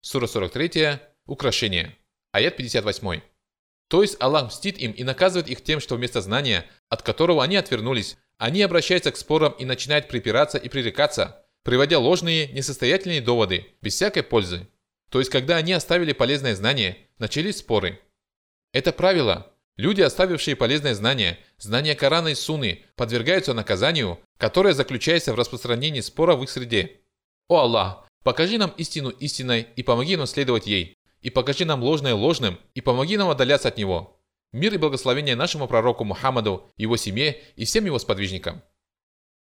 Сура 0.00 0.26
43, 0.26 0.98
Украшение. 1.26 1.96
Аят 2.32 2.56
58. 2.56 3.20
То 3.88 4.02
есть 4.02 4.16
Аллах 4.20 4.46
мстит 4.46 4.78
им 4.78 4.92
и 4.92 5.04
наказывает 5.04 5.48
их 5.48 5.62
тем, 5.62 5.78
что 5.78 5.96
вместо 5.96 6.20
знания, 6.20 6.66
от 6.88 7.02
которого 7.02 7.44
они 7.44 7.56
отвернулись, 7.56 8.16
они 8.38 8.62
обращаются 8.62 9.12
к 9.12 9.16
спорам 9.16 9.52
и 9.52 9.64
начинают 9.64 10.08
припираться 10.08 10.58
и 10.58 10.68
пререкаться, 10.68 11.46
приводя 11.62 11.98
ложные, 11.98 12.48
несостоятельные 12.48 13.20
доводы, 13.20 13.66
без 13.82 13.94
всякой 13.94 14.24
пользы. 14.24 14.66
То 15.10 15.18
есть, 15.18 15.30
когда 15.30 15.56
они 15.56 15.74
оставили 15.74 16.12
полезное 16.12 16.56
знание, 16.56 17.06
начались 17.18 17.58
споры. 17.58 18.00
Это 18.72 18.92
правило. 18.92 19.51
Люди, 19.76 20.02
оставившие 20.02 20.54
полезное 20.54 20.94
знание, 20.94 21.38
знание 21.58 21.94
Корана 21.94 22.28
и 22.28 22.34
Суны, 22.34 22.82
подвергаются 22.94 23.54
наказанию, 23.54 24.20
которое 24.36 24.74
заключается 24.74 25.32
в 25.32 25.36
распространении 25.36 26.00
спора 26.00 26.36
в 26.36 26.42
их 26.42 26.50
среде. 26.50 27.00
О 27.48 27.60
Аллах, 27.60 28.06
покажи 28.22 28.58
нам 28.58 28.70
истину 28.76 29.08
истиной 29.08 29.66
и 29.74 29.82
помоги 29.82 30.16
нам 30.16 30.26
следовать 30.26 30.66
ей, 30.66 30.96
и 31.22 31.30
покажи 31.30 31.64
нам 31.64 31.82
ложное 31.82 32.14
ложным, 32.14 32.58
и 32.74 32.82
помоги 32.82 33.16
нам 33.16 33.30
отдаляться 33.30 33.68
от 33.68 33.78
него. 33.78 34.18
Мир 34.52 34.74
и 34.74 34.76
благословение 34.76 35.36
нашему 35.36 35.66
пророку 35.66 36.04
Мухаммаду, 36.04 36.70
его 36.76 36.98
семье 36.98 37.40
и 37.56 37.64
всем 37.64 37.86
его 37.86 37.98
сподвижникам. 37.98 38.62